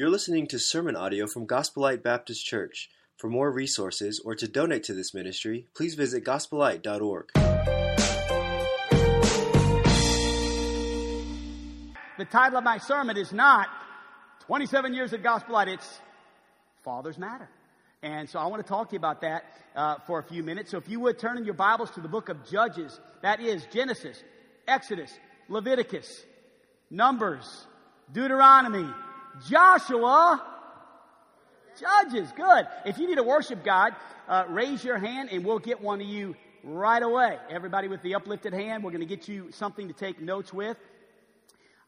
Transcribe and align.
You're 0.00 0.08
listening 0.08 0.46
to 0.46 0.58
sermon 0.58 0.96
audio 0.96 1.26
from 1.26 1.44
Gospel 1.44 1.82
Light 1.82 2.02
Baptist 2.02 2.46
Church. 2.46 2.88
For 3.18 3.28
more 3.28 3.52
resources 3.52 4.18
or 4.24 4.34
to 4.34 4.48
donate 4.48 4.84
to 4.84 4.94
this 4.94 5.12
ministry, 5.12 5.66
please 5.76 5.94
visit 5.94 6.24
gospelite.org. 6.24 7.28
The 12.16 12.24
title 12.24 12.56
of 12.56 12.64
my 12.64 12.78
sermon 12.78 13.18
is 13.18 13.30
not 13.30 13.68
27 14.46 14.94
Years 14.94 15.12
at 15.12 15.22
Gospel 15.22 15.52
Light, 15.52 15.68
it's 15.68 16.00
Fathers 16.82 17.18
Matter. 17.18 17.50
And 18.02 18.26
so 18.26 18.38
I 18.38 18.46
want 18.46 18.64
to 18.64 18.66
talk 18.66 18.88
to 18.88 18.94
you 18.94 18.98
about 19.00 19.20
that 19.20 19.44
uh, 19.76 19.96
for 20.06 20.18
a 20.18 20.22
few 20.22 20.42
minutes. 20.42 20.70
So 20.70 20.78
if 20.78 20.88
you 20.88 20.98
would 21.00 21.18
turn 21.18 21.36
in 21.36 21.44
your 21.44 21.52
Bibles 21.52 21.90
to 21.90 22.00
the 22.00 22.08
book 22.08 22.30
of 22.30 22.50
Judges, 22.50 22.98
that 23.20 23.42
is 23.42 23.66
Genesis, 23.70 24.24
Exodus, 24.66 25.12
Leviticus, 25.50 26.24
Numbers, 26.88 27.66
Deuteronomy, 28.10 28.88
Joshua, 29.48 30.42
Judges. 31.78 32.30
Good. 32.36 32.66
If 32.84 32.98
you 32.98 33.08
need 33.08 33.16
to 33.16 33.22
worship 33.22 33.64
God, 33.64 33.94
uh, 34.28 34.44
raise 34.48 34.84
your 34.84 34.98
hand 34.98 35.30
and 35.32 35.44
we'll 35.44 35.58
get 35.58 35.80
one 35.80 36.00
of 36.00 36.06
you 36.06 36.36
right 36.62 37.02
away. 37.02 37.38
Everybody 37.48 37.88
with 37.88 38.02
the 38.02 38.14
uplifted 38.14 38.52
hand, 38.52 38.84
we're 38.84 38.90
going 38.90 39.06
to 39.06 39.06
get 39.06 39.28
you 39.28 39.50
something 39.52 39.88
to 39.88 39.94
take 39.94 40.20
notes 40.20 40.52
with. 40.52 40.76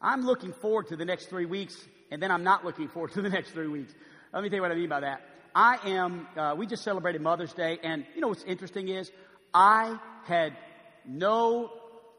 I'm 0.01 0.25
looking 0.25 0.51
forward 0.51 0.87
to 0.87 0.95
the 0.95 1.05
next 1.05 1.27
three 1.27 1.45
weeks, 1.45 1.77
and 2.11 2.21
then 2.21 2.31
I'm 2.31 2.43
not 2.43 2.65
looking 2.65 2.87
forward 2.87 3.11
to 3.13 3.21
the 3.21 3.29
next 3.29 3.51
three 3.51 3.67
weeks. 3.67 3.93
Let 4.33 4.43
me 4.43 4.49
tell 4.49 4.57
you 4.57 4.61
what 4.63 4.71
I 4.71 4.75
mean 4.75 4.89
by 4.89 5.01
that. 5.01 5.21
I 5.55 5.77
am, 5.89 6.27
uh, 6.35 6.55
we 6.57 6.65
just 6.65 6.83
celebrated 6.83 7.21
Mother's 7.21 7.53
Day, 7.53 7.79
and 7.83 8.05
you 8.15 8.21
know 8.21 8.29
what's 8.29 8.43
interesting 8.43 8.89
is 8.89 9.11
I 9.53 9.97
had 10.25 10.57
no 11.05 11.71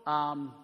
um, 0.06 0.54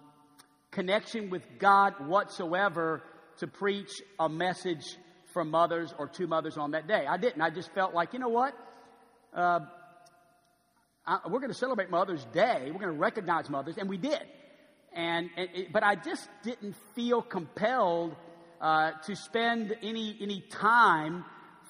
connection 0.71 1.29
with 1.29 1.43
God 1.59 2.07
whatsoever 2.07 3.03
to 3.39 3.47
preach 3.47 4.01
a 4.19 4.29
message 4.29 4.97
for 5.33 5.43
mothers 5.43 5.93
or 5.97 6.07
to 6.07 6.27
mothers 6.27 6.57
on 6.57 6.71
that 6.71 6.87
day. 6.87 7.05
I 7.07 7.17
didn't. 7.17 7.41
I 7.41 7.49
just 7.49 7.73
felt 7.73 7.93
like, 7.93 8.13
you 8.13 8.19
know 8.19 8.29
what? 8.29 8.53
Uh, 9.33 9.61
I, 11.05 11.19
we're 11.25 11.39
going 11.39 11.51
to 11.51 11.57
celebrate 11.57 11.89
Mother's 11.89 12.25
Day. 12.25 12.65
We're 12.67 12.79
going 12.79 12.93
to 12.93 12.99
recognize 12.99 13.49
mothers, 13.49 13.77
and 13.77 13.89
we 13.89 13.97
did. 13.97 14.21
And, 14.93 15.29
and 15.37 15.49
it, 15.53 15.73
but 15.73 15.83
I 15.83 15.95
just 15.95 16.27
didn't 16.43 16.75
feel 16.95 17.21
compelled 17.21 18.15
uh, 18.59 18.91
to 19.05 19.15
spend 19.15 19.75
any 19.81 20.17
any 20.21 20.41
time 20.41 21.25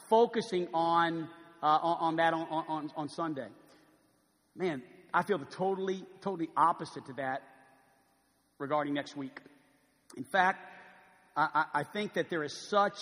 focusing 0.10 0.68
on 0.74 1.30
uh, 1.64 1.66
on, 1.66 1.98
on, 2.00 2.16
that 2.18 2.34
on, 2.34 2.48
on, 2.68 2.92
on 2.98 3.10
Sunday. 3.10 3.48
Man, 4.56 4.82
I 5.14 5.24
feel 5.24 5.38
the 5.38 5.46
totally 5.46 6.04
totally 6.22 6.50
opposite 6.58 7.06
to 7.06 7.14
that 7.14 7.44
regarding 8.58 8.94
next 8.94 9.16
week. 9.16 9.40
In 10.18 10.24
fact, 10.24 10.60
I, 11.36 11.66
I 11.74 11.84
think 11.84 12.14
that 12.14 12.30
there 12.30 12.44
is 12.44 12.70
such 12.70 12.98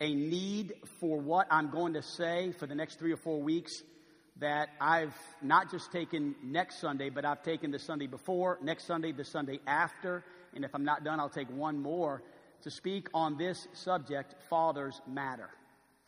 a 0.00 0.14
need 0.14 0.74
for 1.00 1.20
what 1.20 1.46
I'm 1.50 1.70
going 1.70 1.94
to 1.94 2.02
say 2.02 2.52
for 2.58 2.66
the 2.66 2.74
next 2.74 2.98
three 2.98 3.12
or 3.12 3.16
four 3.16 3.40
weeks 3.40 3.72
that 4.38 4.70
I've 4.80 5.14
not 5.40 5.70
just 5.70 5.92
taken 5.92 6.34
next 6.42 6.80
Sunday, 6.80 7.10
but 7.10 7.24
I've 7.24 7.42
taken 7.42 7.70
the 7.70 7.78
Sunday 7.78 8.08
before, 8.08 8.58
next 8.62 8.86
Sunday, 8.86 9.12
the 9.12 9.24
Sunday 9.24 9.60
after, 9.66 10.24
and 10.54 10.64
if 10.64 10.74
I'm 10.74 10.84
not 10.84 11.04
done, 11.04 11.20
I'll 11.20 11.28
take 11.28 11.50
one 11.50 11.80
more 11.80 12.22
to 12.62 12.70
speak 12.70 13.08
on 13.14 13.36
this 13.36 13.68
subject 13.74 14.34
fathers 14.48 15.00
matter. 15.06 15.48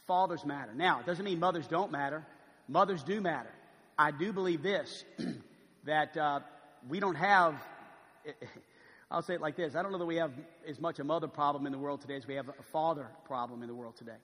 Fathers 0.07 0.45
matter. 0.45 0.75
Now, 0.75 1.01
it 1.01 1.07
doesn't 1.07 1.25
mean 1.25 1.39
mothers 1.39 1.69
don't 1.69 1.93
matter, 1.93 2.27
mothers 2.67 3.03
do 3.05 3.21
matter. 3.21 3.53
I 3.97 4.11
do 4.11 4.33
believe 4.33 4.63
this 4.63 5.05
that 5.85 6.17
uh, 6.17 6.41
we 6.89 6.99
don't 6.99 7.15
have. 7.15 7.55
I'll 9.15 9.23
say 9.23 9.35
it 9.35 9.41
like 9.41 9.55
this 9.55 9.77
I 9.77 9.83
don't 9.83 9.93
know 9.93 9.99
that 9.99 10.07
we 10.07 10.17
have 10.17 10.33
as 10.67 10.81
much 10.81 10.99
a 10.99 11.05
mother 11.05 11.29
problem 11.29 11.67
in 11.67 11.73
the 11.73 11.79
world 11.79 12.01
today 12.01 12.17
as 12.17 12.27
we 12.27 12.35
have 12.35 12.49
a 12.49 12.63
father 12.73 13.07
problem 13.27 13.63
in 13.63 13.69
the 13.69 13.75
world 13.75 13.97
today. 13.97 14.17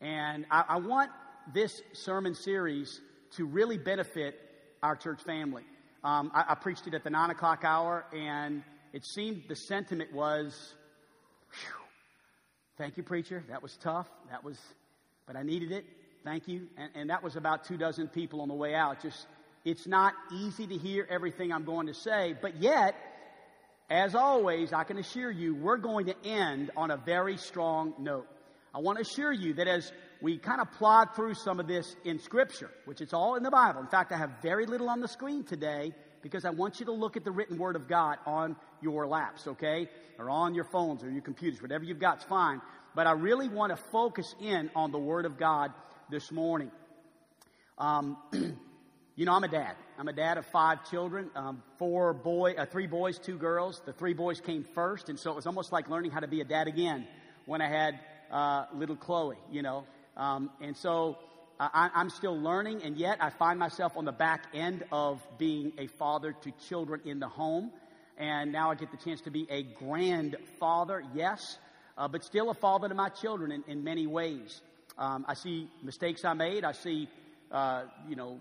And 0.00 0.46
I, 0.52 0.64
I 0.68 0.76
want 0.76 1.10
this 1.52 1.82
sermon 1.94 2.36
series 2.36 3.00
to 3.32 3.44
really 3.44 3.76
benefit 3.76 4.38
our 4.84 4.94
church 4.94 5.20
family. 5.22 5.64
Um, 6.04 6.30
I, 6.32 6.44
I, 6.50 6.54
preached 6.54 6.86
it 6.86 6.94
at 6.94 7.02
the 7.02 7.10
nine 7.10 7.30
o'clock 7.30 7.64
hour, 7.64 8.06
and 8.14 8.62
it 8.92 9.04
seemed 9.04 9.42
the 9.48 9.56
sentiment 9.56 10.12
was, 10.14 10.74
"Thank 12.78 12.96
you, 12.96 13.02
preacher. 13.02 13.44
That 13.48 13.62
was 13.62 13.76
tough. 13.78 14.08
That 14.30 14.44
was, 14.44 14.58
but 15.26 15.34
I 15.34 15.42
needed 15.42 15.72
it. 15.72 15.84
Thank 16.24 16.46
you." 16.46 16.68
And, 16.78 16.90
and 16.94 17.10
that 17.10 17.22
was 17.22 17.34
about 17.34 17.64
two 17.64 17.76
dozen 17.76 18.06
people 18.06 18.40
on 18.40 18.48
the 18.48 18.54
way 18.54 18.74
out. 18.74 19.02
Just, 19.02 19.26
it's 19.64 19.88
not 19.88 20.14
easy 20.32 20.68
to 20.68 20.78
hear 20.78 21.06
everything 21.10 21.52
I'm 21.52 21.64
going 21.64 21.88
to 21.88 21.94
say, 21.94 22.36
but 22.40 22.62
yet 22.62 22.94
as 23.90 24.14
always, 24.14 24.72
I 24.72 24.84
can 24.84 24.98
assure 24.98 25.32
you, 25.32 25.54
we're 25.54 25.76
going 25.76 26.06
to 26.06 26.14
end 26.24 26.70
on 26.76 26.92
a 26.92 26.96
very 26.96 27.36
strong 27.36 27.92
note. 27.98 28.28
I 28.72 28.78
want 28.78 28.98
to 28.98 29.02
assure 29.02 29.32
you 29.32 29.54
that 29.54 29.66
as 29.66 29.90
we 30.22 30.38
kind 30.38 30.60
of 30.60 30.70
plod 30.72 31.16
through 31.16 31.34
some 31.34 31.58
of 31.58 31.66
this 31.66 31.96
in 32.04 32.20
Scripture, 32.20 32.70
which 32.84 33.00
it's 33.00 33.12
all 33.12 33.34
in 33.34 33.42
the 33.42 33.50
Bible. 33.50 33.80
In 33.80 33.88
fact, 33.88 34.12
I 34.12 34.16
have 34.16 34.30
very 34.42 34.64
little 34.64 34.88
on 34.88 35.00
the 35.00 35.08
screen 35.08 35.42
today 35.42 35.92
because 36.22 36.44
I 36.44 36.50
want 36.50 36.78
you 36.78 36.86
to 36.86 36.92
look 36.92 37.16
at 37.16 37.24
the 37.24 37.32
written 37.32 37.58
Word 37.58 37.74
of 37.74 37.88
God 37.88 38.18
on 38.26 38.54
your 38.80 39.08
laps, 39.08 39.48
okay? 39.48 39.88
Or 40.18 40.30
on 40.30 40.54
your 40.54 40.64
phones 40.64 41.02
or 41.02 41.10
your 41.10 41.22
computers, 41.22 41.60
whatever 41.60 41.82
you've 41.82 41.98
got's 41.98 42.22
fine. 42.22 42.60
But 42.94 43.08
I 43.08 43.12
really 43.12 43.48
want 43.48 43.76
to 43.76 43.82
focus 43.90 44.36
in 44.40 44.70
on 44.76 44.92
the 44.92 44.98
Word 44.98 45.24
of 45.26 45.36
God 45.36 45.72
this 46.10 46.30
morning. 46.30 46.70
Um, 47.76 48.18
You 49.20 49.26
know, 49.26 49.34
I'm 49.34 49.44
a 49.44 49.48
dad. 49.48 49.76
I'm 49.98 50.08
a 50.08 50.14
dad 50.14 50.38
of 50.38 50.46
five 50.46 50.90
children, 50.90 51.28
um, 51.34 51.62
four 51.78 52.14
boy, 52.14 52.54
uh, 52.56 52.64
three 52.64 52.86
boys, 52.86 53.18
two 53.18 53.36
girls. 53.36 53.82
The 53.84 53.92
three 53.92 54.14
boys 54.14 54.40
came 54.40 54.64
first, 54.64 55.10
and 55.10 55.20
so 55.20 55.30
it 55.30 55.36
was 55.36 55.46
almost 55.46 55.72
like 55.72 55.90
learning 55.90 56.10
how 56.10 56.20
to 56.20 56.26
be 56.26 56.40
a 56.40 56.44
dad 56.44 56.68
again 56.68 57.06
when 57.44 57.60
I 57.60 57.68
had 57.68 58.00
uh, 58.30 58.64
little 58.72 58.96
Chloe. 58.96 59.36
You 59.52 59.60
know, 59.60 59.84
um, 60.16 60.48
and 60.62 60.74
so 60.74 61.18
uh, 61.58 61.68
I, 61.70 61.90
I'm 61.96 62.08
still 62.08 62.34
learning, 62.40 62.82
and 62.82 62.96
yet 62.96 63.18
I 63.20 63.28
find 63.28 63.58
myself 63.58 63.92
on 63.94 64.06
the 64.06 64.12
back 64.12 64.46
end 64.54 64.84
of 64.90 65.20
being 65.36 65.74
a 65.76 65.86
father 65.86 66.32
to 66.32 66.52
children 66.70 67.02
in 67.04 67.20
the 67.20 67.28
home, 67.28 67.72
and 68.16 68.50
now 68.50 68.70
I 68.70 68.74
get 68.74 68.90
the 68.90 68.96
chance 68.96 69.20
to 69.26 69.30
be 69.30 69.46
a 69.50 69.64
grandfather. 69.64 71.02
Yes, 71.14 71.58
uh, 71.98 72.08
but 72.08 72.24
still 72.24 72.48
a 72.48 72.54
father 72.54 72.88
to 72.88 72.94
my 72.94 73.10
children 73.10 73.52
in, 73.52 73.64
in 73.68 73.84
many 73.84 74.06
ways. 74.06 74.62
Um, 74.96 75.26
I 75.28 75.34
see 75.34 75.68
mistakes 75.82 76.24
I 76.24 76.32
made. 76.32 76.64
I 76.64 76.72
see, 76.72 77.06
uh, 77.52 77.82
you 78.08 78.16
know, 78.16 78.40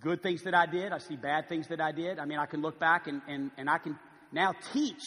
good 0.00 0.22
things 0.22 0.42
that 0.42 0.54
I 0.54 0.66
did. 0.66 0.92
I 0.92 0.98
see 0.98 1.16
bad 1.16 1.48
things 1.48 1.68
that 1.68 1.80
I 1.80 1.92
did. 1.92 2.18
I 2.18 2.24
mean, 2.24 2.38
I 2.38 2.46
can 2.46 2.62
look 2.62 2.78
back 2.78 3.06
and, 3.06 3.22
and, 3.28 3.50
and 3.56 3.68
I 3.68 3.78
can 3.78 3.98
now 4.32 4.54
teach 4.72 5.02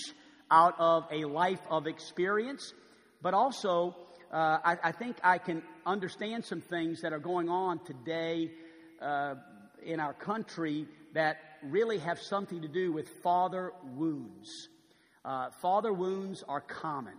out 0.52 0.76
of 0.80 1.06
a 1.12 1.26
life 1.26 1.62
of 1.70 1.88
experience, 1.88 2.74
but 3.22 3.34
also 3.34 3.96
uh, 4.32 4.58
I, 4.64 4.78
I, 4.84 4.92
think 4.92 5.18
I 5.24 5.38
can 5.38 5.64
understand 5.86 6.46
some 6.46 6.62
things 6.62 7.02
that 7.02 7.14
are 7.14 7.20
going 7.20 7.50
on 7.50 7.80
today 7.86 8.52
uh, 9.02 9.36
in 9.84 10.00
our 10.00 10.14
country 10.14 10.88
that 11.14 11.38
really 11.64 11.98
have 12.00 12.20
something 12.20 12.62
to 12.62 12.68
do 12.68 12.92
with 12.92 13.10
father 13.24 13.74
wounds. 13.96 14.70
Uh, 15.26 15.50
father 15.62 15.92
wounds 15.94 16.44
are 16.48 16.62
common. 16.62 17.16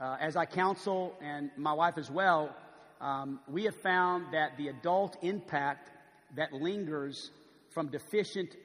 Uh, 0.00 0.16
as 0.20 0.36
I 0.36 0.44
counsel, 0.44 1.16
and 1.22 1.50
my 1.56 1.72
wife 1.72 1.98
as 1.98 2.10
well, 2.10 2.54
um, 3.00 3.40
we 3.48 3.64
have 3.64 3.76
found 3.76 4.32
that 4.32 4.56
the 4.56 4.68
adult 4.68 5.16
impact 5.22 5.90
that 6.36 6.52
lingers 6.52 7.30
from 7.70 7.88
deficient 7.88 8.56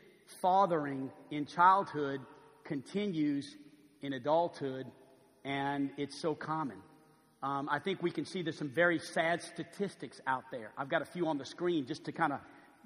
fathering 0.42 1.12
in 1.32 1.46
childhood 1.46 2.22
continues 2.64 3.56
in 4.02 4.14
adulthood, 4.14 4.86
and 5.44 5.90
it's 5.98 6.22
so 6.22 6.36
common. 6.36 6.78
Um, 7.42 7.70
I 7.72 7.80
think 7.80 8.04
we 8.04 8.12
can 8.12 8.26
see 8.26 8.42
there's 8.42 8.58
some 8.58 8.70
very 8.70 9.00
sad 9.00 9.42
statistics 9.42 10.20
out 10.28 10.44
there. 10.52 10.72
I've 10.78 10.90
got 10.90 11.02
a 11.02 11.06
few 11.06 11.28
on 11.28 11.38
the 11.38 11.46
screen 11.46 11.86
just 11.88 12.06
to 12.06 12.12
kind 12.12 12.34
of 12.34 12.40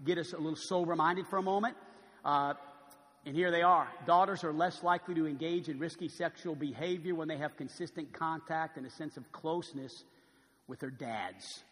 get 0.05 0.17
us 0.17 0.33
a 0.33 0.37
little 0.37 0.55
soul 0.55 0.85
reminded 0.85 1.27
for 1.27 1.37
a 1.37 1.41
moment. 1.41 1.75
Uh, 2.23 2.53
and 3.25 3.35
here 3.35 3.51
they 3.51 3.61
are. 3.61 3.87
Daughters 4.05 4.43
are 4.43 4.53
less 4.53 4.83
likely 4.83 5.15
to 5.15 5.25
engage 5.25 5.69
in 5.69 5.79
risky 5.79 6.09
sexual 6.09 6.55
behavior 6.55 7.15
when 7.15 7.27
they 7.27 7.37
have 7.37 7.55
consistent 7.55 8.11
contact 8.13 8.77
and 8.77 8.85
a 8.85 8.89
sense 8.91 9.17
of 9.17 9.31
closeness 9.31 10.03
with 10.67 10.79
their 10.79 10.91
dads. 10.91 11.63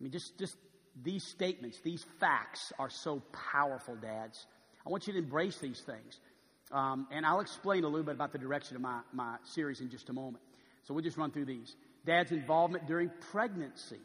I 0.00 0.02
mean, 0.02 0.12
just, 0.12 0.38
just 0.38 0.56
these 1.02 1.24
statements, 1.24 1.80
these 1.80 2.04
facts 2.18 2.72
are 2.78 2.90
so 2.90 3.22
powerful, 3.52 3.96
dads. 3.96 4.46
I 4.86 4.90
want 4.90 5.06
you 5.06 5.12
to 5.14 5.18
embrace 5.18 5.58
these 5.58 5.80
things. 5.80 6.20
Um, 6.72 7.08
and 7.10 7.26
I'll 7.26 7.40
explain 7.40 7.84
a 7.84 7.88
little 7.88 8.04
bit 8.04 8.14
about 8.14 8.32
the 8.32 8.38
direction 8.38 8.76
of 8.76 8.82
my, 8.82 9.00
my 9.12 9.36
series 9.44 9.80
in 9.80 9.90
just 9.90 10.08
a 10.08 10.12
moment. 10.12 10.42
So 10.84 10.94
we'll 10.94 11.02
just 11.02 11.16
run 11.16 11.30
through 11.30 11.46
these. 11.46 11.74
Dad's 12.06 12.32
involvement 12.32 12.86
during 12.86 13.10
pregnancy 13.32 13.98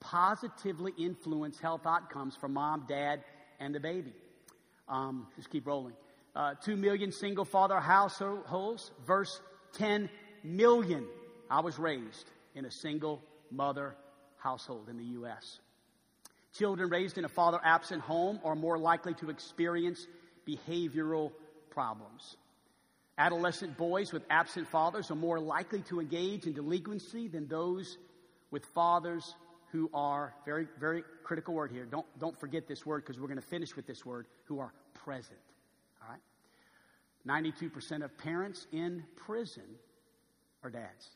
positively 0.00 0.92
influence 0.98 1.58
health 1.58 1.86
outcomes 1.86 2.36
for 2.36 2.48
mom, 2.48 2.84
dad, 2.88 3.24
and 3.58 3.74
the 3.74 3.80
baby. 3.80 4.12
Um, 4.88 5.26
just 5.36 5.50
keep 5.50 5.66
rolling. 5.66 5.94
Uh, 6.36 6.54
2 6.62 6.76
million 6.76 7.10
single 7.10 7.44
father 7.44 7.80
households 7.80 8.90
verse 9.06 9.40
10 9.74 10.10
million. 10.42 11.06
I 11.50 11.60
was 11.60 11.78
raised 11.78 12.30
in 12.54 12.64
a 12.64 12.70
single 12.70 13.22
mother 13.50 13.96
household 14.36 14.88
in 14.88 14.98
the 14.98 15.04
U.S. 15.04 15.60
Children 16.54 16.88
raised 16.88 17.18
in 17.18 17.24
a 17.24 17.28
father 17.28 17.58
absent 17.64 18.02
home 18.02 18.38
are 18.44 18.54
more 18.54 18.78
likely 18.78 19.14
to 19.14 19.30
experience 19.30 20.06
behavioral 20.46 21.32
problems. 21.70 22.36
Adolescent 23.18 23.76
boys 23.76 24.12
with 24.12 24.24
absent 24.30 24.68
fathers 24.68 25.10
are 25.10 25.16
more 25.16 25.40
likely 25.40 25.82
to 25.82 26.00
engage 26.00 26.46
in 26.46 26.52
delinquency 26.52 27.28
than 27.28 27.48
those 27.48 27.98
with 28.50 28.64
fathers 28.66 29.34
who 29.72 29.90
are, 29.92 30.32
very, 30.44 30.68
very 30.78 31.02
critical 31.24 31.54
word 31.54 31.72
here. 31.72 31.84
Don't, 31.84 32.06
don't 32.20 32.38
forget 32.38 32.68
this 32.68 32.86
word 32.86 33.04
because 33.04 33.20
we're 33.20 33.26
going 33.26 33.40
to 33.40 33.46
finish 33.46 33.74
with 33.74 33.86
this 33.86 34.06
word, 34.06 34.26
who 34.44 34.60
are 34.60 34.72
present. 35.04 35.38
All 36.02 36.08
right? 36.08 36.20
92% 37.26 38.04
of 38.04 38.16
parents 38.18 38.68
in 38.70 39.02
prison 39.16 39.64
are 40.62 40.70
dads. 40.70 41.08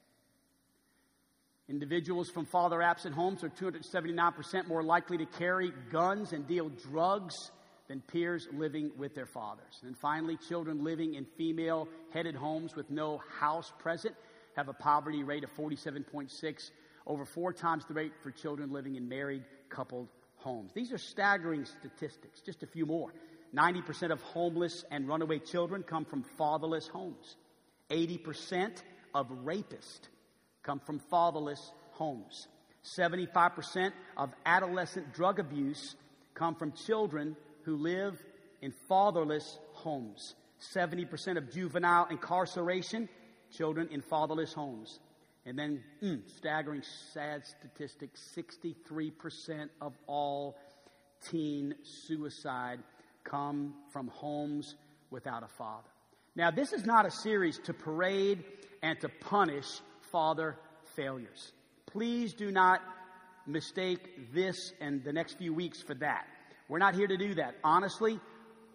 Individuals 1.69 2.31
from 2.31 2.47
father 2.47 2.81
absent 2.81 3.15
homes 3.15 3.45
are 3.45 3.51
279% 3.51 4.67
more 4.67 4.83
likely 4.83 5.19
to 5.19 5.27
carry 5.27 5.71
guns 5.91 6.33
and 6.33 6.47
deal 6.47 6.71
drugs 6.71 7.51
than 7.89 8.01
peers 8.01 8.49
living 8.53 8.91
with 8.97 9.15
their 9.15 9.27
fathers. 9.27 9.81
And 9.83 9.97
finally, 9.97 10.39
children 10.49 10.83
living 10.83 11.15
in 11.15 11.27
female 11.37 11.87
headed 12.13 12.35
homes 12.35 12.75
with 12.75 12.91
no 12.91 13.21
house 13.39 13.71
present 13.79 14.15
have 14.57 14.69
a 14.69 14.73
poverty 14.73 15.23
rate 15.23 15.45
of 15.45 15.55
47.6, 15.55 16.71
over 17.07 17.25
four 17.27 17.53
times 17.53 17.85
the 17.87 17.95
rate 17.95 18.13
for 18.23 18.31
children 18.31 18.73
living 18.73 18.97
in 18.97 19.07
married 19.07 19.45
coupled 19.69 20.09
homes. 20.37 20.73
These 20.75 20.91
are 20.93 20.99
staggering 20.99 21.67
statistics. 21.67 22.41
Just 22.41 22.63
a 22.63 22.67
few 22.67 22.87
more. 22.87 23.13
90% 23.55 24.11
of 24.11 24.23
homeless 24.23 24.85
and 24.91 25.07
runaway 25.07 25.39
children 25.39 25.83
come 25.83 26.05
from 26.05 26.23
fatherless 26.23 26.89
homes. 26.89 27.37
80% 27.91 28.83
of 29.15 29.29
rapists 29.45 30.09
come 30.69 30.81
from 30.81 30.99
fatherless 31.11 31.73
homes. 31.93 32.47
75% 32.85 33.91
of 34.19 34.31
adolescent 34.45 35.15
drug 35.15 35.39
abuse 35.39 35.97
come 36.35 36.55
from 36.55 36.73
children 36.73 37.35
who 37.63 37.77
live 37.77 38.23
in 38.61 38.73
fatherless 38.87 39.59
homes. 39.73 40.35
70% 40.75 41.39
of 41.39 41.51
juvenile 41.51 42.07
incarceration, 42.11 43.09
children 43.51 43.89
in 43.91 44.03
fatherless 44.03 44.53
homes. 44.53 45.01
And 45.47 45.59
then, 45.59 45.83
mm, 46.03 46.21
staggering, 46.37 46.83
sad 47.15 47.47
statistic 47.47 48.11
63% 48.37 49.71
of 49.81 49.95
all 50.07 50.59
teen 51.31 51.75
suicide 51.83 52.81
come 53.25 53.73
from 53.91 54.09
homes 54.09 54.75
without 55.11 55.43
a 55.43 55.49
father. 55.49 55.89
Now, 56.37 56.51
this 56.51 56.75
is 56.75 56.85
not 56.85 57.07
a 57.07 57.11
series 57.11 57.59
to 57.61 57.73
parade 57.73 58.45
and 58.83 59.01
to 59.01 59.09
punish 59.09 59.81
father 60.11 60.57
failures. 60.97 61.53
Please 61.87 62.35
do 62.35 62.51
not 62.51 62.81
mistake 63.47 64.33
this 64.35 64.73
and 64.81 65.03
the 65.05 65.13
next 65.13 65.39
few 65.39 65.55
weeks 65.55 65.81
for 65.81 65.95
that. 65.95 66.27
We're 66.69 66.79
not 66.79 66.95
here 66.95 67.07
to 67.07 67.17
do 67.17 67.35
that. 67.35 67.55
Honestly, 67.65 68.21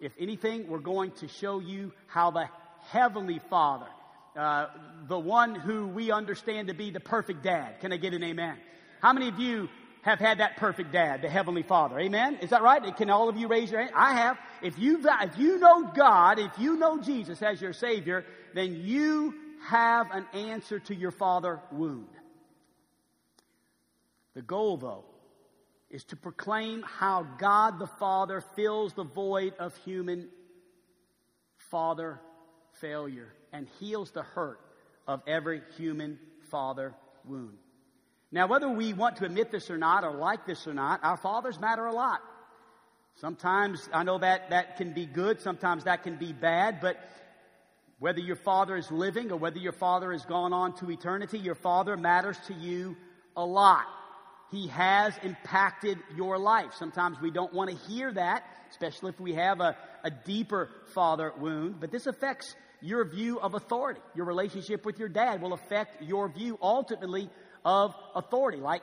if 0.00 0.12
anything, 0.18 0.68
we're 0.68 0.78
going 0.78 1.12
to 1.12 1.28
show 1.28 1.60
you 1.60 1.92
how 2.06 2.30
the 2.32 2.48
Heavenly 2.88 3.40
Father, 3.48 3.86
uh, 4.36 4.66
the 5.08 5.18
one 5.18 5.54
who 5.54 5.86
we 5.86 6.10
understand 6.10 6.68
to 6.68 6.74
be 6.74 6.90
the 6.90 7.00
perfect 7.00 7.42
dad, 7.42 7.80
can 7.80 7.92
I 7.92 7.96
get 7.96 8.12
an 8.14 8.22
amen? 8.22 8.56
How 9.00 9.12
many 9.12 9.28
of 9.28 9.38
you 9.38 9.68
have 10.02 10.18
had 10.18 10.38
that 10.38 10.56
perfect 10.56 10.92
dad, 10.92 11.22
the 11.22 11.30
Heavenly 11.30 11.62
Father? 11.62 11.98
Amen? 11.98 12.38
Is 12.42 12.50
that 12.50 12.62
right? 12.62 12.94
Can 12.96 13.10
all 13.10 13.28
of 13.28 13.36
you 13.36 13.48
raise 13.48 13.70
your 13.70 13.80
hand? 13.80 13.92
I 13.94 14.14
have. 14.14 14.38
If 14.62 14.78
you, 14.78 15.00
if 15.02 15.38
you 15.38 15.58
know 15.58 15.90
God, 15.94 16.38
if 16.38 16.58
you 16.58 16.76
know 16.76 17.00
Jesus 17.00 17.40
as 17.42 17.60
your 17.60 17.72
Savior, 17.72 18.24
then 18.54 18.80
you 18.82 19.34
have 19.68 20.10
an 20.10 20.26
answer 20.32 20.78
to 20.78 20.94
your 20.94 21.10
father 21.10 21.60
wound. 21.72 22.08
The 24.34 24.42
goal, 24.42 24.76
though, 24.76 25.04
is 25.90 26.04
to 26.04 26.16
proclaim 26.16 26.82
how 26.82 27.26
God 27.38 27.78
the 27.78 27.86
Father 27.86 28.42
fills 28.56 28.92
the 28.94 29.04
void 29.04 29.54
of 29.58 29.76
human 29.78 30.28
father 31.56 32.20
failure 32.80 33.32
and 33.52 33.68
heals 33.78 34.10
the 34.10 34.22
hurt 34.22 34.60
of 35.06 35.22
every 35.26 35.62
human 35.76 36.18
father 36.50 36.94
wound. 37.24 37.56
Now, 38.32 38.48
whether 38.48 38.68
we 38.68 38.92
want 38.92 39.16
to 39.16 39.24
admit 39.24 39.52
this 39.52 39.70
or 39.70 39.78
not, 39.78 40.02
or 40.02 40.12
like 40.12 40.46
this 40.46 40.66
or 40.66 40.74
not, 40.74 41.04
our 41.04 41.16
fathers 41.16 41.60
matter 41.60 41.86
a 41.86 41.92
lot. 41.92 42.20
Sometimes 43.20 43.88
I 43.92 44.02
know 44.02 44.18
that 44.18 44.50
that 44.50 44.76
can 44.76 44.92
be 44.92 45.06
good, 45.06 45.40
sometimes 45.40 45.84
that 45.84 46.02
can 46.02 46.16
be 46.16 46.32
bad, 46.32 46.80
but 46.80 46.98
whether 47.98 48.20
your 48.20 48.36
father 48.36 48.76
is 48.76 48.90
living 48.90 49.30
or 49.30 49.36
whether 49.36 49.58
your 49.58 49.72
father 49.72 50.12
has 50.12 50.24
gone 50.24 50.52
on 50.52 50.74
to 50.76 50.90
eternity, 50.90 51.38
your 51.38 51.54
father 51.54 51.96
matters 51.96 52.36
to 52.48 52.54
you 52.54 52.96
a 53.36 53.44
lot. 53.44 53.86
He 54.50 54.68
has 54.68 55.14
impacted 55.22 55.98
your 56.16 56.38
life. 56.38 56.74
Sometimes 56.78 57.20
we 57.20 57.30
don't 57.30 57.52
want 57.52 57.70
to 57.70 57.76
hear 57.88 58.12
that, 58.12 58.44
especially 58.70 59.10
if 59.10 59.20
we 59.20 59.34
have 59.34 59.60
a, 59.60 59.76
a 60.04 60.10
deeper 60.10 60.68
father 60.94 61.32
wound, 61.38 61.76
but 61.80 61.90
this 61.90 62.06
affects 62.06 62.54
your 62.80 63.04
view 63.04 63.40
of 63.40 63.54
authority. 63.54 64.00
Your 64.14 64.26
relationship 64.26 64.84
with 64.84 64.98
your 64.98 65.08
dad 65.08 65.40
will 65.40 65.54
affect 65.54 66.02
your 66.02 66.28
view 66.28 66.58
ultimately 66.60 67.30
of 67.64 67.94
authority, 68.14 68.58
like 68.58 68.82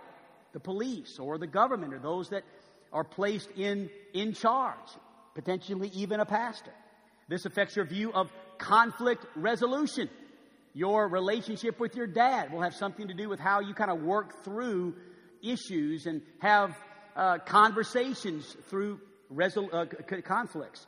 the 0.54 0.60
police 0.60 1.20
or 1.20 1.38
the 1.38 1.48
government 1.48 1.94
or 1.94 2.00
those 2.00 2.30
that 2.30 2.44
are 2.92 3.04
placed 3.04 3.50
in, 3.52 3.90
in 4.14 4.34
charge, 4.34 4.78
potentially 5.36 5.90
even 5.94 6.20
a 6.20 6.26
pastor. 6.26 6.74
This 7.32 7.46
affects 7.46 7.78
your 7.78 7.86
view 7.86 8.12
of 8.12 8.30
conflict 8.58 9.26
resolution. 9.38 10.10
Your 10.74 11.08
relationship 11.08 11.80
with 11.80 11.96
your 11.96 12.06
dad 12.06 12.52
will 12.52 12.60
have 12.60 12.76
something 12.76 13.08
to 13.08 13.14
do 13.14 13.30
with 13.30 13.40
how 13.40 13.62
you 13.62 13.74
kind 13.74 13.90
of 13.90 14.02
work 14.02 14.44
through 14.44 14.96
issues 15.42 16.08
and 16.08 16.22
have 16.40 16.78
uh, 17.16 17.38
conversations 17.46 18.58
through 18.70 19.00
resol- 19.34 19.74
uh, 19.74 20.22
conflicts. 20.24 20.86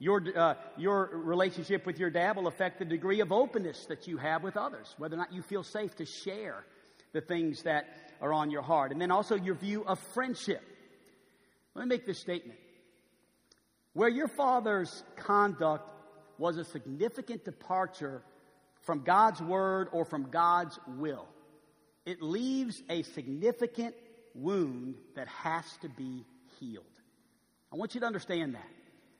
Your, 0.00 0.20
uh, 0.36 0.54
your 0.76 1.10
relationship 1.12 1.86
with 1.86 2.00
your 2.00 2.10
dad 2.10 2.34
will 2.34 2.48
affect 2.48 2.80
the 2.80 2.84
degree 2.84 3.20
of 3.20 3.30
openness 3.30 3.86
that 3.88 4.08
you 4.08 4.16
have 4.16 4.42
with 4.42 4.56
others, 4.56 4.92
whether 4.98 5.14
or 5.14 5.18
not 5.18 5.32
you 5.32 5.42
feel 5.42 5.62
safe 5.62 5.94
to 5.94 6.04
share 6.04 6.64
the 7.12 7.20
things 7.20 7.62
that 7.62 7.84
are 8.20 8.32
on 8.32 8.50
your 8.50 8.62
heart. 8.62 8.90
And 8.90 9.00
then 9.00 9.12
also 9.12 9.36
your 9.36 9.54
view 9.54 9.84
of 9.84 10.00
friendship. 10.12 10.60
Let 11.76 11.86
me 11.86 11.88
make 11.88 12.04
this 12.04 12.18
statement. 12.18 12.58
Where 13.94 14.08
your 14.08 14.28
father's 14.28 15.02
conduct 15.16 15.88
was 16.36 16.58
a 16.58 16.64
significant 16.64 17.44
departure 17.44 18.22
from 18.82 19.02
God's 19.02 19.40
word 19.40 19.88
or 19.92 20.04
from 20.04 20.30
God's 20.30 20.78
will, 20.98 21.26
it 22.04 22.20
leaves 22.20 22.82
a 22.90 23.02
significant 23.02 23.94
wound 24.34 24.96
that 25.14 25.28
has 25.28 25.64
to 25.80 25.88
be 25.88 26.24
healed. 26.58 26.84
I 27.72 27.76
want 27.76 27.94
you 27.94 28.00
to 28.00 28.06
understand 28.06 28.54
that. 28.54 28.68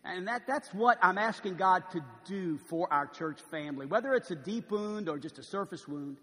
And 0.04 0.28
that, 0.28 0.46
that's 0.46 0.68
what 0.74 0.98
I'm 1.00 1.16
asking 1.16 1.54
God 1.54 1.82
to 1.92 2.04
do 2.26 2.58
for 2.68 2.92
our 2.92 3.06
church 3.06 3.40
family. 3.50 3.86
Whether 3.86 4.12
it's 4.14 4.30
a 4.30 4.36
deep 4.36 4.70
wound 4.70 5.08
or 5.08 5.18
just 5.18 5.38
a 5.38 5.42
surface 5.42 5.88
wound, 5.88 6.18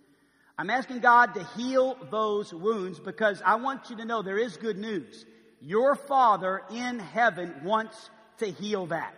I'm 0.57 0.69
asking 0.69 0.99
God 0.99 1.33
to 1.33 1.43
heal 1.57 1.97
those 2.11 2.53
wounds 2.53 2.99
because 2.99 3.41
I 3.43 3.55
want 3.55 3.89
you 3.89 3.95
to 3.95 4.05
know 4.05 4.21
there 4.21 4.37
is 4.37 4.57
good 4.57 4.77
news. 4.77 5.25
Your 5.61 5.95
Father 5.95 6.61
in 6.69 6.99
heaven 6.99 7.53
wants 7.63 8.11
to 8.41 8.51
heal 8.51 8.85
that. 8.87 9.15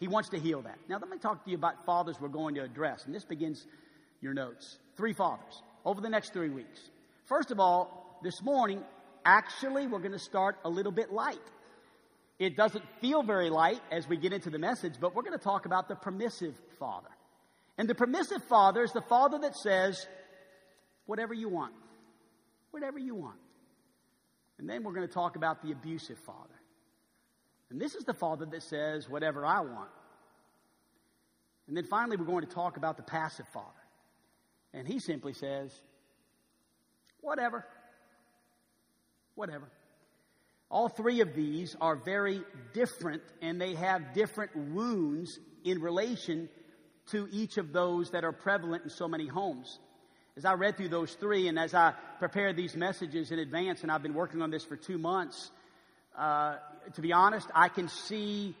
He 0.00 0.08
wants 0.08 0.30
to 0.30 0.38
heal 0.38 0.62
that. 0.62 0.78
Now, 0.88 0.98
let 0.98 1.10
me 1.10 1.18
talk 1.18 1.44
to 1.44 1.50
you 1.50 1.56
about 1.56 1.84
fathers 1.84 2.16
we're 2.20 2.28
going 2.28 2.54
to 2.54 2.62
address. 2.62 3.04
And 3.04 3.14
this 3.14 3.24
begins 3.24 3.66
your 4.20 4.32
notes. 4.32 4.78
Three 4.96 5.12
fathers 5.12 5.62
over 5.84 6.00
the 6.00 6.08
next 6.08 6.32
three 6.32 6.48
weeks. 6.48 6.80
First 7.26 7.50
of 7.50 7.60
all, 7.60 8.18
this 8.22 8.42
morning, 8.42 8.82
actually, 9.24 9.86
we're 9.86 9.98
going 9.98 10.12
to 10.12 10.18
start 10.18 10.56
a 10.64 10.70
little 10.70 10.92
bit 10.92 11.12
light. 11.12 11.38
It 12.38 12.56
doesn't 12.56 12.84
feel 13.02 13.22
very 13.22 13.50
light 13.50 13.80
as 13.90 14.08
we 14.08 14.16
get 14.16 14.32
into 14.32 14.48
the 14.48 14.58
message, 14.58 14.94
but 14.98 15.14
we're 15.14 15.22
going 15.22 15.38
to 15.38 15.44
talk 15.44 15.66
about 15.66 15.88
the 15.88 15.94
permissive 15.94 16.54
father. 16.78 17.10
And 17.76 17.88
the 17.88 17.94
permissive 17.94 18.42
father 18.44 18.82
is 18.82 18.92
the 18.92 19.02
father 19.02 19.38
that 19.40 19.56
says, 19.56 20.06
whatever 21.06 21.34
you 21.34 21.48
want. 21.48 21.74
Whatever 22.70 22.98
you 22.98 23.14
want. 23.14 23.38
And 24.58 24.68
then 24.68 24.82
we're 24.82 24.92
going 24.92 25.06
to 25.06 25.12
talk 25.12 25.36
about 25.36 25.62
the 25.62 25.72
abusive 25.72 26.18
father. 26.18 26.59
And 27.70 27.80
this 27.80 27.94
is 27.94 28.04
the 28.04 28.14
father 28.14 28.46
that 28.46 28.62
says, 28.62 29.08
whatever 29.08 29.46
I 29.46 29.60
want. 29.60 29.90
And 31.68 31.76
then 31.76 31.84
finally, 31.84 32.16
we're 32.16 32.24
going 32.24 32.44
to 32.44 32.52
talk 32.52 32.76
about 32.76 32.96
the 32.96 33.04
passive 33.04 33.46
father. 33.52 33.68
And 34.74 34.86
he 34.86 34.98
simply 34.98 35.32
says, 35.32 35.72
whatever. 37.20 37.64
Whatever. 39.36 39.68
All 40.68 40.88
three 40.88 41.20
of 41.20 41.34
these 41.34 41.76
are 41.80 41.96
very 41.96 42.42
different 42.74 43.22
and 43.42 43.60
they 43.60 43.74
have 43.74 44.14
different 44.14 44.54
wounds 44.54 45.38
in 45.64 45.80
relation 45.80 46.48
to 47.10 47.28
each 47.32 47.56
of 47.56 47.72
those 47.72 48.10
that 48.10 48.24
are 48.24 48.32
prevalent 48.32 48.84
in 48.84 48.90
so 48.90 49.08
many 49.08 49.26
homes. 49.26 49.78
As 50.36 50.44
I 50.44 50.54
read 50.54 50.76
through 50.76 50.90
those 50.90 51.12
three 51.14 51.48
and 51.48 51.58
as 51.58 51.74
I 51.74 51.92
prepared 52.18 52.56
these 52.56 52.76
messages 52.76 53.32
in 53.32 53.40
advance, 53.40 53.82
and 53.82 53.90
I've 53.90 54.02
been 54.02 54.14
working 54.14 54.42
on 54.42 54.50
this 54.50 54.64
for 54.64 54.76
two 54.76 54.96
months, 54.96 55.50
uh, 56.16 56.56
to 56.94 57.00
be 57.00 57.12
honest, 57.12 57.48
I 57.54 57.68
can 57.68 57.88
see 57.88 58.54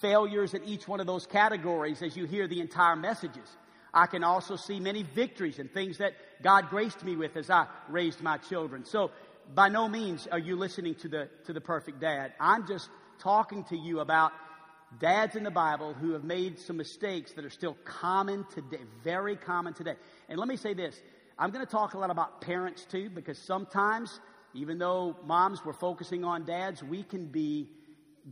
failures 0.00 0.54
in 0.54 0.64
each 0.64 0.88
one 0.88 1.00
of 1.00 1.06
those 1.06 1.26
categories 1.26 2.02
as 2.02 2.16
you 2.16 2.26
hear 2.26 2.48
the 2.48 2.60
entire 2.60 2.96
messages. 2.96 3.48
I 3.94 4.06
can 4.06 4.24
also 4.24 4.56
see 4.56 4.80
many 4.80 5.02
victories 5.02 5.58
and 5.58 5.70
things 5.70 5.98
that 5.98 6.14
God 6.42 6.70
graced 6.70 7.04
me 7.04 7.14
with 7.14 7.36
as 7.36 7.50
I 7.50 7.66
raised 7.88 8.22
my 8.22 8.38
children. 8.38 8.84
So, 8.84 9.10
by 9.54 9.68
no 9.68 9.88
means 9.88 10.26
are 10.30 10.38
you 10.38 10.56
listening 10.56 10.94
to 10.96 11.08
the, 11.08 11.28
to 11.46 11.52
the 11.52 11.60
perfect 11.60 12.00
dad. 12.00 12.32
I'm 12.40 12.66
just 12.66 12.88
talking 13.18 13.64
to 13.64 13.76
you 13.76 14.00
about 14.00 14.32
dads 15.00 15.36
in 15.36 15.42
the 15.42 15.50
Bible 15.50 15.94
who 15.94 16.12
have 16.12 16.24
made 16.24 16.58
some 16.58 16.76
mistakes 16.76 17.32
that 17.32 17.44
are 17.44 17.50
still 17.50 17.76
common 17.84 18.46
today, 18.54 18.82
very 19.02 19.36
common 19.36 19.74
today. 19.74 19.94
And 20.28 20.38
let 20.38 20.48
me 20.48 20.56
say 20.56 20.74
this 20.74 21.00
I'm 21.38 21.50
going 21.50 21.64
to 21.64 21.70
talk 21.70 21.94
a 21.94 21.98
lot 21.98 22.10
about 22.10 22.40
parents 22.40 22.84
too, 22.84 23.10
because 23.10 23.38
sometimes, 23.38 24.20
even 24.54 24.78
though 24.78 25.16
moms 25.24 25.64
were 25.64 25.72
focusing 25.72 26.24
on 26.24 26.44
dads, 26.44 26.82
we 26.82 27.02
can 27.02 27.26
be 27.26 27.70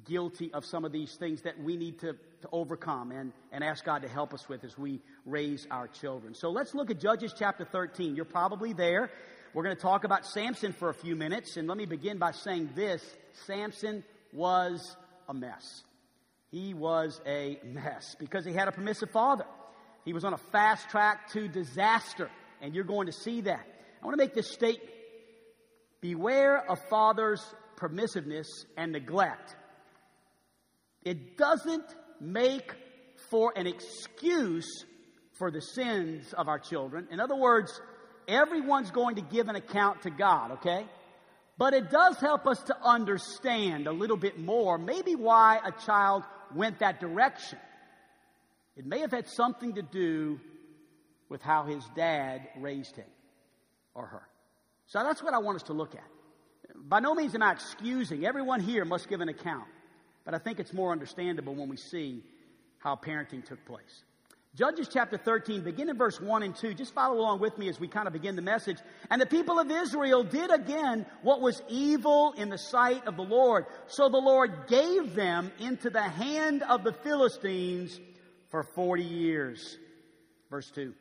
guilty 0.05 0.53
of 0.53 0.65
some 0.65 0.85
of 0.85 0.93
these 0.93 1.15
things 1.17 1.43
that 1.43 1.61
we 1.61 1.77
need 1.77 1.99
to, 2.01 2.13
to 2.13 2.49
overcome 2.53 3.11
and, 3.11 3.33
and 3.53 3.65
ask 3.65 3.85
God 3.85 4.03
to 4.03 4.09
help 4.09 4.33
us 4.33 4.49
with 4.49 4.65
as 4.65 4.79
we 4.79 5.01
raise 5.25 5.67
our 5.71 5.89
children. 5.89 6.35
So 6.35 6.51
let's 6.51 6.75
look 6.75 6.91
at 6.91 7.01
Judges 7.01 7.35
chapter 7.37 7.65
13. 7.65 8.15
You're 8.15 8.25
probably 8.25 8.73
there. 8.73 9.11
We're 9.53 9.65
going 9.65 9.75
to 9.75 9.83
talk 9.83 10.05
about 10.05 10.27
Samson 10.27 10.73
for 10.73 10.91
a 10.91 10.95
few 10.95 11.17
minutes, 11.17 11.57
and 11.57 11.67
let 11.67 11.77
me 11.77 11.87
begin 11.87 12.19
by 12.19 12.33
saying 12.33 12.71
this 12.75 13.03
Samson 13.47 14.05
was 14.33 14.97
a 15.29 15.35
mess. 15.35 15.83
He 16.53 16.75
was 16.75 17.21
a 17.27 17.59
mess 17.65 18.15
because 18.19 18.45
he 18.45 18.53
had 18.53 18.69
a 18.69 18.73
permissive 18.73 19.11
father. 19.11 19.47
He 20.05 20.13
was 20.13 20.25
on 20.25 20.35
a 20.35 20.39
fast 20.39 20.89
track 20.89 21.33
to 21.33 21.49
disaster, 21.49 22.31
and 22.61 22.75
you're 22.75 22.85
going 22.85 23.07
to 23.07 23.13
see 23.13 23.41
that. 23.43 23.67
I 24.01 24.07
want 24.07 24.17
to 24.17 24.23
make 24.23 24.35
this 24.35 24.51
statement 24.51 24.91
Beware 26.01 26.71
of 26.71 26.79
father's 26.89 27.43
permissiveness 27.77 28.47
and 28.77 28.93
neglect. 28.93 29.55
It 31.03 31.37
doesn't 31.37 31.85
make 32.21 32.75
for 33.31 33.53
an 33.57 33.67
excuse 33.67 34.85
for 35.39 35.51
the 35.51 35.61
sins 35.61 36.33
of 36.35 36.49
our 36.49 36.59
children. 36.59 37.09
In 37.11 37.21
other 37.21 37.37
words, 37.37 37.81
everyone's 38.29 38.91
going 38.91 39.17
to 39.17 39.23
give 39.23 39.49
an 39.49 39.57
account 39.57 40.03
to 40.03 40.11
God, 40.11 40.53
okay? 40.53 40.87
But 41.57 41.75
it 41.75 41.91
does 41.91 42.17
help 42.19 42.47
us 42.47 42.63
to 42.65 42.77
understand 42.83 43.87
a 43.87 43.93
little 43.93 44.17
bit 44.17 44.39
more, 44.39 44.79
maybe 44.79 45.15
why 45.15 45.59
a 45.65 45.73
child 45.85 46.25
went 46.55 46.79
that 46.79 47.01
direction. 47.01 47.59
It 48.77 48.87
may 48.87 49.01
have 49.01 49.11
had 49.11 49.29
something 49.29 49.75
to 49.75 49.83
do 49.83 50.41
with 51.29 51.43
how 51.43 51.65
his 51.65 51.85
dad 51.95 52.49
raised 52.59 52.97
him 52.97 53.09
or 53.95 54.07
her. 54.07 54.23
So 54.91 55.01
that's 55.05 55.23
what 55.23 55.35
I 55.35 55.39
want 55.39 55.55
us 55.55 55.63
to 55.65 55.73
look 55.73 55.95
at. 55.95 56.05
By 56.75 56.99
no 56.99 57.15
means 57.15 57.33
am 57.37 57.45
I 57.45 57.53
excusing. 57.53 58.27
Everyone 58.27 58.59
here 58.59 58.85
must 58.85 59.09
give 59.09 59.21
an 59.21 59.29
account. 59.29 59.69
But 60.25 60.35
I 60.35 60.39
think 60.39 60.59
it's 60.59 60.73
more 60.73 60.91
understandable 60.91 61.55
when 61.55 61.69
we 61.69 61.77
see 61.77 62.25
how 62.79 62.97
parenting 62.97 63.45
took 63.45 63.65
place. 63.67 64.03
Judges 64.57 64.89
chapter 64.93 65.17
13, 65.17 65.61
begin 65.61 65.89
in 65.91 65.97
verse 65.97 66.21
1 66.21 66.43
and 66.43 66.57
2. 66.57 66.75
Just 66.75 66.93
follow 66.93 67.21
along 67.21 67.39
with 67.39 67.57
me 67.57 67.69
as 67.69 67.79
we 67.79 67.87
kind 67.87 68.09
of 68.09 68.13
begin 68.13 68.35
the 68.35 68.43
message. 68.43 68.79
And 69.13 69.23
the 69.23 69.27
people 69.27 69.61
of 69.61 69.71
Israel 69.71 70.25
did 70.25 70.51
again 70.53 71.07
what 71.23 71.41
was 71.41 71.63
evil 71.69 72.33
in 72.37 72.49
the 72.49 72.59
sight 72.59 73.07
of 73.07 73.17
the 73.17 73.23
Lord. 73.23 73.67
So 73.87 74.09
the 74.09 74.19
Lord 74.19 74.67
gave 74.67 75.15
them 75.15 75.53
into 75.61 75.89
the 75.89 76.03
hand 76.03 76.65
of 76.65 76.83
the 76.83 76.93
Philistines 76.93 78.01
for 78.49 78.65
40 78.65 79.05
years. 79.05 79.79
Verse 80.51 80.69
2. 80.73 80.93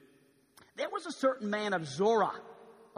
There 0.75 0.89
was 0.89 1.07
a 1.07 1.11
certain 1.11 1.49
man 1.49 1.73
of 1.73 1.87
Zorah, 1.87 2.39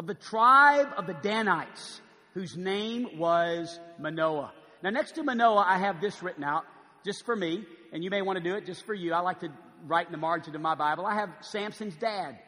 of 0.01 0.07
the 0.07 0.15
tribe 0.15 0.87
of 0.97 1.05
the 1.05 1.13
Danites, 1.13 2.01
whose 2.33 2.57
name 2.57 3.19
was 3.19 3.79
Manoah. 3.99 4.51
Now, 4.81 4.89
next 4.89 5.11
to 5.11 5.23
Manoah, 5.23 5.63
I 5.63 5.77
have 5.77 6.01
this 6.01 6.23
written 6.23 6.43
out 6.43 6.63
just 7.05 7.23
for 7.23 7.35
me, 7.35 7.63
and 7.93 8.03
you 8.03 8.09
may 8.09 8.23
want 8.23 8.37
to 8.37 8.43
do 8.43 8.55
it 8.55 8.65
just 8.65 8.83
for 8.83 8.95
you. 8.95 9.13
I 9.13 9.19
like 9.19 9.41
to 9.41 9.49
write 9.85 10.07
in 10.07 10.11
the 10.11 10.17
margin 10.17 10.55
of 10.55 10.61
my 10.61 10.73
Bible. 10.73 11.05
I 11.05 11.13
have 11.19 11.29
Samson's 11.41 11.95
dad. 11.97 12.39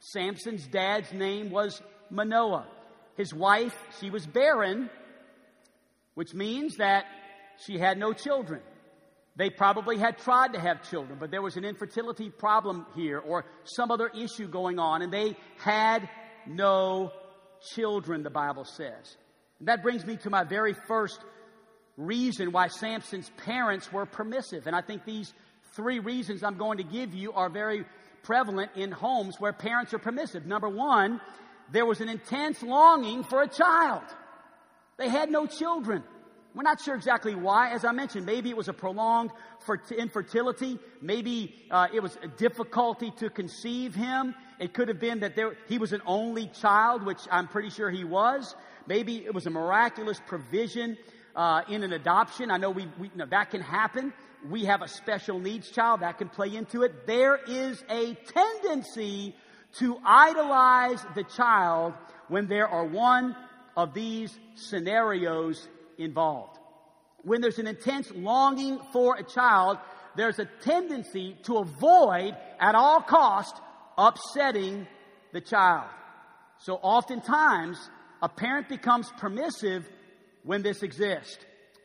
Samson's 0.00 0.66
dad's 0.66 1.10
name 1.14 1.48
was 1.48 1.80
Manoah. 2.10 2.66
His 3.16 3.32
wife, 3.32 3.74
she 3.98 4.10
was 4.10 4.26
barren, 4.26 4.90
which 6.12 6.34
means 6.34 6.76
that 6.76 7.06
she 7.64 7.78
had 7.78 7.96
no 7.96 8.12
children. 8.12 8.60
They 9.36 9.48
probably 9.48 9.96
had 9.96 10.18
tried 10.18 10.52
to 10.52 10.60
have 10.60 10.90
children, 10.90 11.16
but 11.18 11.30
there 11.30 11.40
was 11.40 11.56
an 11.56 11.64
infertility 11.64 12.28
problem 12.28 12.84
here 12.94 13.18
or 13.18 13.46
some 13.64 13.90
other 13.90 14.08
issue 14.08 14.46
going 14.46 14.78
on, 14.78 15.00
and 15.00 15.10
they 15.10 15.38
had 15.56 16.06
no 16.46 17.12
children, 17.74 18.22
the 18.22 18.30
Bible 18.30 18.64
says. 18.64 19.16
And 19.58 19.68
that 19.68 19.82
brings 19.82 20.04
me 20.04 20.16
to 20.18 20.30
my 20.30 20.44
very 20.44 20.74
first 20.74 21.20
reason 21.96 22.52
why 22.52 22.68
Samson's 22.68 23.30
parents 23.44 23.92
were 23.92 24.06
permissive. 24.06 24.66
And 24.66 24.74
I 24.74 24.80
think 24.80 25.04
these 25.04 25.32
three 25.74 25.98
reasons 25.98 26.42
I'm 26.42 26.58
going 26.58 26.78
to 26.78 26.84
give 26.84 27.14
you 27.14 27.32
are 27.32 27.48
very 27.48 27.84
prevalent 28.22 28.70
in 28.76 28.92
homes 28.92 29.36
where 29.38 29.52
parents 29.52 29.92
are 29.94 29.98
permissive. 29.98 30.46
Number 30.46 30.68
one, 30.68 31.20
there 31.70 31.86
was 31.86 32.00
an 32.00 32.08
intense 32.08 32.62
longing 32.62 33.24
for 33.24 33.42
a 33.42 33.48
child. 33.48 34.04
They 34.96 35.08
had 35.08 35.30
no 35.30 35.46
children. 35.46 36.02
We're 36.54 36.62
not 36.62 36.80
sure 36.80 36.94
exactly 36.94 37.34
why. 37.34 37.70
As 37.70 37.84
I 37.84 37.92
mentioned, 37.92 38.26
maybe 38.26 38.50
it 38.50 38.56
was 38.56 38.68
a 38.68 38.74
prolonged 38.74 39.30
infertility. 39.96 40.78
Maybe 41.00 41.54
uh, 41.70 41.88
it 41.94 42.02
was 42.02 42.18
a 42.22 42.28
difficulty 42.28 43.10
to 43.18 43.30
conceive 43.30 43.94
him. 43.94 44.34
It 44.58 44.74
could 44.74 44.88
have 44.88 45.00
been 45.00 45.20
that 45.20 45.34
there, 45.34 45.56
he 45.66 45.78
was 45.78 45.92
an 45.94 46.02
only 46.04 46.48
child, 46.48 47.04
which 47.04 47.20
I'm 47.30 47.48
pretty 47.48 47.70
sure 47.70 47.90
he 47.90 48.04
was. 48.04 48.54
Maybe 48.86 49.24
it 49.24 49.32
was 49.32 49.46
a 49.46 49.50
miraculous 49.50 50.20
provision 50.26 50.98
uh, 51.34 51.62
in 51.68 51.82
an 51.82 51.94
adoption. 51.94 52.50
I 52.50 52.58
know 52.58 52.70
we, 52.70 52.86
we 52.98 53.08
you 53.08 53.16
know, 53.16 53.26
that 53.26 53.50
can 53.50 53.62
happen. 53.62 54.12
We 54.50 54.66
have 54.66 54.82
a 54.82 54.88
special 54.88 55.38
needs 55.38 55.70
child 55.70 56.00
that 56.00 56.18
can 56.18 56.28
play 56.28 56.54
into 56.54 56.82
it. 56.82 57.06
There 57.06 57.40
is 57.46 57.82
a 57.88 58.14
tendency 58.14 59.34
to 59.78 59.98
idolize 60.04 61.02
the 61.14 61.24
child 61.24 61.94
when 62.28 62.46
there 62.46 62.68
are 62.68 62.84
one 62.84 63.34
of 63.74 63.94
these 63.94 64.38
scenarios 64.54 65.66
involved. 66.04 66.58
When 67.22 67.40
there's 67.40 67.58
an 67.58 67.66
intense 67.66 68.10
longing 68.14 68.80
for 68.92 69.16
a 69.16 69.22
child, 69.22 69.78
there's 70.16 70.38
a 70.38 70.44
tendency 70.62 71.36
to 71.44 71.58
avoid 71.58 72.36
at 72.60 72.74
all 72.74 73.00
cost 73.00 73.54
upsetting 73.96 74.86
the 75.32 75.40
child. 75.40 75.88
So 76.58 76.74
oftentimes, 76.74 77.78
a 78.20 78.28
parent 78.28 78.68
becomes 78.68 79.10
permissive 79.18 79.88
when 80.44 80.62
this 80.62 80.82
exists. 80.82 81.38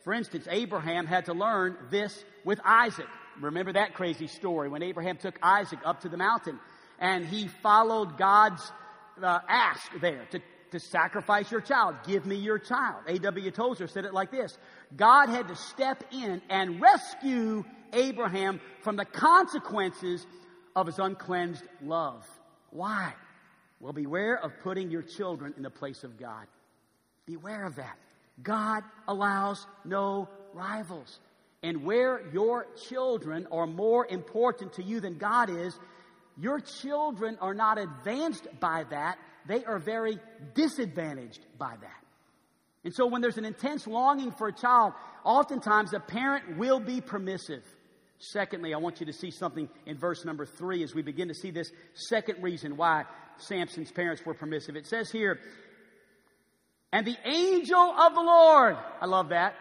For 0.04 0.12
instance, 0.12 0.46
Abraham 0.50 1.06
had 1.06 1.26
to 1.26 1.34
learn 1.34 1.76
this 1.90 2.24
with 2.44 2.60
Isaac. 2.64 3.06
Remember 3.40 3.72
that 3.72 3.94
crazy 3.94 4.26
story 4.26 4.68
when 4.68 4.82
Abraham 4.82 5.16
took 5.16 5.38
Isaac 5.42 5.80
up 5.84 6.00
to 6.00 6.08
the 6.08 6.16
mountain 6.16 6.58
and 6.98 7.24
he 7.24 7.48
followed 7.62 8.18
God's 8.18 8.72
uh, 9.22 9.40
ask 9.48 9.90
there 10.00 10.26
to, 10.30 10.40
to 10.72 10.80
sacrifice 10.80 11.50
your 11.50 11.60
child. 11.60 11.96
Give 12.06 12.24
me 12.26 12.36
your 12.36 12.58
child. 12.58 13.02
A.W. 13.06 13.50
Tozer 13.50 13.86
said 13.86 14.04
it 14.04 14.14
like 14.14 14.30
this 14.30 14.56
God 14.96 15.28
had 15.28 15.48
to 15.48 15.56
step 15.56 16.04
in 16.12 16.42
and 16.48 16.80
rescue 16.80 17.64
Abraham 17.92 18.60
from 18.82 18.96
the 18.96 19.04
consequences 19.04 20.26
of 20.76 20.86
his 20.86 20.98
uncleansed 20.98 21.64
love. 21.82 22.26
Why? 22.70 23.14
Well, 23.80 23.92
beware 23.92 24.36
of 24.36 24.52
putting 24.62 24.90
your 24.90 25.02
children 25.02 25.54
in 25.56 25.62
the 25.62 25.70
place 25.70 26.04
of 26.04 26.18
God. 26.18 26.46
Beware 27.26 27.64
of 27.64 27.76
that. 27.76 27.96
God 28.42 28.82
allows 29.06 29.66
no 29.84 30.28
rivals. 30.52 31.20
And 31.62 31.84
where 31.84 32.22
your 32.32 32.66
children 32.88 33.48
are 33.50 33.66
more 33.66 34.06
important 34.06 34.74
to 34.74 34.82
you 34.82 35.00
than 35.00 35.18
God 35.18 35.50
is, 35.50 35.78
your 36.40 36.60
children 36.60 37.36
are 37.40 37.54
not 37.54 37.78
advanced 37.78 38.46
by 38.60 38.84
that. 38.90 39.18
They 39.48 39.64
are 39.64 39.78
very 39.78 40.18
disadvantaged 40.54 41.40
by 41.58 41.74
that. 41.80 42.04
And 42.84 42.94
so 42.94 43.06
when 43.06 43.22
there's 43.22 43.38
an 43.38 43.44
intense 43.44 43.86
longing 43.86 44.30
for 44.30 44.48
a 44.48 44.52
child, 44.52 44.92
oftentimes 45.24 45.92
a 45.94 46.00
parent 46.00 46.58
will 46.58 46.78
be 46.78 47.00
permissive. 47.00 47.64
Secondly, 48.18 48.74
I 48.74 48.78
want 48.78 49.00
you 49.00 49.06
to 49.06 49.12
see 49.12 49.30
something 49.30 49.68
in 49.86 49.96
verse 49.96 50.24
number 50.24 50.44
three 50.44 50.82
as 50.82 50.94
we 50.94 51.02
begin 51.02 51.28
to 51.28 51.34
see 51.34 51.50
this 51.50 51.72
second 51.94 52.42
reason 52.42 52.76
why 52.76 53.04
Samson's 53.38 53.90
parents 53.90 54.24
were 54.24 54.34
permissive. 54.34 54.76
It 54.76 54.86
says 54.86 55.10
here, 55.10 55.40
and 56.92 57.06
the 57.06 57.16
angel 57.24 57.78
of 57.78 58.14
the 58.14 58.20
Lord. 58.20 58.76
I 59.00 59.06
love 59.06 59.30
that. 59.30 59.54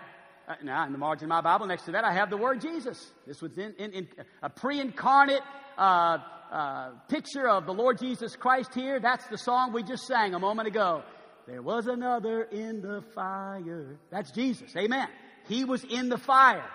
Uh, 0.48 0.56
now, 0.63 0.86
in 0.86 0.94
the 0.94 0.98
margin 0.98 1.25
of 1.25 1.30
my 1.30 1.42
Bible, 1.42 1.68
next 1.68 1.84
to 1.84 1.92
that, 1.92 2.06
I 2.06 2.13
have 2.13 2.30
the 2.30 2.38
word 2.38 2.62
Jesus. 2.62 3.12
This 3.25 3.42
was 3.42 3.58
in, 3.58 3.74
in, 3.77 3.92
in 3.92 4.08
a 4.42 4.50
pre 4.50 4.80
incarnate 4.80 5.42
uh, 5.77 6.20
uh, 6.51 6.89
picture 7.10 7.50
of 7.50 7.66
the 7.66 7.74
Lord 7.74 8.00
Jesus 8.00 8.36
Christ 8.38 8.74
here. 8.74 9.00
That's 9.01 9.27
the 9.27 9.38
song 9.38 9.74
we 9.74 9.84
just 9.84 10.08
sang 10.08 10.34
a 10.34 10.39
moment 10.39 10.70
ago. 10.70 11.04
There 11.48 11.62
was 11.62 11.88
another 11.88 12.44
in 12.44 12.82
the 12.82 13.04
fire. 13.13 14.00
That's 14.10 14.32
Jesus. 14.32 14.74
Amen. 14.77 15.08
He 15.50 15.66
was 15.66 15.84
in 15.84 16.08
the 16.08 16.18
fire. 16.18 16.66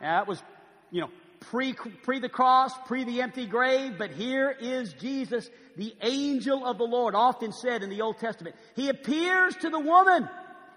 That 0.00 0.26
was, 0.26 0.42
you 0.90 1.02
know, 1.02 1.10
pre, 1.40 1.74
pre 1.74 2.20
the 2.20 2.28
cross, 2.28 2.72
pre 2.86 3.04
the 3.04 3.20
empty 3.20 3.46
grave, 3.46 3.96
but 3.98 4.10
here 4.10 4.50
is 4.50 4.94
Jesus, 4.94 5.48
the 5.76 5.94
angel 6.00 6.64
of 6.64 6.78
the 6.78 6.84
Lord, 6.84 7.14
often 7.14 7.52
said 7.52 7.82
in 7.82 7.90
the 7.90 8.00
Old 8.00 8.18
Testament. 8.18 8.56
He 8.74 8.88
appears 8.88 9.54
to 9.56 9.70
the 9.70 9.80
woman, 9.80 10.28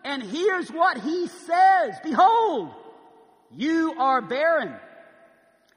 and 0.04 0.24
here's 0.24 0.70
what 0.70 0.98
he 0.98 1.28
says. 1.28 1.96
Behold, 2.04 2.72
you 3.52 3.96
are 3.98 4.22
barren 4.22 4.74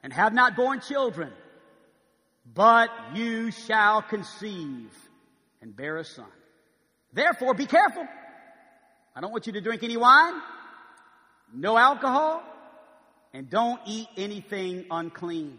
and 0.03 0.13
have 0.13 0.33
not 0.33 0.55
borne 0.55 0.81
children, 0.81 1.31
but 2.53 2.89
you 3.13 3.51
shall 3.51 4.01
conceive 4.01 4.91
and 5.61 5.75
bear 5.75 5.97
a 5.97 6.05
son. 6.05 6.25
Therefore, 7.13 7.53
be 7.53 7.65
careful. 7.65 8.07
I 9.15 9.21
don't 9.21 9.31
want 9.31 9.47
you 9.47 9.53
to 9.53 9.61
drink 9.61 9.83
any 9.83 9.97
wine, 9.97 10.33
no 11.53 11.77
alcohol, 11.77 12.43
and 13.33 13.49
don't 13.49 13.79
eat 13.85 14.07
anything 14.17 14.85
unclean. 14.91 15.57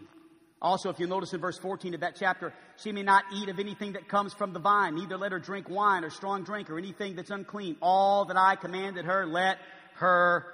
Also, 0.61 0.89
if 0.89 0.99
you 0.99 1.07
notice 1.07 1.33
in 1.33 1.39
verse 1.39 1.57
14 1.57 1.93
of 1.93 1.99
that 2.01 2.15
chapter, 2.17 2.53
she 2.77 2.91
may 2.91 3.03
not 3.03 3.23
eat 3.33 3.49
of 3.49 3.59
anything 3.59 3.93
that 3.93 4.07
comes 4.07 4.33
from 4.33 4.53
the 4.53 4.59
vine, 4.59 4.95
neither 4.95 5.17
let 5.17 5.31
her 5.31 5.39
drink 5.39 5.69
wine 5.69 6.03
or 6.03 6.09
strong 6.09 6.43
drink 6.43 6.69
or 6.69 6.77
anything 6.77 7.15
that's 7.15 7.31
unclean. 7.31 7.75
All 7.81 8.25
that 8.25 8.37
I 8.37 8.55
commanded 8.55 9.05
her, 9.05 9.25
let 9.25 9.57
her 9.95 10.45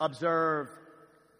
observe. 0.00 0.68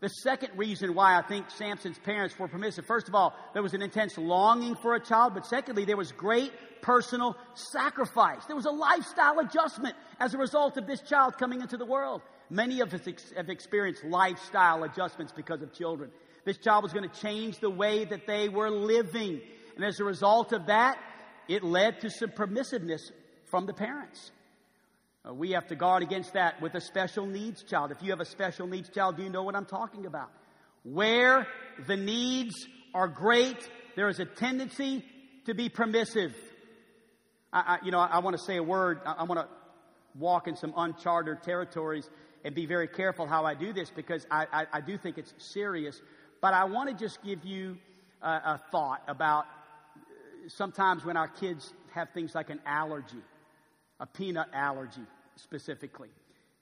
The 0.00 0.08
second 0.08 0.50
reason 0.56 0.94
why 0.94 1.18
I 1.18 1.22
think 1.22 1.50
Samson's 1.50 1.98
parents 1.98 2.38
were 2.38 2.48
permissive, 2.48 2.84
first 2.84 3.08
of 3.08 3.14
all, 3.14 3.34
there 3.54 3.62
was 3.62 3.72
an 3.72 3.80
intense 3.80 4.18
longing 4.18 4.74
for 4.76 4.94
a 4.94 5.00
child, 5.00 5.32
but 5.34 5.46
secondly, 5.46 5.86
there 5.86 5.96
was 5.96 6.12
great 6.12 6.52
personal 6.82 7.36
sacrifice. 7.54 8.44
There 8.44 8.54
was 8.54 8.66
a 8.66 8.70
lifestyle 8.70 9.38
adjustment 9.38 9.96
as 10.20 10.34
a 10.34 10.38
result 10.38 10.76
of 10.76 10.86
this 10.86 11.00
child 11.00 11.38
coming 11.38 11.62
into 11.62 11.78
the 11.78 11.86
world. 11.86 12.20
Many 12.50 12.80
of 12.80 12.92
us 12.92 13.00
have 13.36 13.48
experienced 13.48 14.04
lifestyle 14.04 14.84
adjustments 14.84 15.32
because 15.34 15.62
of 15.62 15.72
children. 15.72 16.10
This 16.44 16.58
child 16.58 16.84
was 16.84 16.92
going 16.92 17.08
to 17.08 17.20
change 17.20 17.58
the 17.58 17.70
way 17.70 18.04
that 18.04 18.26
they 18.26 18.48
were 18.48 18.70
living. 18.70 19.40
And 19.76 19.84
as 19.84 20.00
a 20.00 20.04
result 20.04 20.52
of 20.52 20.66
that, 20.66 20.98
it 21.48 21.62
led 21.62 22.00
to 22.00 22.10
some 22.10 22.30
permissiveness 22.30 23.00
from 23.50 23.66
the 23.66 23.72
parents. 23.72 24.32
Uh, 25.24 25.34
we 25.34 25.52
have 25.52 25.66
to 25.68 25.76
guard 25.76 26.02
against 26.02 26.32
that 26.32 26.60
with 26.60 26.74
a 26.74 26.80
special 26.80 27.26
needs 27.26 27.62
child. 27.62 27.90
If 27.90 28.02
you 28.02 28.10
have 28.10 28.20
a 28.20 28.24
special 28.24 28.66
needs 28.66 28.88
child, 28.88 29.16
do 29.16 29.22
you 29.22 29.30
know 29.30 29.42
what 29.42 29.54
I'm 29.54 29.66
talking 29.66 30.06
about? 30.06 30.30
Where 30.82 31.46
the 31.86 31.96
needs 31.96 32.54
are 32.94 33.08
great, 33.08 33.68
there 33.96 34.08
is 34.08 34.18
a 34.18 34.24
tendency 34.24 35.04
to 35.44 35.54
be 35.54 35.68
permissive. 35.68 36.34
I, 37.52 37.78
I 37.80 37.84
you 37.84 37.90
know, 37.90 37.98
I, 37.98 38.06
I 38.06 38.18
want 38.20 38.36
to 38.36 38.42
say 38.42 38.56
a 38.56 38.62
word. 38.62 39.00
I, 39.04 39.12
I 39.12 39.22
want 39.24 39.40
to 39.40 39.48
walk 40.18 40.48
in 40.48 40.56
some 40.56 40.72
uncharted 40.76 41.42
territories 41.42 42.08
and 42.44 42.54
be 42.54 42.66
very 42.66 42.88
careful 42.88 43.26
how 43.26 43.44
I 43.44 43.54
do 43.54 43.72
this 43.72 43.90
because 43.90 44.26
I, 44.30 44.46
I, 44.52 44.66
I 44.74 44.80
do 44.80 44.96
think 44.96 45.18
it's 45.18 45.34
serious. 45.38 46.00
But 46.40 46.54
I 46.54 46.64
want 46.64 46.88
to 46.88 46.94
just 46.94 47.22
give 47.22 47.44
you 47.44 47.76
a, 48.22 48.28
a 48.28 48.60
thought 48.70 49.02
about 49.08 49.46
sometimes 50.48 51.04
when 51.04 51.16
our 51.16 51.28
kids 51.28 51.72
have 51.92 52.10
things 52.10 52.34
like 52.34 52.50
an 52.50 52.60
allergy, 52.66 53.22
a 54.00 54.06
peanut 54.06 54.48
allergy 54.52 55.06
specifically. 55.36 56.08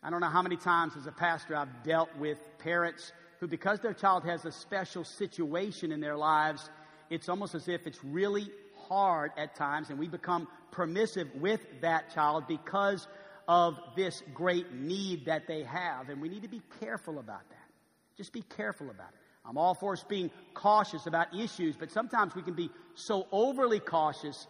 I 0.02 0.10
don't 0.10 0.20
know 0.20 0.28
how 0.28 0.42
many 0.42 0.56
times 0.56 0.94
as 0.96 1.06
a 1.06 1.12
pastor 1.12 1.56
I've 1.56 1.82
dealt 1.82 2.14
with 2.18 2.38
parents 2.58 3.12
who, 3.40 3.46
because 3.46 3.80
their 3.80 3.94
child 3.94 4.24
has 4.24 4.44
a 4.44 4.52
special 4.52 5.04
situation 5.04 5.92
in 5.92 6.00
their 6.00 6.16
lives, 6.16 6.68
it's 7.10 7.28
almost 7.28 7.54
as 7.54 7.68
if 7.68 7.86
it's 7.86 8.02
really 8.04 8.48
hard 8.88 9.32
at 9.36 9.54
times, 9.54 9.90
and 9.90 9.98
we 9.98 10.08
become 10.08 10.46
permissive 10.70 11.28
with 11.36 11.60
that 11.80 12.14
child 12.14 12.44
because 12.46 13.06
of 13.48 13.78
this 13.96 14.22
great 14.34 14.72
need 14.72 15.26
that 15.26 15.46
they 15.46 15.62
have. 15.62 16.08
And 16.08 16.20
we 16.20 16.28
need 16.28 16.42
to 16.42 16.48
be 16.48 16.62
careful 16.80 17.18
about 17.18 17.48
that. 17.48 17.68
Just 18.16 18.32
be 18.32 18.42
careful 18.42 18.90
about 18.90 19.08
it. 19.08 19.23
I'm 19.46 19.58
all 19.58 19.74
for 19.74 19.92
us 19.92 20.04
being 20.04 20.30
cautious 20.54 21.06
about 21.06 21.34
issues, 21.36 21.76
but 21.76 21.90
sometimes 21.90 22.34
we 22.34 22.42
can 22.42 22.54
be 22.54 22.70
so 22.94 23.26
overly 23.30 23.80
cautious 23.80 24.46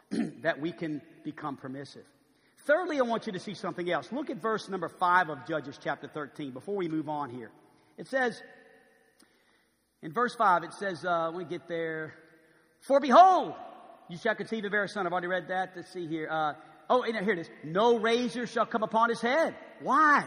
that 0.42 0.60
we 0.60 0.72
can 0.72 1.02
become 1.22 1.56
permissive. 1.56 2.04
Thirdly, 2.66 2.98
I 2.98 3.02
want 3.02 3.26
you 3.26 3.32
to 3.32 3.38
see 3.38 3.54
something 3.54 3.90
else. 3.90 4.10
Look 4.12 4.30
at 4.30 4.38
verse 4.38 4.68
number 4.68 4.88
5 4.88 5.30
of 5.30 5.46
Judges 5.46 5.78
chapter 5.82 6.08
13 6.08 6.52
before 6.52 6.76
we 6.76 6.88
move 6.88 7.08
on 7.08 7.30
here. 7.30 7.50
It 7.96 8.08
says, 8.08 8.40
in 10.02 10.12
verse 10.12 10.34
5, 10.34 10.64
it 10.64 10.74
says, 10.74 11.04
uh, 11.04 11.30
let 11.30 11.38
me 11.38 11.44
get 11.44 11.68
there. 11.68 12.14
For 12.80 13.00
behold, 13.00 13.54
you 14.08 14.16
shall 14.16 14.34
conceive 14.34 14.64
a 14.64 14.88
son. 14.88 15.06
I've 15.06 15.12
already 15.12 15.26
read 15.26 15.48
that. 15.48 15.72
Let's 15.76 15.92
see 15.92 16.06
here. 16.06 16.28
Uh, 16.30 16.54
oh, 16.88 17.02
here 17.02 17.32
it 17.32 17.38
is. 17.38 17.50
No 17.64 17.98
razor 17.98 18.46
shall 18.46 18.66
come 18.66 18.82
upon 18.82 19.10
his 19.10 19.20
head. 19.20 19.54
Why? 19.80 20.26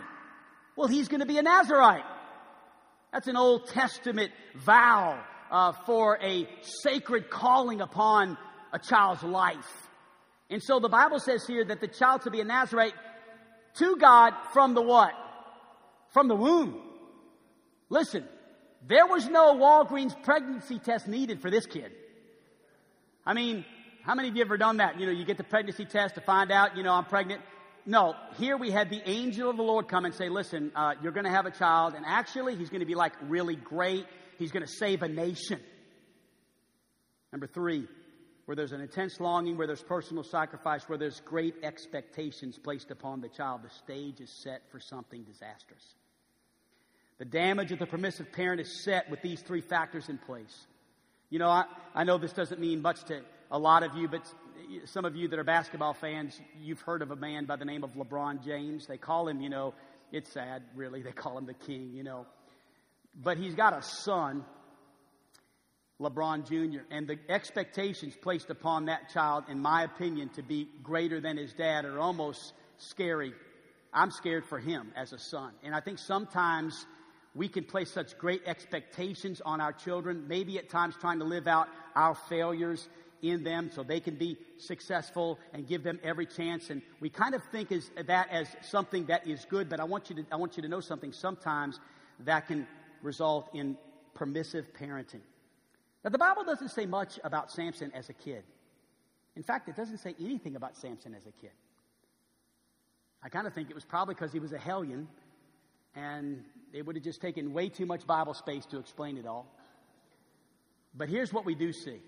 Well, 0.75 0.87
he's 0.87 1.07
going 1.07 1.21
to 1.21 1.25
be 1.25 1.37
a 1.37 1.41
Nazarite. 1.41 2.03
That's 3.11 3.27
an 3.27 3.35
Old 3.35 3.67
Testament 3.67 4.31
vow 4.55 5.21
uh, 5.51 5.73
for 5.85 6.17
a 6.21 6.47
sacred 6.61 7.29
calling 7.29 7.81
upon 7.81 8.37
a 8.71 8.79
child's 8.79 9.23
life. 9.23 9.89
And 10.49 10.61
so 10.63 10.79
the 10.79 10.89
Bible 10.89 11.19
says 11.19 11.45
here 11.45 11.63
that 11.65 11.81
the 11.81 11.87
child 11.87 12.21
to 12.23 12.31
be 12.31 12.39
a 12.39 12.45
Nazarite 12.45 12.93
to 13.75 13.95
God 13.97 14.33
from 14.53 14.73
the 14.73 14.81
what? 14.81 15.13
From 16.13 16.27
the 16.27 16.35
womb. 16.35 16.81
Listen, 17.89 18.25
there 18.87 19.05
was 19.05 19.27
no 19.27 19.55
Walgreens 19.55 20.15
pregnancy 20.23 20.79
test 20.79 21.07
needed 21.07 21.41
for 21.41 21.51
this 21.51 21.65
kid. 21.65 21.91
I 23.25 23.33
mean, 23.33 23.65
how 24.03 24.15
many 24.15 24.29
of 24.29 24.35
you 24.35 24.41
ever 24.41 24.57
done 24.57 24.77
that? 24.77 24.99
You 24.99 25.05
know, 25.05 25.11
you 25.11 25.25
get 25.25 25.37
the 25.37 25.43
pregnancy 25.43 25.85
test 25.85 26.15
to 26.15 26.21
find 26.21 26.51
out, 26.51 26.75
you 26.75 26.83
know, 26.83 26.93
I'm 26.93 27.05
pregnant. 27.05 27.41
No, 27.85 28.15
here 28.37 28.57
we 28.57 28.69
had 28.69 28.89
the 28.89 29.01
angel 29.09 29.49
of 29.49 29.57
the 29.57 29.63
Lord 29.63 29.87
come 29.87 30.05
and 30.05 30.13
say, 30.13 30.29
listen, 30.29 30.71
uh, 30.75 30.93
you're 31.01 31.11
going 31.11 31.25
to 31.25 31.31
have 31.31 31.45
a 31.45 31.51
child, 31.51 31.95
and 31.95 32.05
actually, 32.05 32.55
he's 32.55 32.69
going 32.69 32.81
to 32.81 32.85
be 32.85 32.95
like 32.95 33.13
really 33.23 33.55
great. 33.55 34.05
He's 34.37 34.51
going 34.51 34.65
to 34.65 34.71
save 34.71 35.01
a 35.01 35.07
nation. 35.07 35.59
Number 37.31 37.47
three, 37.47 37.87
where 38.45 38.55
there's 38.55 38.71
an 38.71 38.81
intense 38.81 39.19
longing, 39.19 39.57
where 39.57 39.67
there's 39.67 39.81
personal 39.81 40.23
sacrifice, 40.23 40.83
where 40.87 40.97
there's 40.97 41.21
great 41.21 41.55
expectations 41.63 42.57
placed 42.57 42.91
upon 42.91 43.21
the 43.21 43.29
child, 43.29 43.61
the 43.63 43.69
stage 43.69 44.19
is 44.19 44.29
set 44.43 44.61
for 44.71 44.79
something 44.79 45.23
disastrous. 45.23 45.95
The 47.17 47.25
damage 47.25 47.71
of 47.71 47.79
the 47.79 47.85
permissive 47.85 48.31
parent 48.31 48.61
is 48.61 48.83
set 48.83 49.09
with 49.09 49.21
these 49.21 49.41
three 49.41 49.61
factors 49.61 50.09
in 50.09 50.17
place. 50.17 50.67
You 51.29 51.39
know, 51.39 51.49
I, 51.49 51.65
I 51.95 52.03
know 52.03 52.17
this 52.17 52.33
doesn't 52.33 52.59
mean 52.59 52.81
much 52.81 53.03
to 53.05 53.21
a 53.49 53.59
lot 53.59 53.83
of 53.83 53.95
you, 53.95 54.07
but 54.07 54.21
some 54.85 55.05
of 55.05 55.15
you 55.15 55.27
that 55.27 55.39
are 55.39 55.43
basketball 55.43 55.93
fans, 55.93 56.39
you've 56.59 56.81
heard 56.81 57.01
of 57.01 57.11
a 57.11 57.15
man 57.15 57.45
by 57.45 57.55
the 57.55 57.65
name 57.65 57.83
of 57.83 57.93
LeBron 57.93 58.43
James. 58.43 58.87
They 58.87 58.97
call 58.97 59.27
him, 59.27 59.41
you 59.41 59.49
know, 59.49 59.73
it's 60.11 60.31
sad, 60.31 60.63
really. 60.75 61.01
They 61.01 61.11
call 61.11 61.37
him 61.37 61.45
the 61.45 61.53
king, 61.53 61.91
you 61.93 62.03
know. 62.03 62.25
But 63.15 63.37
he's 63.37 63.55
got 63.55 63.77
a 63.77 63.81
son, 63.81 64.45
LeBron 65.99 66.47
Jr., 66.47 66.81
and 66.89 67.07
the 67.07 67.17
expectations 67.29 68.15
placed 68.21 68.49
upon 68.49 68.85
that 68.85 69.09
child, 69.09 69.45
in 69.49 69.59
my 69.59 69.83
opinion, 69.83 70.29
to 70.29 70.43
be 70.43 70.67
greater 70.83 71.19
than 71.19 71.37
his 71.37 71.53
dad 71.53 71.85
are 71.85 71.99
almost 71.99 72.53
scary. 72.77 73.33
I'm 73.93 74.11
scared 74.11 74.45
for 74.45 74.59
him 74.59 74.91
as 74.95 75.13
a 75.13 75.19
son. 75.19 75.51
And 75.63 75.75
I 75.75 75.81
think 75.81 75.99
sometimes 75.99 76.85
we 77.35 77.47
can 77.47 77.63
place 77.63 77.91
such 77.91 78.17
great 78.17 78.43
expectations 78.45 79.41
on 79.43 79.61
our 79.61 79.73
children, 79.73 80.25
maybe 80.27 80.57
at 80.57 80.69
times 80.69 80.95
trying 80.99 81.19
to 81.19 81.25
live 81.25 81.47
out 81.47 81.67
our 81.95 82.15
failures 82.15 82.87
in 83.21 83.43
them 83.43 83.69
so 83.73 83.83
they 83.83 83.99
can 83.99 84.15
be 84.15 84.37
successful 84.57 85.39
and 85.53 85.67
give 85.67 85.83
them 85.83 85.99
every 86.03 86.25
chance. 86.25 86.69
And 86.69 86.81
we 86.99 87.09
kind 87.09 87.35
of 87.35 87.43
think 87.51 87.71
as, 87.71 87.89
that 88.05 88.29
as 88.29 88.47
something 88.61 89.05
that 89.05 89.27
is 89.27 89.45
good, 89.45 89.69
but 89.69 89.79
I 89.79 89.83
want 89.83 90.09
you 90.09 90.15
to, 90.17 90.25
I 90.31 90.35
want 90.35 90.57
you 90.57 90.63
to 90.63 90.69
know 90.69 90.79
something. 90.79 91.11
Sometimes 91.13 91.79
that 92.21 92.47
can 92.47 92.67
result 93.01 93.49
in 93.53 93.77
permissive 94.13 94.65
parenting. 94.73 95.21
Now, 96.03 96.09
the 96.09 96.17
Bible 96.17 96.43
doesn't 96.43 96.69
say 96.69 96.85
much 96.85 97.19
about 97.23 97.51
Samson 97.51 97.91
as 97.93 98.09
a 98.09 98.13
kid. 98.13 98.43
In 99.35 99.43
fact, 99.43 99.69
it 99.69 99.75
doesn't 99.75 99.99
say 99.99 100.15
anything 100.19 100.55
about 100.55 100.75
Samson 100.75 101.15
as 101.15 101.25
a 101.25 101.31
kid. 101.31 101.51
I 103.23 103.29
kind 103.29 103.45
of 103.45 103.53
think 103.53 103.69
it 103.69 103.75
was 103.75 103.85
probably 103.85 104.15
because 104.15 104.33
he 104.33 104.39
was 104.39 104.51
a 104.51 104.57
hellion 104.57 105.07
and 105.95 106.43
it 106.73 106.85
would 106.85 106.95
have 106.95 107.03
just 107.03 107.21
taken 107.21 107.53
way 107.53 107.69
too 107.69 107.85
much 107.85 108.07
Bible 108.07 108.33
space 108.33 108.65
to 108.67 108.79
explain 108.79 109.17
it 109.17 109.25
all. 109.25 109.45
But 110.95 111.09
here's 111.09 111.31
what 111.31 111.45
we 111.45 111.55
do 111.55 111.71
see 111.71 112.01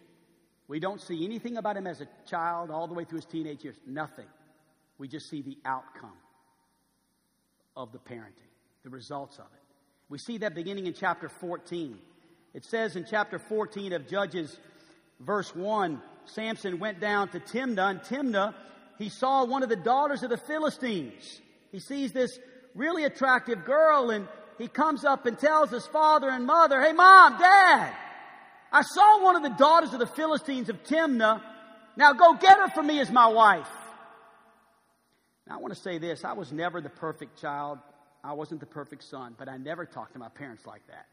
we 0.68 0.80
don't 0.80 1.02
see 1.02 1.26
anything 1.26 1.58
about 1.58 1.78
him 1.78 1.88
as 1.88 2.02
a 2.02 2.08
child 2.28 2.72
all 2.72 2.88
the 2.88 2.94
way 2.94 3.04
through 3.04 3.18
his 3.18 3.26
teenage 3.26 3.64
years. 3.64 3.76
Nothing. 3.86 4.26
We 4.98 5.08
just 5.08 5.30
see 5.30 5.42
the 5.42 5.58
outcome 5.66 6.18
of 7.76 7.92
the 7.92 8.00
parenting, 8.00 8.50
the 8.84 8.90
results 8.90 9.38
of 9.38 9.46
it. 9.46 9.62
We 10.10 10.18
see 10.18 10.38
that 10.40 10.56
beginning 10.56 10.88
in 10.88 10.94
chapter 10.94 11.28
14. 11.28 11.98
It 12.54 12.66
says 12.66 12.96
in 12.96 13.06
chapter 13.10 13.40
14 13.40 13.94
of 13.94 14.08
Judges, 14.08 14.58
verse 15.20 15.54
1, 15.56 16.02
Samson 16.26 16.80
went 16.80 17.00
down 17.00 17.30
to 17.30 17.40
Timnah, 17.40 17.90
and 17.90 18.02
Timnah, 18.02 18.54
he 18.98 19.10
saw 19.10 19.44
one 19.44 19.64
of 19.64 19.70
the 19.70 19.76
daughters 19.76 20.24
of 20.24 20.30
the 20.30 20.38
Philistines. 20.38 21.42
He 21.72 21.80
sees 21.80 22.12
this 22.12 22.40
really 22.76 23.04
attractive 23.04 23.66
girl, 23.66 24.12
and 24.12 24.28
he 24.58 24.68
comes 24.68 25.04
up 25.04 25.26
and 25.26 25.38
tells 25.38 25.72
his 25.72 25.86
father 25.88 26.30
and 26.30 26.46
mother, 26.46 26.82
Hey, 26.82 26.94
mom, 26.94 27.40
dad, 27.40 27.94
I 28.74 28.82
saw 28.82 29.24
one 29.24 29.36
of 29.36 29.44
the 29.44 29.56
daughters 29.56 29.94
of 29.94 30.00
the 30.00 30.08
Philistines 30.08 30.68
of 30.68 30.84
Timnah. 30.84 31.42
Now 31.96 32.14
go 32.14 32.34
get 32.34 32.58
her 32.58 32.70
for 32.70 32.82
me 32.82 33.00
as 33.00 33.12
my 33.12 33.28
wife. 33.28 33.70
Now 35.48 35.60
I 35.60 35.62
want 35.62 35.76
to 35.76 35.80
say 35.80 36.00
this. 36.00 36.26
I 36.26 36.34
was 36.34 36.52
never 36.52 36.82
the 36.82 36.90
perfect 36.90 37.40
child. 37.40 37.78
I 38.24 38.34
wasn't 38.34 38.62
the 38.62 38.66
perfect 38.66 39.04
son, 39.04 39.36
but 39.38 39.48
I 39.48 39.58
never 39.58 39.86
talked 39.86 40.14
to 40.14 40.20
my 40.20 40.30
parents 40.30 40.66
like 40.66 40.82
that. 40.88 41.06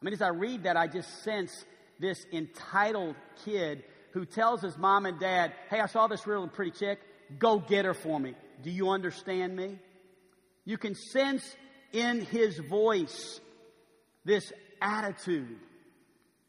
I 0.00 0.04
mean, 0.04 0.12
as 0.12 0.20
I 0.20 0.28
read 0.28 0.64
that, 0.64 0.76
I 0.76 0.86
just 0.86 1.22
sense 1.22 1.64
this 1.98 2.26
entitled 2.32 3.14
kid 3.46 3.84
who 4.12 4.26
tells 4.26 4.60
his 4.60 4.76
mom 4.76 5.06
and 5.06 5.18
dad, 5.18 5.54
Hey, 5.70 5.80
I 5.80 5.86
saw 5.86 6.06
this 6.06 6.26
really 6.26 6.48
pretty 6.48 6.72
chick. 6.72 7.00
Go 7.38 7.58
get 7.58 7.86
her 7.86 7.94
for 7.94 8.20
me. 8.20 8.34
Do 8.62 8.70
you 8.70 8.90
understand 8.90 9.56
me? 9.56 9.78
You 10.66 10.76
can 10.76 10.94
sense 10.94 11.42
in 11.92 12.26
his 12.26 12.58
voice 12.58 13.40
this 14.24 14.52
attitude 14.82 15.58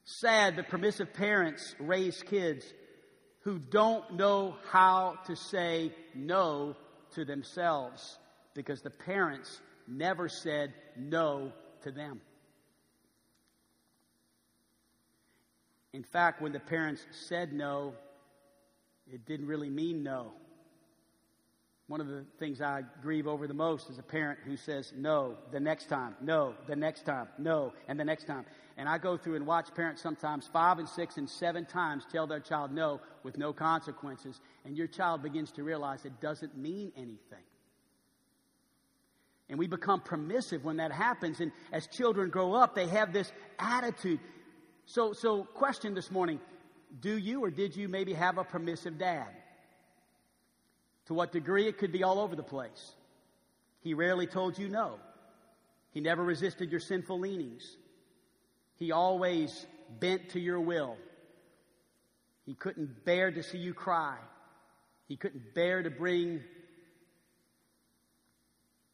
sad 0.06 0.56
that 0.56 0.70
permissive 0.70 1.14
parents 1.14 1.76
raise 1.80 2.22
kids 2.22 2.66
who 3.42 3.60
don't 3.60 4.14
know 4.14 4.56
how 4.72 5.18
to 5.26 5.36
say 5.36 5.92
no 6.14 6.76
to 7.16 7.26
themselves 7.26 8.18
because 8.54 8.82
the 8.82 8.90
parents 8.90 9.62
never 9.88 10.30
said 10.30 10.74
no 10.96 11.52
to 11.84 11.92
them. 11.92 12.22
In 15.94 16.04
fact, 16.04 16.42
when 16.42 16.52
the 16.52 16.60
parents 16.60 17.06
said 17.28 17.54
no, 17.54 17.94
it 19.12 19.26
didn't 19.26 19.48
really 19.48 19.70
mean 19.70 20.04
no. 20.04 20.34
One 21.88 22.02
of 22.02 22.08
the 22.08 22.26
things 22.40 22.62
I 22.62 22.82
grieve 23.04 23.28
over 23.28 23.48
the 23.48 23.54
most 23.54 23.92
is 23.92 24.00
a 24.00 24.04
parent 24.04 24.40
who 24.44 24.58
says 24.58 24.92
no 24.96 25.36
the 25.52 25.60
next 25.60 25.88
time, 25.88 26.16
no 26.20 26.56
the 26.68 26.76
next 26.76 27.06
time, 27.06 27.28
no, 27.38 27.74
and 27.88 28.00
the 28.00 28.04
next 28.04 28.26
time. 28.26 28.46
And 28.78 28.90
I 28.90 28.98
go 28.98 29.18
through 29.18 29.36
and 29.36 29.46
watch 29.46 29.74
parents 29.76 30.02
sometimes 30.02 30.50
five 30.52 30.80
and 30.80 30.90
six 30.90 31.18
and 31.18 31.30
seven 31.30 31.66
times 31.66 32.04
tell 32.12 32.26
their 32.26 32.40
child 32.40 32.72
no 32.72 33.02
with 33.24 33.38
no 33.38 33.54
consequences, 33.54 34.42
and 34.66 34.76
your 34.76 34.88
child 34.88 35.22
begins 35.22 35.52
to 35.54 35.64
realize 35.64 36.06
it 36.06 36.20
doesn't 36.20 36.58
mean 36.58 36.92
anything. 36.98 37.44
And 39.48 39.60
we 39.60 39.68
become 39.68 40.02
permissive 40.02 40.66
when 40.66 40.78
that 40.78 40.92
happens. 40.92 41.40
And 41.40 41.52
as 41.72 41.86
children 41.86 42.32
grow 42.32 42.56
up, 42.56 42.74
they 42.74 42.88
have 42.88 43.14
this 43.14 43.32
attitude. 43.60 44.20
So, 44.88 45.14
so 45.14 45.44
question 45.44 45.94
this 45.94 46.10
morning 46.10 46.40
do 47.00 47.16
you 47.16 47.44
or 47.44 47.52
did 47.52 47.76
you 47.76 47.88
maybe 47.88 48.14
have 48.14 48.40
a 48.40 48.44
permissive 48.44 48.98
dad? 48.98 49.28
To 51.08 51.14
what 51.14 51.32
degree? 51.32 51.68
It 51.68 51.78
could 51.78 51.92
be 51.92 52.04
all 52.04 52.20
over 52.20 52.36
the 52.36 52.44
place. 52.44 52.94
He 53.82 53.94
rarely 53.94 54.28
told 54.28 54.58
you 54.58 54.68
no. 54.68 54.96
He 55.92 56.02
never 56.02 56.24
resisted 56.24 56.72
your 56.72 56.80
sinful 56.80 57.20
leanings. 57.20 57.78
He 58.76 58.92
always 58.92 59.66
bent 60.00 60.30
to 60.30 60.40
your 60.40 60.60
will. 60.60 60.98
He 62.46 62.54
couldn't 62.54 63.06
bear 63.06 63.32
to 63.32 63.44
see 63.44 63.60
you 63.60 63.74
cry. 63.74 64.18
He 65.08 65.16
couldn't 65.16 65.54
bear 65.54 65.84
to 65.84 65.90
bring 65.90 66.42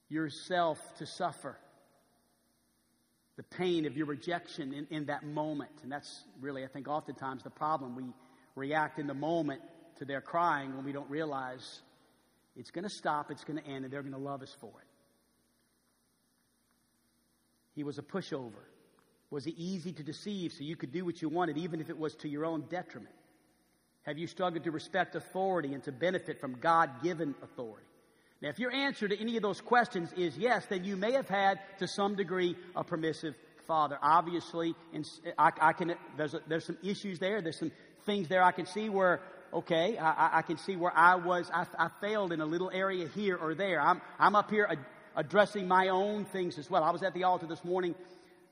yourself 0.10 0.78
to 0.98 1.06
suffer 1.06 1.58
the 3.38 3.44
pain 3.44 3.86
of 3.86 3.96
your 3.96 4.06
rejection 4.06 4.74
in, 4.74 4.88
in 4.90 5.06
that 5.06 5.24
moment. 5.24 5.72
And 5.84 5.92
that's 5.92 6.24
really, 6.42 6.64
I 6.64 6.68
think, 6.68 6.88
oftentimes 6.88 7.44
the 7.44 7.50
problem. 7.50 7.96
We 7.96 8.04
react 8.56 9.00
in 9.00 9.08
the 9.08 9.14
moment 9.14 9.62
to 9.98 10.06
their 10.06 10.22
crying 10.22 10.76
when 10.76 10.86
we 10.86 10.92
don't 10.92 11.10
realize 11.10 11.82
it's 12.56 12.72
going 12.72 12.84
to 12.84 12.90
stop, 12.90 13.32
it's 13.32 13.44
going 13.44 13.60
to 13.60 13.68
end, 13.68 13.86
and 13.86 13.94
they're 13.94 14.02
going 14.02 14.14
to 14.14 14.20
love 14.20 14.42
us 14.42 14.56
for 14.60 14.68
it. 14.70 14.88
He 17.74 17.84
was 17.84 17.98
a 17.98 18.02
pushover. 18.02 18.52
Was 19.30 19.46
he 19.46 19.52
easy 19.52 19.94
to 19.94 20.04
deceive 20.04 20.52
so 20.52 20.64
you 20.64 20.76
could 20.76 20.92
do 20.92 21.06
what 21.06 21.22
you 21.22 21.30
wanted, 21.30 21.58
even 21.58 21.80
if 21.80 21.90
it 21.90 21.98
was 21.98 22.16
to 22.16 22.28
your 22.28 22.46
own 22.46 22.66
detriment? 22.70 23.16
Have 24.04 24.18
you 24.18 24.28
struggled 24.28 24.64
to 24.66 24.72
respect 24.72 25.16
authority 25.16 25.74
and 25.74 25.84
to 25.84 25.92
benefit 25.92 26.42
from 26.42 26.56
God 26.60 26.90
given 27.02 27.36
authority? 27.42 27.86
Now, 28.42 28.50
if 28.50 28.60
your 28.60 28.72
answer 28.72 29.08
to 29.08 29.18
any 29.20 29.38
of 29.38 29.44
those 29.44 29.62
questions 29.62 30.12
is 30.18 30.36
yes, 30.38 30.66
then 30.66 30.84
you 30.84 30.98
may 30.98 31.14
have 31.14 31.30
had, 31.30 31.60
to 31.78 31.88
some 31.88 32.16
degree, 32.16 32.58
a 32.76 32.84
permissive 32.84 33.36
father. 33.68 34.00
Obviously, 34.02 34.76
I, 35.38 35.52
I 35.62 35.74
can, 35.74 35.94
there's, 36.18 36.34
a, 36.34 36.42
there's 36.48 36.66
some 36.66 36.78
issues 36.84 37.20
there. 37.20 37.42
There's 37.42 37.60
some 37.60 37.72
things 38.06 38.28
there 38.28 38.44
I 38.44 38.52
can 38.52 38.66
see 38.66 38.90
where 38.90 39.22
okay, 39.54 39.98
I, 39.98 40.40
I 40.40 40.42
can 40.42 40.58
see 40.58 40.76
where 40.76 40.96
I 40.96 41.16
was, 41.16 41.50
I, 41.54 41.66
I, 41.78 41.90
failed 42.00 42.32
in 42.32 42.42
a 42.42 42.46
little 42.46 42.72
area 42.72 43.08
here 43.08 43.36
or 43.36 43.54
there. 43.54 43.82
I'm, 43.82 44.02
I'm 44.20 44.36
up 44.36 44.50
here 44.50 44.68
ad- 44.70 44.86
addressing 45.16 45.68
my 45.68 45.90
own 45.90 46.26
things 46.26 46.58
as 46.58 46.70
well. 46.70 46.84
I 46.84 46.92
was 46.92 47.04
at 47.04 47.14
the 47.14 47.24
altar 47.24 47.48
this 47.48 47.64
morning 47.64 47.96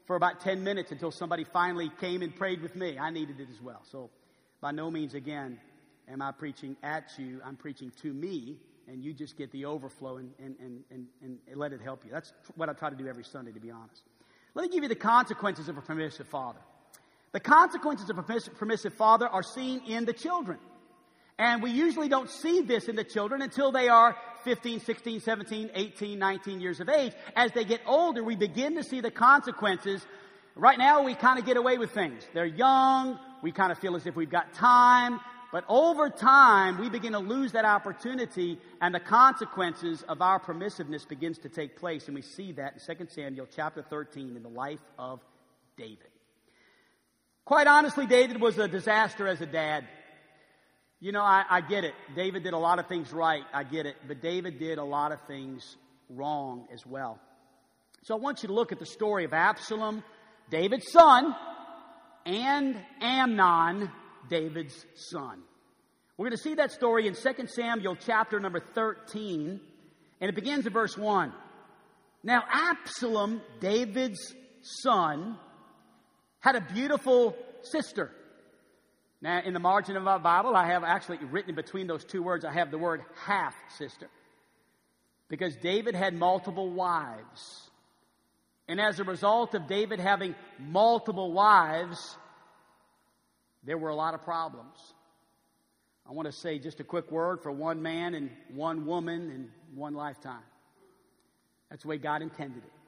for 0.05 0.15
about 0.15 0.41
10 0.41 0.63
minutes 0.63 0.91
until 0.91 1.12
somebody 1.12 1.43
finally 1.43 1.91
came 1.99 2.21
and 2.21 2.35
prayed 2.35 2.62
with 2.62 2.75
me. 2.75 2.97
I 2.97 3.09
needed 3.09 3.39
it 3.39 3.47
as 3.51 3.62
well. 3.62 3.81
So, 3.91 4.09
by 4.62 4.71
no 4.71 4.91
means, 4.91 5.13
again, 5.13 5.59
am 6.09 6.21
I 6.21 6.31
preaching 6.31 6.75
at 6.83 7.12
you. 7.17 7.41
I'm 7.45 7.55
preaching 7.55 7.91
to 8.01 8.13
me, 8.13 8.57
and 8.88 9.03
you 9.03 9.13
just 9.13 9.38
get 9.38 9.51
the 9.51 9.65
overflow 9.65 10.17
and, 10.17 10.31
and, 10.39 10.55
and, 10.59 10.83
and, 10.91 11.07
and 11.21 11.38
let 11.55 11.71
it 11.71 11.81
help 11.81 12.03
you. 12.03 12.12
That's 12.12 12.33
what 12.55 12.69
I 12.69 12.73
try 12.73 12.89
to 12.89 12.95
do 12.95 13.07
every 13.07 13.23
Sunday, 13.23 13.51
to 13.51 13.59
be 13.59 13.71
honest. 13.71 14.01
Let 14.55 14.63
me 14.63 14.69
give 14.69 14.83
you 14.83 14.89
the 14.89 14.95
consequences 14.95 15.69
of 15.69 15.77
a 15.77 15.81
permissive 15.81 16.27
father. 16.27 16.59
The 17.31 17.39
consequences 17.39 18.09
of 18.09 18.17
a 18.17 18.23
permissive 18.23 18.93
father 18.95 19.27
are 19.27 19.43
seen 19.43 19.81
in 19.85 20.05
the 20.05 20.13
children. 20.13 20.57
And 21.39 21.63
we 21.63 21.71
usually 21.71 22.10
don't 22.10 22.30
see 22.30 22.62
this 22.62 22.89
in 22.89 22.97
the 22.97 23.04
children 23.06 23.41
until 23.41 23.71
they 23.71 23.88
are 23.88 24.15
15, 24.43 24.82
16, 24.82 25.21
17, 25.21 25.71
18, 25.73 26.19
19 26.19 26.60
years 26.60 26.82
of 26.82 26.89
age. 26.89 27.13
As 27.34 27.54
they 27.54 27.63
get 27.63 27.80
older, 27.86 28.21
we 28.21 28.36
begin 28.36 28.75
to 28.75 28.84
see 28.84 28.99
the 28.99 29.10
consequences. 29.10 30.06
Right 30.56 30.78
now, 30.78 31.04
we 31.04 31.15
kind 31.15 31.39
of 31.39 31.45
get 31.45 31.56
away 31.56 31.78
with 31.78 31.91
things. 31.91 32.23
They're 32.34 32.45
young. 32.45 33.17
We 33.41 33.54
kind 33.54 33.71
of 33.71 33.80
feel 33.80 33.95
as 33.95 34.06
if 34.06 34.17
we've 34.17 34.30
got 34.30 34.54
time. 34.54 35.21
But 35.54 35.63
over 35.69 36.10
time, 36.10 36.78
we 36.78 36.89
begin 36.89 37.13
to 37.13 37.19
lose 37.19 37.54
that 37.54 37.65
opportunity 37.65 38.60
and 38.82 38.93
the 38.93 38.99
consequences 38.99 40.04
of 40.10 40.21
our 40.21 40.39
permissiveness 40.41 41.08
begins 41.08 41.39
to 41.39 41.49
take 41.49 41.78
place. 41.78 42.08
And 42.08 42.15
we 42.15 42.21
see 42.21 42.52
that 42.52 42.86
in 42.88 42.97
2 42.97 43.08
Samuel 43.10 43.47
chapter 43.56 43.82
13 43.82 44.36
in 44.36 44.43
the 44.43 44.49
life 44.49 44.80
of 44.99 45.21
David. 45.78 46.10
Quite 47.45 47.65
honestly, 47.65 48.06
David 48.06 48.41
was 48.41 48.58
a 48.60 48.67
disaster 48.67 49.25
as 49.25 49.39
a 49.41 49.47
dad. 49.47 49.86
You 51.01 51.13
know, 51.13 51.21
I, 51.21 51.43
I 51.49 51.62
get 51.62 51.85
it. 51.85 51.93
David 52.15 52.43
did 52.43 52.53
a 52.53 52.57
lot 52.57 52.77
of 52.77 52.88
things 52.88 53.13
right. 53.13 53.43
I 53.53 53.63
get 53.63 53.85
it. 53.85 53.95
But 54.07 54.21
David 54.21 54.59
did 54.59 54.77
a 54.77 54.83
lot 54.83 55.12
of 55.12 55.19
things 55.27 55.77
wrong 56.09 56.67
as 56.73 56.85
well. 56.85 57.19
So 58.03 58.15
I 58.15 58.17
want 58.17 58.43
you 58.43 58.47
to 58.47 58.53
look 58.53 58.71
at 58.71 58.79
the 58.79 58.85
story 58.85 59.23
of 59.23 59.33
Absalom, 59.33 60.03
David's 60.49 60.91
son, 60.91 61.35
and 62.25 62.75
Amnon, 63.01 63.89
David's 64.29 64.85
son. 64.95 65.41
We're 66.17 66.25
going 66.25 66.38
to 66.38 66.43
see 66.43 66.55
that 66.55 66.71
story 66.71 67.07
in 67.07 67.13
2 67.13 67.47
Samuel 67.47 67.95
chapter 67.95 68.39
number 68.39 68.59
13, 68.59 69.62
and 70.19 70.29
it 70.29 70.35
begins 70.35 70.65
in 70.65 70.73
verse 70.73 70.97
1. 70.97 71.31
Now, 72.23 72.43
Absalom, 72.51 73.41
David's 73.62 74.35
son, 74.62 75.38
had 76.41 76.55
a 76.55 76.62
beautiful 76.62 77.38
sister. 77.62 78.12
Now, 79.21 79.41
in 79.41 79.53
the 79.53 79.60
margin 79.60 79.97
of 79.97 80.03
my 80.03 80.17
Bible, 80.17 80.55
I 80.55 80.67
have 80.67 80.84
actually 80.84 81.17
written 81.17 81.53
between 81.53 81.88
those 81.88 82.05
two 82.05 82.23
words, 82.23 82.45
I 82.45 82.53
have 82.53 82.71
the 82.71 82.77
word 82.77 83.01
half 83.25 83.55
sister. 83.77 84.08
Because 85.27 85.55
David 85.58 85.93
had 85.93 86.13
multiple 86.13 86.69
wives. 86.69 87.69
And 88.67 88.79
as 88.79 88.99
a 88.99 89.03
result 89.03 89.55
of 89.55 89.67
David 89.67 89.99
having 89.99 90.36
multiple 90.58 91.34
wives, 91.34 92.17
there 93.63 93.77
were 93.77 93.89
a 93.89 93.95
lot 93.95 94.13
of 94.13 94.23
problems. 94.23 94.77
I 96.08 96.13
want 96.13 96.27
to 96.27 96.32
say 96.32 96.58
just 96.58 96.79
a 96.79 96.84
quick 96.84 97.12
word 97.12 97.43
for 97.43 97.51
one 97.51 97.82
man 97.82 98.15
and 98.15 98.32
one 98.53 98.86
woman 98.86 99.29
in 99.29 99.49
one 99.75 99.93
lifetime. 99.93 100.41
That's 101.69 101.84
the 101.84 101.89
way 101.89 101.97
God 101.97 102.21
intended 102.21 102.63
it. 102.63 102.78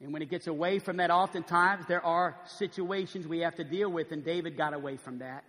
And 0.00 0.12
when 0.12 0.22
it 0.22 0.28
gets 0.28 0.46
away 0.46 0.78
from 0.78 0.98
that, 0.98 1.10
oftentimes 1.10 1.86
there 1.86 2.04
are 2.04 2.36
situations 2.58 3.26
we 3.26 3.40
have 3.40 3.56
to 3.56 3.64
deal 3.64 3.90
with, 3.90 4.12
and 4.12 4.24
David 4.24 4.56
got 4.56 4.74
away 4.74 4.96
from 4.96 5.18
that. 5.20 5.44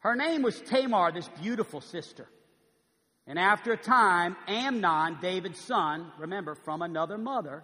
Her 0.00 0.16
name 0.16 0.42
was 0.42 0.60
Tamar, 0.60 1.12
this 1.12 1.28
beautiful 1.40 1.80
sister. 1.80 2.26
And 3.26 3.38
after 3.38 3.72
a 3.72 3.76
time, 3.76 4.36
Amnon, 4.46 5.18
David's 5.20 5.60
son, 5.60 6.10
remember, 6.18 6.54
from 6.54 6.82
another 6.82 7.18
mother, 7.18 7.62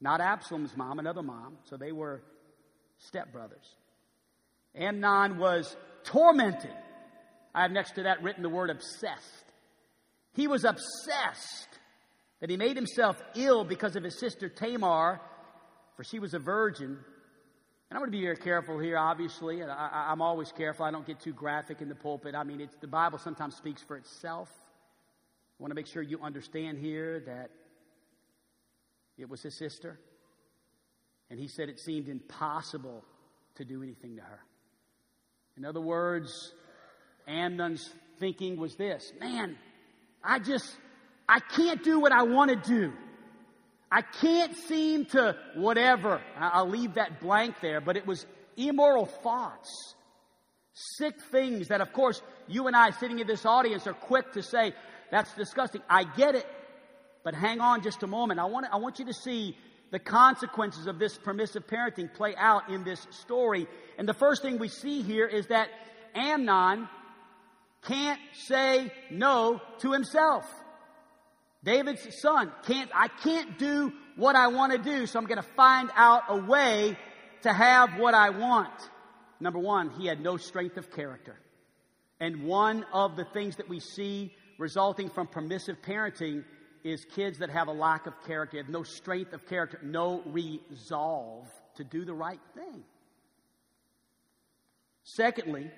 not 0.00 0.20
Absalom's 0.20 0.76
mom, 0.76 0.98
another 0.98 1.22
mom, 1.22 1.58
so 1.64 1.76
they 1.76 1.92
were 1.92 2.22
stepbrothers. 3.10 3.74
Amnon 4.74 5.38
was 5.38 5.74
tormented. 6.04 6.74
I 7.54 7.62
have 7.62 7.72
next 7.72 7.92
to 7.92 8.04
that 8.04 8.22
written 8.22 8.42
the 8.42 8.48
word 8.48 8.70
obsessed. 8.70 9.44
He 10.34 10.46
was 10.46 10.64
obsessed 10.64 11.67
that 12.40 12.50
he 12.50 12.56
made 12.56 12.76
himself 12.76 13.20
ill 13.34 13.64
because 13.64 13.96
of 13.96 14.04
his 14.04 14.18
sister 14.18 14.48
Tamar, 14.48 15.20
for 15.96 16.04
she 16.04 16.18
was 16.18 16.34
a 16.34 16.38
virgin. 16.38 16.90
And 17.90 17.96
I'm 17.96 17.98
going 17.98 18.10
to 18.12 18.16
be 18.16 18.22
very 18.22 18.36
careful 18.36 18.78
here, 18.78 18.98
obviously. 18.98 19.62
I, 19.62 20.12
am 20.12 20.20
always 20.20 20.52
careful. 20.52 20.84
I 20.84 20.90
don't 20.90 21.06
get 21.06 21.20
too 21.20 21.32
graphic 21.32 21.80
in 21.80 21.88
the 21.88 21.94
pulpit. 21.94 22.34
I 22.34 22.44
mean, 22.44 22.68
the 22.80 22.86
Bible 22.86 23.18
sometimes 23.18 23.56
speaks 23.56 23.82
for 23.82 23.96
itself. 23.96 24.48
I 25.58 25.62
want 25.62 25.70
to 25.70 25.74
make 25.74 25.86
sure 25.86 26.02
you 26.02 26.20
understand 26.22 26.78
here 26.78 27.20
that 27.26 27.50
it 29.16 29.28
was 29.28 29.42
his 29.42 29.56
sister. 29.58 29.98
And 31.30 31.40
he 31.40 31.48
said 31.48 31.68
it 31.68 31.80
seemed 31.80 32.08
impossible 32.08 33.04
to 33.56 33.64
do 33.64 33.82
anything 33.82 34.16
to 34.16 34.22
her. 34.22 34.40
In 35.56 35.64
other 35.64 35.80
words, 35.80 36.52
Amnon's 37.26 37.90
thinking 38.18 38.56
was 38.56 38.76
this 38.76 39.12
man, 39.20 39.56
I 40.22 40.38
just, 40.38 40.76
I 41.28 41.40
can't 41.40 41.84
do 41.84 42.00
what 42.00 42.12
I 42.12 42.22
want 42.22 42.50
to 42.50 42.56
do. 42.56 42.92
I 43.90 44.02
can't 44.02 44.56
seem 44.56 45.06
to 45.06 45.36
whatever. 45.54 46.20
I'll 46.38 46.68
leave 46.68 46.94
that 46.94 47.20
blank 47.20 47.56
there, 47.60 47.80
but 47.80 47.96
it 47.96 48.06
was 48.06 48.26
immoral 48.56 49.06
thoughts, 49.06 49.94
sick 50.74 51.14
things 51.30 51.68
that, 51.68 51.80
of 51.80 51.92
course, 51.92 52.20
you 52.48 52.66
and 52.66 52.76
I 52.76 52.90
sitting 52.90 53.18
in 53.18 53.26
this 53.26 53.46
audience 53.46 53.86
are 53.86 53.94
quick 53.94 54.32
to 54.32 54.42
say, 54.42 54.72
that's 55.10 55.32
disgusting. 55.34 55.82
I 55.88 56.04
get 56.04 56.34
it, 56.34 56.46
but 57.24 57.34
hang 57.34 57.60
on 57.60 57.82
just 57.82 58.02
a 58.02 58.06
moment. 58.06 58.40
I 58.40 58.44
want, 58.44 58.66
I 58.70 58.76
want 58.76 58.98
you 58.98 59.06
to 59.06 59.14
see 59.14 59.56
the 59.90 59.98
consequences 59.98 60.86
of 60.86 60.98
this 60.98 61.16
permissive 61.16 61.66
parenting 61.66 62.12
play 62.12 62.34
out 62.36 62.68
in 62.68 62.84
this 62.84 63.06
story. 63.10 63.66
And 63.96 64.06
the 64.06 64.14
first 64.14 64.42
thing 64.42 64.58
we 64.58 64.68
see 64.68 65.02
here 65.02 65.26
is 65.26 65.46
that 65.46 65.68
Amnon 66.14 66.88
can't 67.82 68.20
say 68.34 68.92
no 69.10 69.60
to 69.78 69.92
himself. 69.92 70.44
David's 71.64 72.20
son 72.20 72.52
can't, 72.66 72.90
I 72.94 73.08
can't 73.08 73.58
do 73.58 73.92
what 74.16 74.36
I 74.36 74.48
want 74.48 74.72
to 74.72 74.78
do, 74.78 75.06
so 75.06 75.18
I'm 75.18 75.26
going 75.26 75.42
to 75.42 75.48
find 75.56 75.90
out 75.94 76.24
a 76.28 76.36
way 76.36 76.96
to 77.42 77.52
have 77.52 77.98
what 77.98 78.14
I 78.14 78.30
want. 78.30 78.72
Number 79.40 79.58
one, 79.58 79.90
he 79.90 80.06
had 80.06 80.20
no 80.20 80.36
strength 80.36 80.76
of 80.76 80.90
character. 80.90 81.38
And 82.20 82.44
one 82.44 82.84
of 82.92 83.16
the 83.16 83.24
things 83.24 83.56
that 83.56 83.68
we 83.68 83.80
see 83.80 84.32
resulting 84.58 85.08
from 85.08 85.28
permissive 85.28 85.80
parenting 85.82 86.44
is 86.84 87.04
kids 87.04 87.38
that 87.38 87.50
have 87.50 87.68
a 87.68 87.72
lack 87.72 88.06
of 88.06 88.14
character, 88.26 88.56
have 88.56 88.68
no 88.68 88.82
strength 88.82 89.32
of 89.32 89.46
character, 89.46 89.78
no 89.82 90.22
resolve 90.26 91.46
to 91.76 91.84
do 91.84 92.04
the 92.04 92.14
right 92.14 92.40
thing. 92.54 92.82
Secondly, 95.04 95.70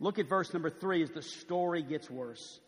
look 0.00 0.18
at 0.18 0.28
verse 0.28 0.52
number 0.52 0.70
three 0.70 1.02
as 1.02 1.10
the 1.10 1.22
story 1.22 1.82
gets 1.82 2.10
worse. 2.10 2.60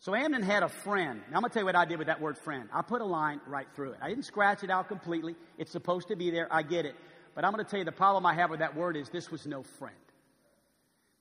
So 0.00 0.14
Amnon 0.14 0.42
had 0.42 0.62
a 0.62 0.68
friend. 0.68 1.22
Now 1.30 1.36
I'm 1.36 1.42
going 1.42 1.50
to 1.50 1.54
tell 1.54 1.62
you 1.62 1.66
what 1.66 1.76
I 1.76 1.86
did 1.86 1.98
with 1.98 2.08
that 2.08 2.20
word 2.20 2.36
friend. 2.36 2.68
I 2.72 2.82
put 2.82 3.00
a 3.00 3.06
line 3.06 3.40
right 3.46 3.66
through 3.74 3.92
it. 3.92 3.98
I 4.02 4.08
didn't 4.08 4.24
scratch 4.24 4.62
it 4.62 4.70
out 4.70 4.88
completely. 4.88 5.34
It's 5.56 5.72
supposed 5.72 6.08
to 6.08 6.16
be 6.16 6.30
there. 6.30 6.46
I 6.50 6.62
get 6.62 6.84
it. 6.84 6.94
But 7.34 7.44
I'm 7.44 7.52
going 7.52 7.64
to 7.64 7.70
tell 7.70 7.78
you 7.78 7.84
the 7.84 7.92
problem 7.92 8.26
I 8.26 8.34
have 8.34 8.50
with 8.50 8.60
that 8.60 8.76
word 8.76 8.96
is 8.96 9.08
this 9.08 9.30
was 9.30 9.46
no 9.46 9.62
friend. 9.62 9.96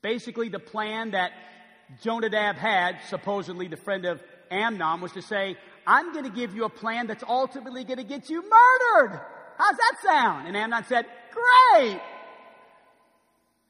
Basically, 0.02 0.50
the 0.50 0.60
plan 0.60 1.12
that 1.12 1.32
Jonadab 2.02 2.58
had, 2.58 2.98
supposedly 3.10 3.68
the 3.68 3.78
friend 3.78 4.06
of 4.06 4.22
Amnon, 4.52 5.02
was 5.02 5.14
to 5.14 5.22
say, 5.22 5.58
I'm 5.88 6.12
going 6.14 6.26
to 6.26 6.32
give 6.32 6.54
you 6.54 6.66
a 6.66 6.70
plan 6.70 7.08
that's 7.08 7.24
ultimately 7.24 7.84
going 7.84 7.98
to 7.98 8.04
get 8.04 8.30
you 8.30 8.42
murdered. 8.42 9.22
How's 9.58 9.78
that 9.78 9.96
sound? 10.04 10.48
And 10.48 10.58
Amnon 10.58 10.84
said, 10.86 11.06
Great. 11.32 12.02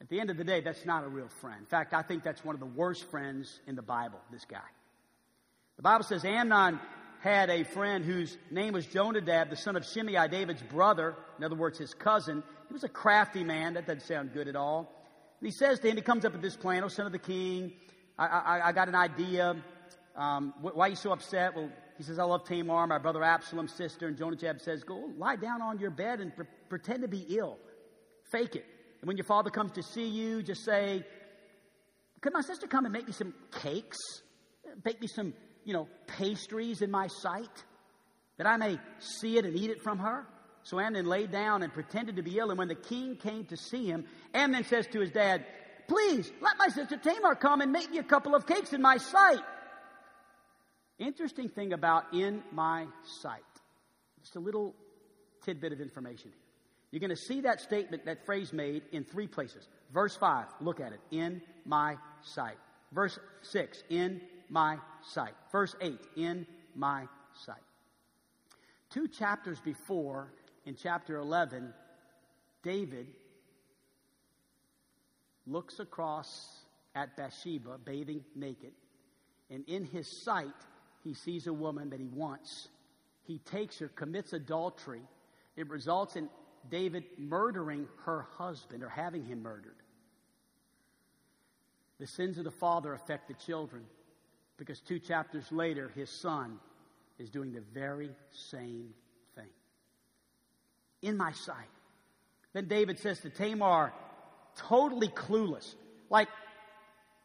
At 0.02 0.10
the 0.10 0.20
end 0.20 0.30
of 0.30 0.38
the 0.38 0.44
day, 0.44 0.60
that's 0.60 0.86
not 0.86 1.06
a 1.06 1.08
real 1.08 1.30
friend. 1.40 1.60
In 1.60 1.66
fact, 1.66 1.94
I 1.94 2.02
think 2.02 2.24
that's 2.24 2.44
one 2.44 2.56
of 2.56 2.60
the 2.60 2.66
worst 2.66 3.10
friends 3.10 3.60
in 3.68 3.76
the 3.76 3.82
Bible, 3.82 4.20
this 4.32 4.44
guy. 4.44 4.60
The 5.78 5.84
Bible 5.84 6.04
says 6.04 6.24
Amnon 6.24 6.80
had 7.20 7.50
a 7.50 7.64
friend 7.64 8.06
whose 8.06 8.38
name 8.52 8.74
was 8.74 8.86
Jonadab, 8.86 9.50
the 9.50 9.56
son 9.56 9.76
of 9.76 9.86
Shimei, 9.86 10.28
David's 10.28 10.62
brother. 10.62 11.16
In 11.38 11.44
other 11.44 11.56
words, 11.56 11.80
his 11.80 11.94
cousin. 11.94 12.44
He 12.68 12.74
was 12.74 12.84
a 12.84 12.90
crafty 12.90 13.44
man. 13.44 13.74
That 13.74 13.88
doesn't 13.88 14.04
sound 14.04 14.34
good 14.34 14.48
at 14.48 14.56
all. 14.56 14.94
And 15.40 15.48
he 15.48 15.52
says 15.52 15.80
to 15.80 15.90
him, 15.90 15.96
he 15.96 16.02
comes 16.02 16.26
up 16.26 16.34
with 16.34 16.42
this 16.42 16.56
plan, 16.56 16.84
oh, 16.84 16.88
son 16.88 17.06
of 17.06 17.12
the 17.12 17.20
king, 17.20 17.74
I, 18.18 18.26
I, 18.28 18.68
I 18.68 18.72
got 18.72 18.88
an 18.88 18.96
idea. 18.96 19.56
Um, 20.16 20.54
why 20.62 20.88
are 20.88 20.90
you 20.90 20.96
so 20.96 21.12
upset? 21.12 21.56
Well, 21.56 21.70
he 21.98 22.04
says, 22.04 22.20
I 22.20 22.24
love 22.24 22.46
Tamar, 22.46 22.88
my 22.88 22.98
brother 22.98 23.24
Absalom's 23.24 23.74
sister. 23.74 24.08
And 24.08 24.18
Jonadab 24.18 24.62
says, 24.62 24.84
Go 24.84 25.12
lie 25.18 25.36
down 25.36 25.62
on 25.62 25.80
your 25.80 25.90
bed 25.90 26.20
and 26.20 26.36
pre- 26.36 26.46
pretend 26.70 27.02
to 27.02 27.08
be 27.08 27.26
ill. 27.30 27.58
Fake 28.32 28.56
it. 28.56 28.66
And 29.02 29.08
when 29.08 29.18
your 29.18 29.26
father 29.26 29.50
comes 29.50 29.72
to 29.74 29.84
see 29.84 30.08
you, 30.08 30.44
just 30.44 30.64
say, 30.64 31.06
Could 32.22 32.34
my 32.34 32.42
sister 32.42 32.68
come 32.68 32.86
and 32.86 32.94
make 32.94 33.08
me 33.08 33.14
some 33.14 33.34
cakes? 33.62 33.98
Bake 34.84 35.02
me 35.02 35.08
some 35.08 35.34
you 35.66 35.74
know, 35.74 35.88
pastries 36.08 36.82
in 36.82 36.92
my 36.92 37.08
sight, 37.08 37.64
that 38.38 38.48
I 38.48 38.58
may 38.58 38.80
see 39.00 39.38
it 39.38 39.46
and 39.46 39.56
eat 39.56 39.70
it 39.70 39.82
from 39.82 40.00
her? 40.00 40.26
So 40.64 40.80
Amnon 40.80 41.06
lay 41.06 41.28
down 41.28 41.62
and 41.62 41.74
pretended 41.74 42.16
to 42.16 42.22
be 42.22 42.38
ill. 42.38 42.50
And 42.50 42.58
when 42.58 42.70
the 42.70 42.76
king 42.76 43.18
came 43.18 43.46
to 43.46 43.58
see 43.58 43.86
him, 43.86 44.06
Amnon 44.34 44.64
says 44.64 44.88
to 44.88 45.00
his 45.00 45.12
dad, 45.12 45.46
Please, 45.88 46.32
let 46.42 46.58
my 46.58 46.70
sister 46.70 46.98
Tamar 46.98 47.36
come 47.36 47.60
and 47.62 47.72
make 47.72 47.92
me 47.92 47.98
a 47.98 48.04
couple 48.04 48.36
of 48.36 48.48
cakes 48.48 48.72
in 48.72 48.82
my 48.82 48.98
sight. 48.98 49.42
Interesting 50.98 51.50
thing 51.50 51.74
about 51.74 52.14
in 52.14 52.42
my 52.52 52.88
sight. 53.22 53.42
Just 54.22 54.38
a 54.38 54.40
little 54.40 54.74
tidbit 55.44 55.74
of 55.74 55.82
information. 55.82 56.32
You're 56.92 57.02
going 57.02 57.10
to 57.10 57.16
see 57.16 57.42
that 57.42 57.60
statement, 57.60 58.06
that 58.06 58.26
phrase 58.26 58.54
made 58.54 58.84
in 58.92 59.04
three 59.04 59.28
places. 59.28 59.68
Verse 59.94 60.16
5, 60.16 60.46
look 60.62 60.80
at 60.80 60.94
it. 60.94 61.00
In 61.12 61.42
my 61.66 61.98
sight. 62.22 62.58
Verse 62.94 63.18
6, 63.42 63.84
in 63.90 64.22
my 64.54 64.78
sight. 65.02 65.34
Verse 65.52 65.76
8, 65.82 66.00
in 66.16 66.46
my 66.76 67.08
sight. 67.34 67.56
Two 68.92 69.08
chapters 69.08 69.60
before, 69.60 70.32
in 70.66 70.76
chapter 70.76 71.18
11, 71.18 71.74
David 72.62 73.08
looks 75.48 75.80
across 75.80 76.60
at 76.94 77.18
Bathsheba 77.18 77.80
bathing 77.84 78.24
naked, 78.36 78.74
and 79.50 79.68
in 79.68 79.86
his 79.86 80.08
sight, 80.08 80.54
he 81.04 81.16
sees 81.16 81.48
a 81.48 81.54
woman 81.54 81.90
that 81.90 82.00
he 82.00 82.08
wants. 82.08 82.70
He 83.24 83.40
takes 83.40 83.80
her, 83.80 83.88
commits 83.88 84.34
adultery. 84.34 85.02
It 85.56 85.68
results 85.68 86.16
in 86.16 86.30
David 86.70 87.06
murdering 87.18 87.88
her 88.06 88.28
husband 88.38 88.84
or 88.84 88.90
having 88.90 89.26
him 89.26 89.42
murdered. 89.42 89.76
The 92.00 92.08
sins 92.08 92.38
of 92.38 92.44
the 92.44 92.52
father 92.52 92.94
affect 92.94 93.28
the 93.28 93.34
children. 93.34 93.84
Because 94.58 94.80
two 94.80 95.00
chapters 95.00 95.52
later, 95.52 95.92
his 95.96 96.10
son 96.10 96.60
is 97.20 97.30
doing 97.30 97.54
the 97.54 97.64
very 97.74 98.12
same 98.32 98.94
thing. 99.36 99.50
In 101.02 101.18
my 101.18 101.32
sight. 101.32 101.58
Then 102.54 102.68
David 102.68 103.00
says 103.00 103.20
to 103.22 103.30
Tamar, 103.30 103.94
totally 104.56 105.08
clueless. 105.08 105.76
Like, 106.10 106.28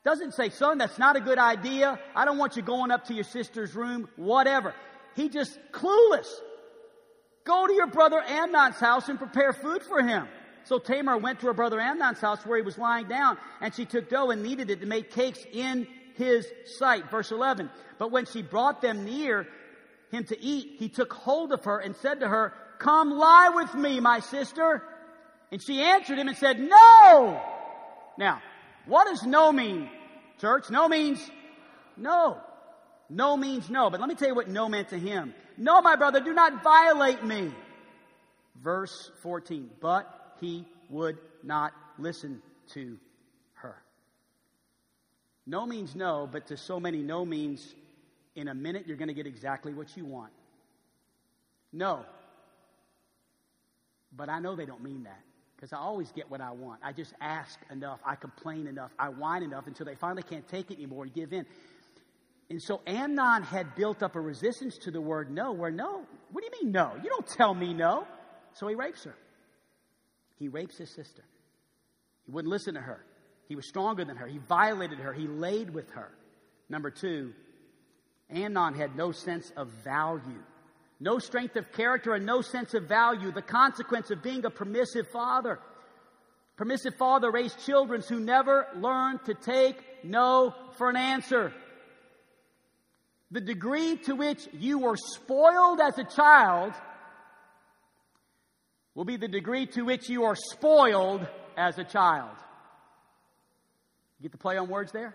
doesn't 0.04 0.32
say, 0.32 0.48
son, 0.48 0.78
that's 0.78 0.98
not 0.98 1.16
a 1.16 1.20
good 1.20 1.38
idea. 1.38 1.98
I 2.14 2.24
don't 2.24 2.38
want 2.38 2.56
you 2.56 2.62
going 2.62 2.90
up 2.90 3.06
to 3.06 3.14
your 3.14 3.24
sister's 3.24 3.74
room, 3.74 4.08
whatever. 4.16 4.74
He 5.16 5.28
just 5.28 5.58
clueless. 5.72 6.28
Go 7.44 7.66
to 7.66 7.72
your 7.74 7.88
brother 7.88 8.20
Amnon's 8.20 8.76
house 8.76 9.08
and 9.08 9.18
prepare 9.18 9.52
food 9.52 9.82
for 9.82 10.02
him. 10.02 10.28
So 10.64 10.78
Tamar 10.78 11.18
went 11.18 11.40
to 11.40 11.46
her 11.46 11.54
brother 11.54 11.80
Amnon's 11.80 12.20
house 12.20 12.44
where 12.44 12.56
he 12.58 12.62
was 12.62 12.78
lying 12.78 13.08
down, 13.08 13.38
and 13.60 13.74
she 13.74 13.84
took 13.84 14.08
dough 14.08 14.30
and 14.30 14.42
kneaded 14.42 14.70
it 14.70 14.80
to 14.80 14.86
make 14.86 15.10
cakes 15.10 15.44
in 15.52 15.86
his 16.18 16.46
sight. 16.78 17.10
Verse 17.10 17.30
11. 17.30 17.70
But 17.98 18.10
when 18.12 18.26
she 18.26 18.42
brought 18.42 18.82
them 18.82 19.04
near 19.04 19.46
him 20.10 20.24
to 20.24 20.40
eat, 20.40 20.76
he 20.78 20.88
took 20.88 21.12
hold 21.12 21.52
of 21.52 21.64
her 21.64 21.78
and 21.78 21.96
said 21.96 22.20
to 22.20 22.28
her, 22.28 22.52
Come 22.78 23.10
lie 23.10 23.50
with 23.54 23.74
me, 23.74 24.00
my 24.00 24.20
sister. 24.20 24.82
And 25.50 25.62
she 25.62 25.80
answered 25.80 26.18
him 26.18 26.28
and 26.28 26.36
said, 26.36 26.60
No! 26.60 27.40
Now, 28.18 28.42
what 28.86 29.06
does 29.06 29.24
no 29.24 29.52
mean, 29.52 29.88
church? 30.40 30.70
No 30.70 30.88
means 30.88 31.20
no. 31.96 32.38
No 33.08 33.36
means 33.36 33.70
no. 33.70 33.90
But 33.90 34.00
let 34.00 34.08
me 34.08 34.14
tell 34.14 34.28
you 34.28 34.34
what 34.34 34.48
no 34.48 34.68
meant 34.68 34.90
to 34.90 34.98
him. 34.98 35.34
No, 35.56 35.80
my 35.80 35.96
brother, 35.96 36.20
do 36.20 36.34
not 36.34 36.62
violate 36.62 37.24
me. 37.24 37.52
Verse 38.62 39.10
14. 39.22 39.70
But 39.80 40.06
he 40.40 40.66
would 40.90 41.18
not 41.42 41.72
listen 41.98 42.42
to 42.74 42.98
no 45.48 45.64
means 45.66 45.96
no, 45.96 46.28
but 46.30 46.46
to 46.48 46.56
so 46.58 46.78
many, 46.78 46.98
no 46.98 47.24
means 47.24 47.74
in 48.36 48.48
a 48.48 48.54
minute 48.54 48.86
you're 48.86 48.98
going 48.98 49.08
to 49.08 49.14
get 49.14 49.26
exactly 49.26 49.72
what 49.72 49.96
you 49.96 50.04
want. 50.04 50.32
No. 51.72 52.04
But 54.14 54.28
I 54.28 54.40
know 54.40 54.54
they 54.56 54.66
don't 54.66 54.82
mean 54.82 55.04
that 55.04 55.20
because 55.56 55.72
I 55.72 55.78
always 55.78 56.12
get 56.12 56.30
what 56.30 56.42
I 56.42 56.50
want. 56.50 56.80
I 56.84 56.92
just 56.92 57.14
ask 57.18 57.58
enough, 57.70 57.98
I 58.04 58.14
complain 58.14 58.66
enough, 58.66 58.90
I 58.98 59.08
whine 59.08 59.42
enough 59.42 59.66
until 59.66 59.86
they 59.86 59.94
finally 59.94 60.22
can't 60.22 60.46
take 60.46 60.70
it 60.70 60.74
anymore 60.74 61.04
and 61.04 61.14
give 61.14 61.32
in. 61.32 61.46
And 62.50 62.62
so 62.62 62.82
Amnon 62.86 63.42
had 63.42 63.74
built 63.74 64.02
up 64.02 64.16
a 64.16 64.20
resistance 64.20 64.76
to 64.78 64.90
the 64.90 65.00
word 65.00 65.30
no, 65.30 65.52
where 65.52 65.70
no, 65.70 66.02
what 66.30 66.42
do 66.42 66.50
you 66.52 66.62
mean 66.62 66.72
no? 66.72 66.92
You 67.02 67.08
don't 67.08 67.26
tell 67.26 67.54
me 67.54 67.72
no. 67.72 68.06
So 68.52 68.68
he 68.68 68.74
rapes 68.74 69.04
her. 69.04 69.14
He 70.38 70.48
rapes 70.48 70.76
his 70.76 70.90
sister. 70.90 71.24
He 72.26 72.32
wouldn't 72.32 72.50
listen 72.50 72.74
to 72.74 72.80
her. 72.80 73.02
He 73.48 73.56
was 73.56 73.66
stronger 73.66 74.04
than 74.04 74.16
her. 74.16 74.26
He 74.26 74.38
violated 74.38 74.98
her. 74.98 75.12
He 75.12 75.26
laid 75.26 75.70
with 75.70 75.90
her. 75.90 76.10
Number 76.68 76.90
two, 76.90 77.32
Amnon 78.30 78.74
had 78.74 78.94
no 78.94 79.10
sense 79.10 79.50
of 79.56 79.68
value, 79.82 80.42
no 81.00 81.18
strength 81.18 81.56
of 81.56 81.72
character, 81.72 82.12
and 82.12 82.26
no 82.26 82.42
sense 82.42 82.74
of 82.74 82.84
value. 82.84 83.32
The 83.32 83.40
consequence 83.40 84.10
of 84.10 84.22
being 84.22 84.44
a 84.44 84.50
permissive 84.50 85.08
father. 85.08 85.58
Permissive 86.56 86.96
father 86.96 87.30
raised 87.30 87.64
children 87.64 88.02
who 88.06 88.20
never 88.20 88.66
learned 88.76 89.24
to 89.26 89.34
take 89.34 89.76
no 90.04 90.54
for 90.76 90.90
an 90.90 90.96
answer. 90.96 91.52
The 93.30 93.40
degree 93.40 93.96
to 94.04 94.14
which 94.14 94.46
you 94.52 94.80
were 94.80 94.96
spoiled 94.96 95.80
as 95.80 95.98
a 95.98 96.04
child 96.04 96.72
will 98.94 99.04
be 99.04 99.16
the 99.16 99.28
degree 99.28 99.66
to 99.66 99.82
which 99.82 100.08
you 100.08 100.24
are 100.24 100.34
spoiled 100.34 101.26
as 101.56 101.78
a 101.78 101.84
child. 101.84 102.36
Get 104.22 104.32
the 104.32 104.38
play 104.38 104.56
on 104.56 104.68
words 104.68 104.92
there? 104.92 105.14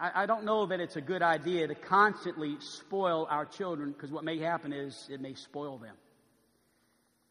I, 0.00 0.22
I, 0.22 0.26
don't 0.26 0.44
know 0.44 0.66
that 0.66 0.80
it's 0.80 0.96
a 0.96 1.00
good 1.00 1.22
idea 1.22 1.68
to 1.68 1.74
constantly 1.74 2.56
spoil 2.60 3.26
our 3.30 3.44
children 3.44 3.92
because 3.92 4.10
what 4.10 4.24
may 4.24 4.38
happen 4.38 4.72
is 4.72 5.08
it 5.10 5.20
may 5.20 5.34
spoil 5.34 5.78
them. 5.78 5.94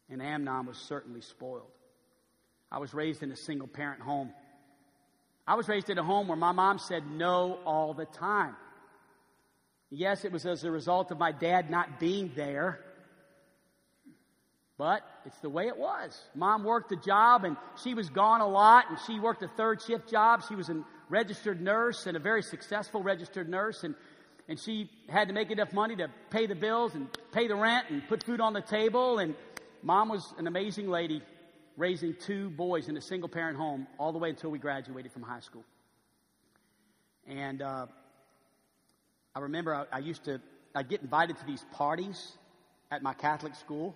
And 0.08 0.22
Amnon 0.22 0.66
was 0.66 0.78
certainly 0.78 1.20
spoiled. 1.20 1.70
I 2.70 2.78
was 2.78 2.94
raised 2.94 3.22
in 3.22 3.30
a 3.30 3.36
single 3.36 3.68
parent 3.68 4.00
home. 4.00 4.32
I 5.46 5.54
was 5.54 5.68
raised 5.68 5.90
in 5.90 5.98
a 5.98 6.02
home 6.02 6.28
where 6.28 6.36
my 6.36 6.52
mom 6.52 6.78
said 6.78 7.04
no 7.10 7.58
all 7.64 7.94
the 7.94 8.06
time. 8.06 8.56
Yes, 9.90 10.24
it 10.24 10.32
was 10.32 10.46
as 10.46 10.64
a 10.64 10.70
result 10.70 11.10
of 11.10 11.18
my 11.18 11.32
dad 11.32 11.70
not 11.70 12.00
being 12.00 12.32
there. 12.34 12.80
But 14.78 15.02
it's 15.26 15.38
the 15.40 15.50
way 15.50 15.66
it 15.66 15.76
was. 15.76 16.18
Mom 16.36 16.62
worked 16.62 16.92
a 16.92 16.96
job 16.96 17.44
and 17.44 17.56
she 17.82 17.94
was 17.94 18.08
gone 18.08 18.40
a 18.40 18.46
lot 18.46 18.84
and 18.88 18.98
she 19.06 19.18
worked 19.18 19.42
a 19.42 19.48
third 19.48 19.82
shift 19.82 20.08
job. 20.08 20.44
She 20.48 20.54
was 20.54 20.68
a 20.68 20.84
registered 21.08 21.60
nurse 21.60 22.06
and 22.06 22.16
a 22.16 22.20
very 22.20 22.42
successful 22.42 23.02
registered 23.02 23.48
nurse 23.48 23.82
and, 23.82 23.96
and 24.48 24.58
she 24.58 24.88
had 25.08 25.26
to 25.26 25.34
make 25.34 25.50
enough 25.50 25.72
money 25.72 25.96
to 25.96 26.08
pay 26.30 26.46
the 26.46 26.54
bills 26.54 26.94
and 26.94 27.08
pay 27.32 27.48
the 27.48 27.56
rent 27.56 27.86
and 27.90 28.06
put 28.08 28.22
food 28.22 28.40
on 28.40 28.52
the 28.52 28.60
table 28.60 29.18
and 29.18 29.34
mom 29.82 30.08
was 30.08 30.32
an 30.38 30.46
amazing 30.46 30.88
lady 30.88 31.20
raising 31.76 32.14
two 32.14 32.48
boys 32.50 32.88
in 32.88 32.96
a 32.96 33.00
single 33.00 33.28
parent 33.28 33.58
home 33.58 33.88
all 33.98 34.12
the 34.12 34.18
way 34.18 34.30
until 34.30 34.50
we 34.50 34.60
graduated 34.60 35.10
from 35.10 35.22
high 35.22 35.40
school. 35.40 35.64
And 37.26 37.60
uh, 37.60 37.86
I 39.34 39.40
remember 39.40 39.74
I, 39.74 39.86
I 39.92 39.98
used 39.98 40.24
to, 40.24 40.40
I'd 40.74 40.88
get 40.88 41.02
invited 41.02 41.36
to 41.38 41.46
these 41.46 41.64
parties 41.72 42.38
at 42.92 43.02
my 43.02 43.12
Catholic 43.12 43.56
school. 43.56 43.94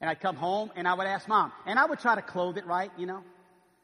And 0.00 0.08
I'd 0.08 0.20
come 0.20 0.36
home 0.36 0.70
and 0.76 0.88
I 0.88 0.94
would 0.94 1.06
ask 1.06 1.28
mom, 1.28 1.52
and 1.66 1.78
I 1.78 1.84
would 1.84 2.00
try 2.00 2.14
to 2.14 2.22
clothe 2.22 2.56
it 2.56 2.66
right, 2.66 2.90
you 2.96 3.06
know. 3.06 3.22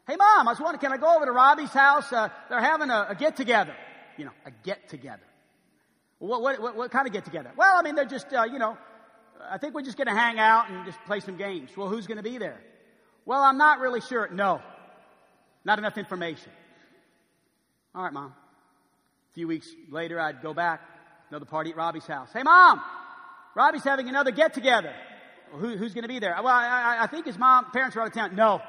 Hey 0.07 0.16
mom, 0.16 0.46
I 0.46 0.52
was 0.52 0.61
wondering, 0.61 0.81
can 0.81 0.92
I 0.92 0.96
go 0.96 1.16
over 1.16 1.26
to 1.26 1.33
Robbie's 1.33 1.70
house? 1.70 2.12
Uh, 2.12 2.29
they're 2.48 2.61
having 2.61 2.90
a, 2.90 3.09
a 3.11 3.14
get 3.14 3.37
together. 3.37 3.74
You 4.16 4.26
know, 4.26 4.31
a 4.46 4.50
get 4.64 4.88
together. 4.88 5.22
What, 6.18 6.40
what, 6.40 6.62
what, 6.62 6.76
what, 6.76 6.90
kind 6.90 7.07
of 7.07 7.12
get 7.12 7.24
together? 7.24 7.50
Well, 7.57 7.74
I 7.76 7.83
mean, 7.83 7.94
they're 7.94 8.07
just, 8.07 8.33
uh, 8.33 8.44
you 8.44 8.59
know, 8.59 8.79
I 9.50 9.59
think 9.59 9.74
we're 9.74 9.83
just 9.83 9.98
going 9.98 10.07
to 10.07 10.14
hang 10.14 10.38
out 10.38 10.70
and 10.70 10.87
just 10.87 10.98
play 11.05 11.20
some 11.20 11.37
games. 11.37 11.70
Well, 11.76 11.88
who's 11.88 12.07
going 12.07 12.16
to 12.16 12.22
be 12.22 12.38
there? 12.38 12.59
Well, 13.26 13.42
I'm 13.42 13.59
not 13.59 13.81
really 13.81 14.00
sure. 14.00 14.29
No, 14.33 14.62
not 15.64 15.79
enough 15.79 15.98
information. 15.98 16.50
All 17.94 18.05
right, 18.05 18.12
mom. 18.12 18.33
A 19.33 19.35
few 19.35 19.48
weeks 19.48 19.68
later, 19.90 20.18
I'd 20.18 20.40
go 20.40 20.55
back, 20.55 20.81
another 21.29 21.44
party 21.44 21.70
at 21.70 21.76
Robbie's 21.76 22.07
house. 22.07 22.31
Hey, 22.33 22.42
mom, 22.42 22.81
Robbie's 23.55 23.85
having 23.85 24.09
another 24.09 24.31
get 24.31 24.55
together. 24.55 24.94
Who, 25.52 25.76
who's 25.76 25.94
going 25.94 26.02
to 26.02 26.09
be 26.09 26.18
there? 26.18 26.35
Well, 26.42 26.52
I, 26.52 26.98
I 27.00 27.06
think 27.06 27.26
his 27.26 27.38
mom, 27.38 27.70
parents 27.70 27.96
are 27.96 28.02
out 28.02 28.09
of 28.09 28.12
town. 28.12 28.35
No, 28.37 28.61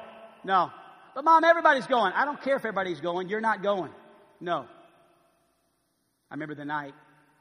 no. 0.44 0.70
But 1.14 1.24
mom, 1.24 1.44
everybody's 1.44 1.86
going. 1.86 2.12
I 2.12 2.24
don't 2.24 2.40
care 2.40 2.56
if 2.56 2.60
everybody's 2.60 3.00
going. 3.00 3.28
You're 3.28 3.40
not 3.40 3.62
going. 3.62 3.90
No. 4.40 4.66
I 6.30 6.34
remember 6.34 6.54
the 6.54 6.64
night 6.64 6.94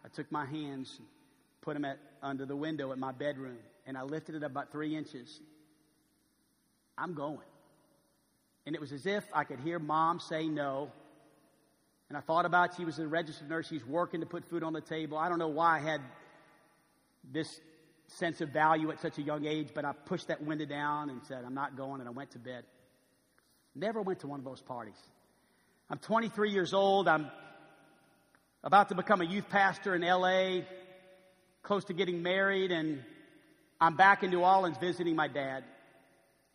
I 0.04 0.08
took 0.10 0.32
my 0.32 0.46
hands 0.46 0.96
and 0.98 1.08
put 1.62 1.74
them 1.74 1.86
at, 1.86 2.00
under 2.24 2.46
the 2.46 2.56
window 2.56 2.92
at 2.92 2.98
my 2.98 3.12
bedroom, 3.12 3.58
and 3.86 3.98
I 3.98 4.04
lifted 4.04 4.36
it 4.36 4.44
about 4.44 4.72
three 4.72 4.96
inches. 4.96 5.40
I'm 6.98 7.14
going. 7.14 7.40
And 8.66 8.76
it 8.76 8.82
was 8.82 8.92
as 8.92 9.06
if 9.06 9.24
I 9.34 9.44
could 9.44 9.60
hear 9.60 9.80
mom 9.80 10.20
say 10.20 10.48
no. 10.48 10.92
And 12.10 12.18
I 12.18 12.22
thought 12.22 12.46
about 12.46 12.76
she 12.76 12.86
was 12.86 13.00
a 13.00 13.08
registered 13.08 13.50
nurse. 13.50 13.68
She's 13.68 13.86
working 13.86 14.22
to 14.22 14.26
put 14.26 14.50
food 14.50 14.64
on 14.64 14.74
the 14.74 14.82
table. 14.82 15.18
I 15.18 15.30
don't 15.30 15.40
know 15.40 15.50
why 15.50 15.78
I 15.78 15.80
had 15.80 16.02
this 17.32 17.60
sense 18.08 18.42
of 18.42 18.50
value 18.50 18.90
at 18.92 19.00
such 19.02 19.18
a 19.18 19.22
young 19.22 19.46
age, 19.46 19.70
but 19.74 19.86
I 19.86 19.94
pushed 19.94 20.28
that 20.28 20.42
window 20.42 20.66
down 20.66 21.10
and 21.10 21.22
said, 21.28 21.44
I'm 21.46 21.54
not 21.54 21.76
going, 21.76 22.00
and 22.00 22.08
I 22.08 22.12
went 22.12 22.32
to 22.32 22.40
bed. 22.40 22.64
Never 23.76 24.02
went 24.02 24.22
to 24.22 24.28
one 24.28 24.40
of 24.40 24.46
those 24.46 24.62
parties. 24.62 24.98
I'm 25.90 26.00
23 26.00 26.52
years 26.52 26.74
old. 26.74 27.08
I'm 27.08 27.28
about 28.64 28.90
to 28.90 28.96
become 28.96 29.22
a 29.22 29.26
youth 29.26 29.50
pastor 29.50 29.96
in 29.96 30.02
LA, 30.02 30.62
close 31.64 31.86
to 31.86 31.94
getting 31.94 32.24
married, 32.24 32.72
and 32.72 33.04
I'm 33.80 33.96
back 33.96 34.24
in 34.24 34.32
New 34.32 34.42
Orleans 34.42 34.78
visiting 34.80 35.16
my 35.16 35.28
dad. 35.28 35.64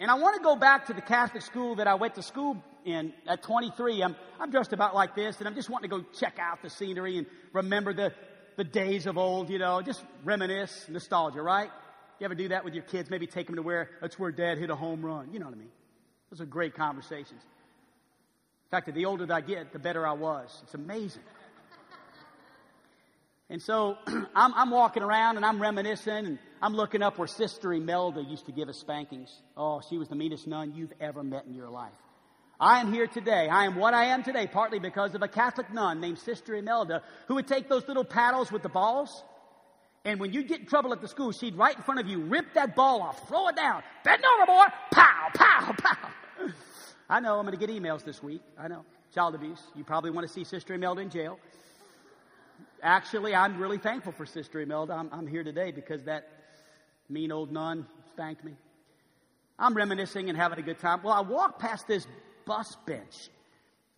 And 0.01 0.11
I 0.11 0.15
want 0.15 0.37
to 0.37 0.43
go 0.43 0.57
back 0.57 0.87
to 0.87 0.95
the 0.95 1.01
Catholic 1.01 1.43
school 1.43 1.77
that 1.77 1.87
I 1.87 1.95
went 1.95 2.17
to 2.17 2.23
school 2.23 2.57
in 2.85 3.13
at 3.29 3.43
23. 3.43 4.03
I'm, 4.03 4.17
I'm 4.41 4.51
dressed 4.51 4.73
about 4.73 4.95
like 4.95 5.15
this, 5.15 5.39
and 5.39 5.47
I'm 5.47 5.55
just 5.55 5.71
wanting 5.71 5.91
to 5.91 5.97
go 5.99 6.05
check 6.19 6.39
out 6.41 6.61
the 6.63 6.71
scenery 6.71 7.19
and 7.19 7.27
remember 7.53 7.95
the, 7.95 8.13
the 8.57 8.65
days 8.65 9.07
of 9.07 9.19
old, 9.19 9.51
you 9.51 9.59
know, 9.59 9.83
just 9.83 10.03
reminisce, 10.25 10.87
nostalgia, 10.89 11.43
right? 11.43 11.71
You 12.19 12.25
ever 12.25 12.35
do 12.35 12.49
that 12.49 12.65
with 12.65 12.75
your 12.75 12.85
kids? 12.85 13.11
Maybe 13.11 13.27
take 13.27 13.47
them 13.47 13.57
to 13.57 13.63
where 13.63 13.91
that's 14.01 14.19
where 14.19 14.31
dad 14.31 14.59
hit 14.59 14.71
a 14.71 14.77
home 14.77 15.05
run. 15.05 15.33
You 15.33 15.39
know 15.39 15.47
what 15.47 15.55
I 15.55 15.59
mean? 15.59 15.73
Those 16.31 16.41
are 16.41 16.47
great 16.47 16.75
conversations. 16.75 17.43
In 17.43 18.71
fact, 18.71 18.93
the 18.95 19.05
older 19.05 19.27
that 19.27 19.35
I 19.35 19.41
get, 19.41 19.73
the 19.73 19.79
better 19.79 20.07
I 20.07 20.13
was. 20.13 20.49
It's 20.63 20.75
amazing. 20.75 21.23
And 23.53 23.61
so 23.61 23.99
I'm, 24.35 24.55
I'm, 24.55 24.71
walking 24.71 25.03
around 25.03 25.37
and 25.37 25.45
I'm 25.45 25.61
reminiscing 25.61 26.27
and 26.27 26.39
I'm 26.63 26.75
looking 26.75 27.03
up 27.03 27.19
where 27.19 27.29
Sister 27.29 27.75
Imelda 27.75 28.23
used 28.23 28.47
to 28.47 28.53
give 28.53 28.71
us 28.71 28.79
spankings. 28.79 29.31
Oh, 29.59 29.83
she 29.91 29.99
was 29.99 30.09
the 30.09 30.17
meanest 30.17 30.47
nun 30.47 30.73
you've 30.75 30.93
ever 31.01 31.23
met 31.23 31.45
in 31.45 31.55
your 31.55 31.69
life. 31.69 31.93
I 32.63 32.79
am 32.79 32.93
here 32.93 33.09
today. 33.09 33.49
I 33.49 33.65
am 33.65 33.75
what 33.75 33.93
I 33.93 34.05
am 34.05 34.23
today, 34.23 34.47
partly 34.47 34.79
because 34.79 35.17
of 35.17 35.23
a 35.23 35.27
Catholic 35.27 35.75
nun 35.75 36.01
named 36.01 36.19
Sister 36.21 36.55
Imelda 36.55 37.03
who 37.27 37.35
would 37.35 37.49
take 37.49 37.69
those 37.69 37.89
little 37.89 38.05
paddles 38.05 38.53
with 38.53 38.63
the 38.63 38.69
balls. 38.69 39.25
And 40.05 40.21
when 40.21 40.33
you'd 40.33 40.47
get 40.47 40.61
in 40.61 40.67
trouble 40.67 40.93
at 40.93 41.01
the 41.01 41.09
school, 41.09 41.33
she'd 41.33 41.57
right 41.57 41.77
in 41.77 41.83
front 41.83 41.99
of 41.99 42.07
you 42.07 42.21
rip 42.21 42.55
that 42.55 42.77
ball 42.77 43.03
off, 43.03 43.27
throw 43.27 43.49
it 43.49 43.57
down, 43.57 43.83
bend 44.05 44.23
over, 44.25 44.47
boy, 44.47 44.65
pow, 44.93 45.29
pow, 45.35 45.75
pow. 45.77 46.09
I 47.11 47.19
know 47.19 47.37
I'm 47.37 47.45
going 47.45 47.59
to 47.59 47.67
get 47.67 47.69
emails 47.69 48.05
this 48.05 48.23
week. 48.23 48.43
I 48.57 48.69
know. 48.69 48.85
Child 49.13 49.35
abuse. 49.35 49.61
You 49.75 49.83
probably 49.83 50.13
want 50.13 50.29
to 50.29 50.33
see 50.33 50.45
Sister 50.45 50.73
Imelda 50.73 51.01
in 51.01 51.11
jail. 51.11 51.41
Actually, 52.81 53.35
I'm 53.35 53.59
really 53.59 53.79
thankful 53.79 54.13
for 54.13 54.25
Sister 54.25 54.61
Imelda. 54.61 54.93
I'm, 54.93 55.09
I'm 55.11 55.27
here 55.27 55.43
today 55.43 55.73
because 55.73 56.05
that 56.05 56.29
mean 57.09 57.33
old 57.33 57.51
nun 57.51 57.87
spanked 58.13 58.45
me. 58.45 58.53
I'm 59.59 59.75
reminiscing 59.75 60.29
and 60.29 60.39
having 60.39 60.61
a 60.61 60.63
good 60.63 60.79
time. 60.79 61.03
Well, 61.03 61.13
I 61.13 61.23
walked 61.23 61.59
past 61.59 61.89
this 61.89 62.07
bus 62.53 62.77
bench 62.85 63.31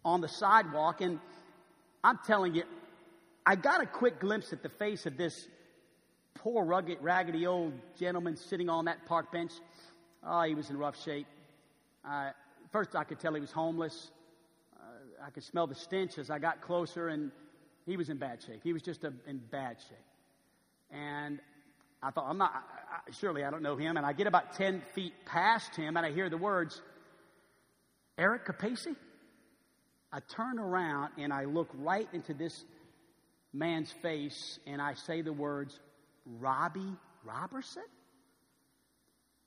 on 0.05 0.21
the 0.21 0.29
sidewalk, 0.29 1.01
and 1.01 1.19
I'm 2.05 2.21
telling 2.25 2.55
you, 2.55 2.63
I 3.45 3.57
got 3.57 3.83
a 3.83 3.87
quick 3.87 4.21
glimpse 4.21 4.53
at 4.53 4.63
the 4.63 4.69
face 4.69 5.07
of 5.07 5.17
this 5.17 5.49
poor, 6.35 6.65
rugged, 6.65 6.99
raggedy 7.01 7.49
old 7.49 7.73
gentleman 7.99 8.37
sitting 8.37 8.69
on 8.69 8.85
that 8.85 9.07
park 9.07 9.33
bench. 9.33 9.51
Oh, 10.25 10.43
he 10.43 10.55
was 10.55 10.71
in 10.71 10.77
rough 10.77 11.03
shape. 11.03 11.27
Uh, 12.09 12.31
first, 12.71 12.95
I 12.95 13.03
could 13.03 13.19
tell 13.19 13.35
he 13.35 13.41
was 13.41 13.51
homeless. 13.51 14.13
Uh, 14.77 15.27
I 15.27 15.31
could 15.31 15.43
smell 15.43 15.67
the 15.67 15.75
stench 15.75 16.17
as 16.17 16.31
I 16.31 16.39
got 16.39 16.61
closer, 16.61 17.09
and 17.09 17.33
he 17.87 17.97
was 17.97 18.09
in 18.09 18.19
bad 18.19 18.41
shape. 18.41 18.61
He 18.63 18.73
was 18.73 18.83
just 18.83 19.03
a, 19.03 19.13
in 19.27 19.39
bad 19.51 19.79
shape. 19.81 20.93
And 20.93 21.41
I 22.05 22.13
thought, 22.13 22.27
I'm 22.29 22.39
not, 22.39 22.53
I, 22.55 22.95
I, 22.95 23.13
surely 23.19 23.43
I 23.43 23.51
don't 23.51 23.63
know 23.65 23.75
him. 23.75 23.97
And 23.97 24.07
I 24.07 24.13
get 24.13 24.29
about 24.29 24.55
10 24.55 24.81
feet 24.95 25.13
past 25.27 25.75
him 25.75 25.97
and 25.97 26.07
I 26.07 26.13
hear 26.13 26.31
the 26.31 26.37
words, 26.37 26.81
Eric 28.19 28.47
Capaci? 28.47 28.95
I 30.13 30.21
turn 30.37 30.59
around 30.59 31.11
and 31.19 31.33
I 31.33 31.45
look 31.45 31.69
right 31.75 32.09
into 32.13 32.35
this 32.35 32.65
man's 33.53 33.91
face 34.03 34.59
and 34.67 34.81
I 34.81 34.95
say 34.95 35.23
the 35.23 35.33
words, 35.33 35.79
Robbie 36.25 36.97
Robertson? 37.25 37.83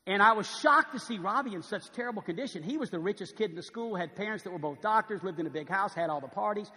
And 0.05 0.21
I 0.21 0.33
was 0.33 0.47
shocked 0.61 0.93
to 0.93 0.99
see 0.99 1.19
Robbie 1.19 1.53
in 1.53 1.61
such 1.61 1.91
terrible 1.91 2.21
condition. 2.21 2.63
He 2.63 2.77
was 2.77 2.89
the 2.89 2.99
richest 2.99 3.35
kid 3.35 3.49
in 3.49 3.55
the 3.55 3.63
school, 3.63 3.95
had 3.95 4.15
parents 4.15 4.43
that 4.45 4.51
were 4.51 4.59
both 4.59 4.81
doctors, 4.81 5.21
lived 5.21 5.39
in 5.39 5.47
a 5.47 5.49
big 5.49 5.69
house, 5.69 5.93
had 5.93 6.09
all 6.09 6.21
the 6.21 6.29
parties. 6.29 6.71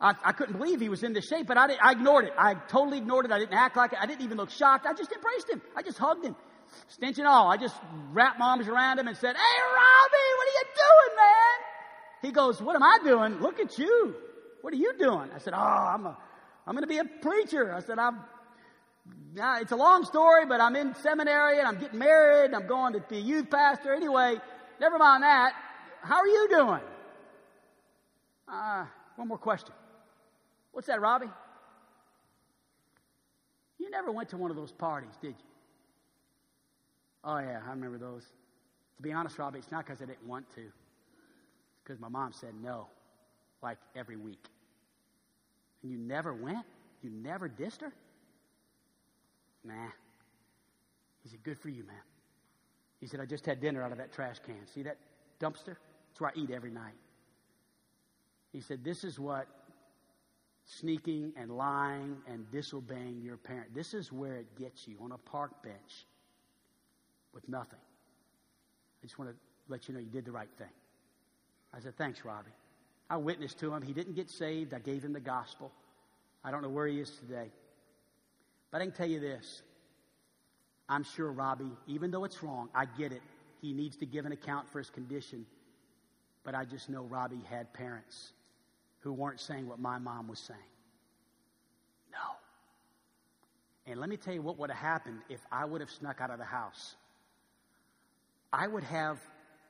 I, 0.00 0.14
I 0.24 0.32
couldn't 0.32 0.58
believe 0.58 0.80
he 0.80 0.88
was 0.88 1.04
in 1.04 1.12
this 1.12 1.28
shape, 1.28 1.46
but 1.46 1.56
I, 1.56 1.76
I 1.80 1.92
ignored 1.92 2.24
it. 2.24 2.32
I 2.36 2.54
totally 2.54 2.98
ignored 2.98 3.24
it. 3.24 3.30
I 3.30 3.38
didn't 3.38 3.54
act 3.54 3.76
like 3.76 3.92
it. 3.92 4.00
I 4.00 4.06
didn't 4.06 4.22
even 4.22 4.36
look 4.36 4.50
shocked. 4.50 4.84
I 4.84 4.94
just 4.94 5.12
embraced 5.12 5.48
him. 5.48 5.62
I 5.76 5.82
just 5.82 5.96
hugged 5.96 6.24
him. 6.24 6.34
Stench 6.88 7.18
and 7.18 7.28
all. 7.28 7.50
I 7.50 7.56
just 7.56 7.76
wrapped 8.10 8.38
my 8.38 8.46
arms 8.46 8.66
around 8.66 8.98
him 8.98 9.06
and 9.06 9.16
said, 9.16 9.36
Hey, 9.36 9.62
Robbie, 9.74 10.32
you 10.62 10.74
doing, 10.74 11.16
man? 11.16 11.58
He 12.22 12.32
goes, 12.32 12.62
What 12.62 12.76
am 12.76 12.82
I 12.82 12.98
doing? 13.04 13.40
Look 13.40 13.60
at 13.60 13.78
you. 13.78 14.14
What 14.60 14.72
are 14.72 14.76
you 14.76 14.94
doing? 14.98 15.30
I 15.34 15.38
said, 15.38 15.54
Oh, 15.54 15.58
I'm 15.58 16.06
a, 16.06 16.16
I'm 16.66 16.74
going 16.74 16.84
to 16.84 16.88
be 16.88 16.98
a 16.98 17.04
preacher. 17.04 17.74
I 17.74 17.80
said, 17.80 17.98
I'm, 17.98 18.20
now, 19.34 19.60
it's 19.60 19.72
a 19.72 19.76
long 19.76 20.04
story, 20.04 20.46
but 20.46 20.60
I'm 20.60 20.76
in 20.76 20.94
seminary 20.96 21.58
and 21.58 21.66
I'm 21.66 21.78
getting 21.78 21.98
married 21.98 22.46
and 22.46 22.56
I'm 22.56 22.66
going 22.66 22.92
to 22.92 23.00
be 23.00 23.16
a 23.16 23.20
youth 23.20 23.50
pastor. 23.50 23.94
Anyway, 23.94 24.36
never 24.80 24.98
mind 24.98 25.22
that. 25.22 25.54
How 26.02 26.16
are 26.16 26.26
you 26.26 26.48
doing? 26.50 26.80
Uh, 28.46 28.84
one 29.16 29.28
more 29.28 29.38
question. 29.38 29.74
What's 30.72 30.86
that, 30.86 31.00
Robbie? 31.00 31.30
You 33.78 33.90
never 33.90 34.12
went 34.12 34.28
to 34.30 34.36
one 34.36 34.50
of 34.50 34.56
those 34.56 34.70
parties, 34.72 35.10
did 35.20 35.30
you? 35.30 35.46
Oh, 37.24 37.38
yeah, 37.38 37.60
I 37.66 37.70
remember 37.70 37.98
those. 37.98 38.24
To 39.02 39.08
be 39.08 39.12
honest, 39.12 39.36
Robbie, 39.36 39.58
it's 39.58 39.72
not 39.72 39.84
because 39.84 40.00
I 40.00 40.04
didn't 40.04 40.28
want 40.28 40.48
to. 40.54 40.62
Because 41.82 42.00
my 42.00 42.08
mom 42.08 42.32
said 42.32 42.54
no, 42.62 42.86
like 43.60 43.78
every 43.96 44.14
week. 44.14 44.44
And 45.82 45.90
you 45.90 45.98
never 45.98 46.32
went? 46.32 46.64
You 47.02 47.10
never 47.10 47.48
dissed 47.48 47.80
her? 47.80 47.92
Nah. 49.64 49.88
He 51.24 51.30
said, 51.30 51.42
Good 51.42 51.58
for 51.58 51.68
you, 51.68 51.82
man. 51.82 51.96
He 53.00 53.08
said, 53.08 53.18
I 53.18 53.26
just 53.26 53.44
had 53.44 53.60
dinner 53.60 53.82
out 53.82 53.90
of 53.90 53.98
that 53.98 54.12
trash 54.12 54.36
can. 54.46 54.68
See 54.72 54.84
that 54.84 54.98
dumpster? 55.40 55.74
That's 56.10 56.20
where 56.20 56.30
I 56.30 56.38
eat 56.38 56.52
every 56.52 56.70
night. 56.70 56.94
He 58.52 58.60
said, 58.60 58.84
This 58.84 59.02
is 59.02 59.18
what 59.18 59.48
sneaking 60.64 61.32
and 61.36 61.50
lying 61.50 62.18
and 62.28 62.48
disobeying 62.52 63.20
your 63.20 63.36
parent. 63.36 63.74
This 63.74 63.94
is 63.94 64.12
where 64.12 64.36
it 64.36 64.56
gets 64.56 64.86
you 64.86 64.96
on 65.02 65.10
a 65.10 65.18
park 65.18 65.60
bench 65.64 66.06
with 67.34 67.48
nothing. 67.48 67.80
I 69.02 69.06
just 69.06 69.18
want 69.18 69.30
to 69.30 69.36
let 69.68 69.88
you 69.88 69.94
know 69.94 70.00
you 70.00 70.10
did 70.10 70.24
the 70.24 70.32
right 70.32 70.48
thing. 70.58 70.70
I 71.74 71.80
said, 71.80 71.96
Thanks, 71.96 72.24
Robbie. 72.24 72.50
I 73.10 73.16
witnessed 73.16 73.58
to 73.60 73.74
him. 73.74 73.82
He 73.82 73.92
didn't 73.92 74.14
get 74.14 74.30
saved. 74.30 74.72
I 74.72 74.78
gave 74.78 75.02
him 75.04 75.12
the 75.12 75.20
gospel. 75.20 75.70
I 76.44 76.50
don't 76.50 76.62
know 76.62 76.68
where 76.68 76.86
he 76.86 77.00
is 77.00 77.10
today. 77.10 77.50
But 78.70 78.80
I 78.80 78.84
can 78.84 78.94
tell 78.94 79.08
you 79.08 79.20
this. 79.20 79.62
I'm 80.88 81.04
sure 81.04 81.30
Robbie, 81.30 81.70
even 81.86 82.10
though 82.10 82.24
it's 82.24 82.42
wrong, 82.42 82.68
I 82.74 82.86
get 82.86 83.12
it. 83.12 83.22
He 83.60 83.72
needs 83.72 83.96
to 83.98 84.06
give 84.06 84.24
an 84.24 84.32
account 84.32 84.68
for 84.70 84.78
his 84.78 84.90
condition. 84.90 85.46
But 86.44 86.54
I 86.54 86.64
just 86.64 86.88
know 86.88 87.02
Robbie 87.02 87.42
had 87.48 87.72
parents 87.72 88.32
who 89.00 89.12
weren't 89.12 89.40
saying 89.40 89.68
what 89.68 89.78
my 89.78 89.98
mom 89.98 90.28
was 90.28 90.38
saying. 90.38 90.58
No. 92.10 93.90
And 93.90 94.00
let 94.00 94.08
me 94.08 94.16
tell 94.16 94.34
you 94.34 94.42
what 94.42 94.58
would 94.58 94.70
have 94.70 94.78
happened 94.78 95.20
if 95.28 95.40
I 95.50 95.64
would 95.64 95.80
have 95.80 95.90
snuck 95.90 96.20
out 96.20 96.30
of 96.30 96.38
the 96.38 96.44
house. 96.44 96.96
I 98.52 98.68
would 98.68 98.84
have 98.84 99.18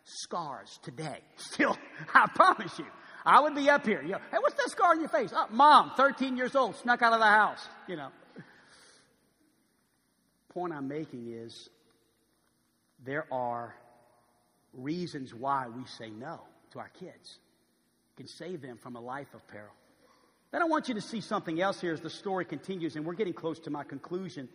scars 0.04 0.78
today. 0.82 1.20
Still, 1.36 1.76
I 2.14 2.26
promise 2.34 2.78
you. 2.78 2.86
I 3.24 3.40
would 3.40 3.54
be 3.54 3.70
up 3.70 3.86
here. 3.86 4.02
You 4.02 4.12
know, 4.12 4.18
hey, 4.30 4.38
what's 4.40 4.56
that 4.56 4.70
scar 4.70 4.90
on 4.90 5.00
your 5.00 5.08
face? 5.08 5.32
Oh, 5.34 5.46
mom, 5.50 5.92
13 5.96 6.36
years 6.36 6.56
old, 6.56 6.74
snuck 6.76 7.02
out 7.02 7.12
of 7.12 7.20
the 7.20 7.26
house. 7.26 7.68
You 7.86 7.96
know. 7.96 8.08
Point 10.52 10.72
I'm 10.72 10.88
making 10.88 11.32
is 11.32 11.70
there 13.04 13.26
are 13.32 13.74
reasons 14.74 15.34
why 15.34 15.68
we 15.68 15.84
say 15.86 16.10
no 16.10 16.40
to 16.72 16.78
our 16.78 16.90
kids. 17.00 17.38
It 18.12 18.16
can 18.16 18.28
save 18.28 18.60
them 18.60 18.76
from 18.76 18.96
a 18.96 19.00
life 19.00 19.32
of 19.34 19.46
peril. 19.48 19.72
Then 20.50 20.60
I 20.60 20.66
want 20.66 20.88
you 20.88 20.94
to 20.94 21.00
see 21.00 21.20
something 21.22 21.60
else 21.60 21.80
here 21.80 21.94
as 21.94 22.00
the 22.00 22.10
story 22.10 22.44
continues, 22.44 22.96
and 22.96 23.06
we're 23.06 23.14
getting 23.14 23.32
close 23.32 23.58
to 23.60 23.70
my 23.70 23.84
conclusion. 23.84 24.48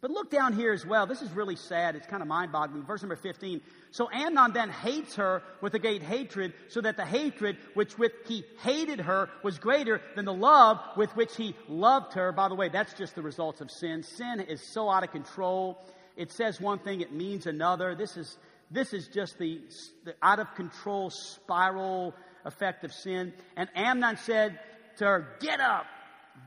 But 0.00 0.10
look 0.10 0.30
down 0.30 0.52
here 0.52 0.72
as 0.72 0.84
well. 0.84 1.06
This 1.06 1.22
is 1.22 1.30
really 1.32 1.56
sad. 1.56 1.96
It's 1.96 2.06
kind 2.06 2.22
of 2.22 2.28
mind 2.28 2.52
boggling. 2.52 2.84
Verse 2.84 3.02
number 3.02 3.16
15. 3.16 3.60
So 3.90 4.08
Amnon 4.12 4.52
then 4.52 4.68
hates 4.68 5.16
her 5.16 5.42
with 5.60 5.74
a 5.74 5.78
great 5.78 6.02
hatred, 6.02 6.52
so 6.68 6.80
that 6.80 6.96
the 6.96 7.04
hatred 7.04 7.56
which 7.74 7.96
with 7.96 8.12
he 8.26 8.44
hated 8.62 9.00
her 9.00 9.30
was 9.42 9.58
greater 9.58 10.00
than 10.14 10.24
the 10.24 10.32
love 10.32 10.80
with 10.96 11.14
which 11.16 11.34
he 11.36 11.54
loved 11.68 12.12
her. 12.14 12.32
By 12.32 12.48
the 12.48 12.54
way, 12.54 12.68
that's 12.68 12.92
just 12.94 13.14
the 13.14 13.22
results 13.22 13.60
of 13.60 13.70
sin. 13.70 14.02
Sin 14.02 14.40
is 14.40 14.60
so 14.60 14.90
out 14.90 15.02
of 15.02 15.12
control. 15.12 15.78
It 16.16 16.30
says 16.30 16.60
one 16.60 16.78
thing, 16.78 17.00
it 17.00 17.12
means 17.12 17.46
another. 17.46 17.94
This 17.94 18.16
is, 18.16 18.36
this 18.70 18.92
is 18.92 19.08
just 19.08 19.38
the, 19.38 19.60
the 20.04 20.14
out 20.22 20.40
of 20.40 20.54
control 20.54 21.10
spiral 21.10 22.14
effect 22.44 22.84
of 22.84 22.92
sin. 22.92 23.32
And 23.56 23.68
Amnon 23.74 24.18
said 24.18 24.58
to 24.98 25.04
her, 25.04 25.36
Get 25.40 25.60
up, 25.60 25.86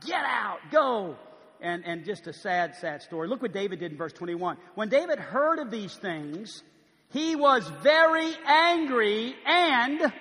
get 0.04 0.24
out, 0.24 0.58
go 0.70 1.16
and, 1.62 1.84
and 1.84 2.04
just 2.04 2.26
a 2.26 2.32
sad, 2.32 2.74
sad 2.76 3.02
story. 3.02 3.28
Look 3.28 3.42
what 3.42 3.52
David 3.52 3.80
did 3.80 3.92
in 3.92 3.98
verse 3.98 4.12
21. 4.12 4.56
When 4.74 4.88
David 4.88 5.18
heard 5.18 5.58
of 5.58 5.70
these 5.70 5.94
things, 5.94 6.62
he 7.10 7.36
was 7.36 7.68
very 7.82 8.32
angry 8.46 9.34
and, 9.44 10.12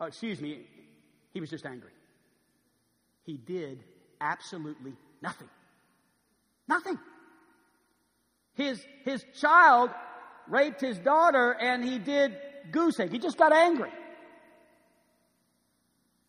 oh, 0.00 0.06
excuse 0.06 0.40
me, 0.40 0.60
he 1.32 1.40
was 1.40 1.50
just 1.50 1.66
angry. 1.66 1.92
He 3.24 3.36
did 3.36 3.82
absolutely 4.20 4.94
nothing. 5.22 5.48
Nothing. 6.68 6.98
His, 8.54 8.80
his 9.04 9.24
child 9.40 9.90
raped 10.48 10.80
his 10.80 10.98
daughter 10.98 11.52
and 11.52 11.84
he 11.84 11.98
did 11.98 12.36
goose 12.70 12.98
egg. 13.00 13.10
He 13.10 13.18
just 13.18 13.36
got 13.36 13.52
angry. 13.52 13.90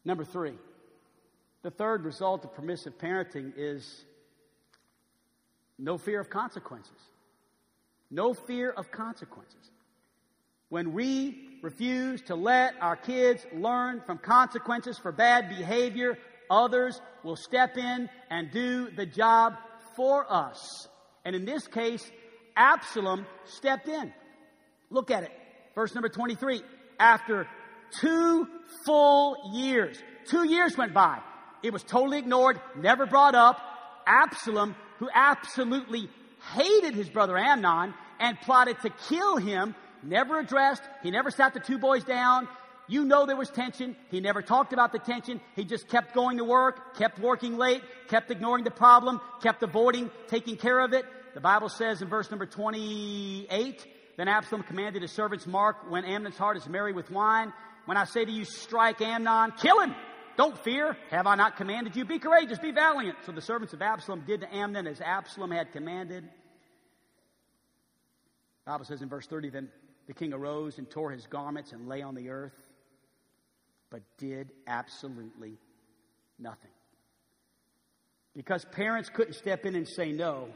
Number 0.03 0.23
three, 0.23 0.53
the 1.67 1.71
third 1.71 2.05
result 2.05 2.45
of 2.45 2.53
permissive 2.53 2.97
parenting 2.97 3.51
is 3.57 4.05
no 5.77 5.97
fear 5.97 6.21
of 6.21 6.29
consequences. 6.29 6.95
No 8.09 8.33
fear 8.33 8.71
of 8.71 8.89
consequences. 8.89 9.69
When 10.69 10.93
we 10.93 11.59
refuse 11.61 12.21
to 12.27 12.35
let 12.35 12.75
our 12.79 12.95
kids 12.95 13.45
learn 13.53 14.01
from 14.05 14.17
consequences 14.17 14.97
for 14.97 15.11
bad 15.11 15.49
behavior, 15.49 16.17
others 16.49 17.01
will 17.21 17.35
step 17.35 17.77
in 17.77 18.09
and 18.29 18.49
do 18.49 18.89
the 18.89 19.05
job 19.05 19.55
for 19.97 20.25
us. 20.31 20.87
And 21.25 21.35
in 21.35 21.43
this 21.43 21.67
case, 21.67 22.09
Absalom 22.55 23.25
stepped 23.43 23.89
in. 23.89 24.13
Look 24.89 25.11
at 25.11 25.23
it. 25.23 25.31
Verse 25.75 25.93
number 25.93 26.07
23. 26.07 26.61
After 26.97 27.45
two 27.99 28.47
full 28.85 29.51
years, 29.51 30.01
two 30.29 30.47
years 30.47 30.77
went 30.77 30.93
by. 30.93 31.19
It 31.63 31.73
was 31.73 31.83
totally 31.83 32.19
ignored, 32.19 32.59
never 32.75 33.05
brought 33.05 33.35
up. 33.35 33.59
Absalom, 34.05 34.75
who 34.99 35.09
absolutely 35.13 36.09
hated 36.53 36.93
his 36.93 37.09
brother 37.09 37.37
Amnon 37.37 37.93
and 38.19 38.39
plotted 38.41 38.79
to 38.81 38.89
kill 39.09 39.37
him, 39.37 39.75
never 40.03 40.39
addressed. 40.39 40.81
He 41.03 41.11
never 41.11 41.31
sat 41.31 41.53
the 41.53 41.59
two 41.59 41.77
boys 41.77 42.03
down. 42.03 42.47
You 42.87 43.03
know 43.03 43.25
there 43.25 43.35
was 43.35 43.49
tension. 43.49 43.97
He 44.09 44.21
never 44.21 44.41
talked 44.41 44.71
about 44.71 44.93
the 44.93 44.99
tension. 44.99 45.41
He 45.55 45.65
just 45.65 45.89
kept 45.89 46.13
going 46.13 46.37
to 46.37 46.45
work, 46.45 46.97
kept 46.97 47.19
working 47.19 47.57
late, 47.57 47.81
kept 48.07 48.31
ignoring 48.31 48.63
the 48.63 48.71
problem, 48.71 49.19
kept 49.41 49.61
avoiding 49.61 50.09
taking 50.27 50.55
care 50.55 50.79
of 50.79 50.93
it. 50.93 51.05
The 51.33 51.41
Bible 51.41 51.69
says 51.69 52.01
in 52.01 52.07
verse 52.07 52.31
number 52.31 52.45
28, 52.45 53.85
then 54.15 54.27
Absalom 54.27 54.63
commanded 54.63 55.01
his 55.01 55.11
servants, 55.11 55.45
Mark, 55.45 55.91
when 55.91 56.05
Amnon's 56.05 56.37
heart 56.37 56.57
is 56.57 56.67
merry 56.67 56.93
with 56.93 57.11
wine, 57.11 57.51
when 57.85 57.97
I 57.97 58.05
say 58.05 58.23
to 58.23 58.31
you, 58.31 58.45
strike 58.45 59.01
Amnon, 59.01 59.51
kill 59.59 59.81
him. 59.81 59.93
Don't 60.37 60.57
fear. 60.59 60.95
Have 61.09 61.25
I 61.25 61.35
not 61.35 61.57
commanded 61.57 61.95
you? 61.95 62.05
Be 62.05 62.19
courageous, 62.19 62.59
be 62.59 62.71
valiant. 62.71 63.17
So 63.25 63.31
the 63.31 63.41
servants 63.41 63.73
of 63.73 63.81
Absalom 63.81 64.23
did 64.25 64.41
to 64.41 64.55
Amnon 64.55 64.85
as 64.85 65.01
Absalom 65.01 65.49
had 65.49 65.71
commanded. 65.71 66.23
The 68.65 68.71
Bible 68.71 68.85
says 68.85 69.01
in 69.01 69.09
verse 69.09 69.25
30, 69.25 69.49
then 69.49 69.69
the 70.05 70.13
king 70.13 70.33
arose 70.33 70.77
and 70.77 70.87
tore 70.89 71.11
his 71.11 71.25
garments 71.25 71.71
and 71.71 71.87
lay 71.87 72.03
on 72.03 72.13
the 72.13 72.29
earth, 72.29 72.53
but 73.89 74.03
did 74.19 74.51
absolutely 74.67 75.57
nothing. 76.37 76.71
Because 78.35 78.63
parents 78.65 79.09
couldn't 79.09 79.33
step 79.33 79.65
in 79.65 79.73
and 79.73 79.87
say 79.87 80.11
no, 80.11 80.49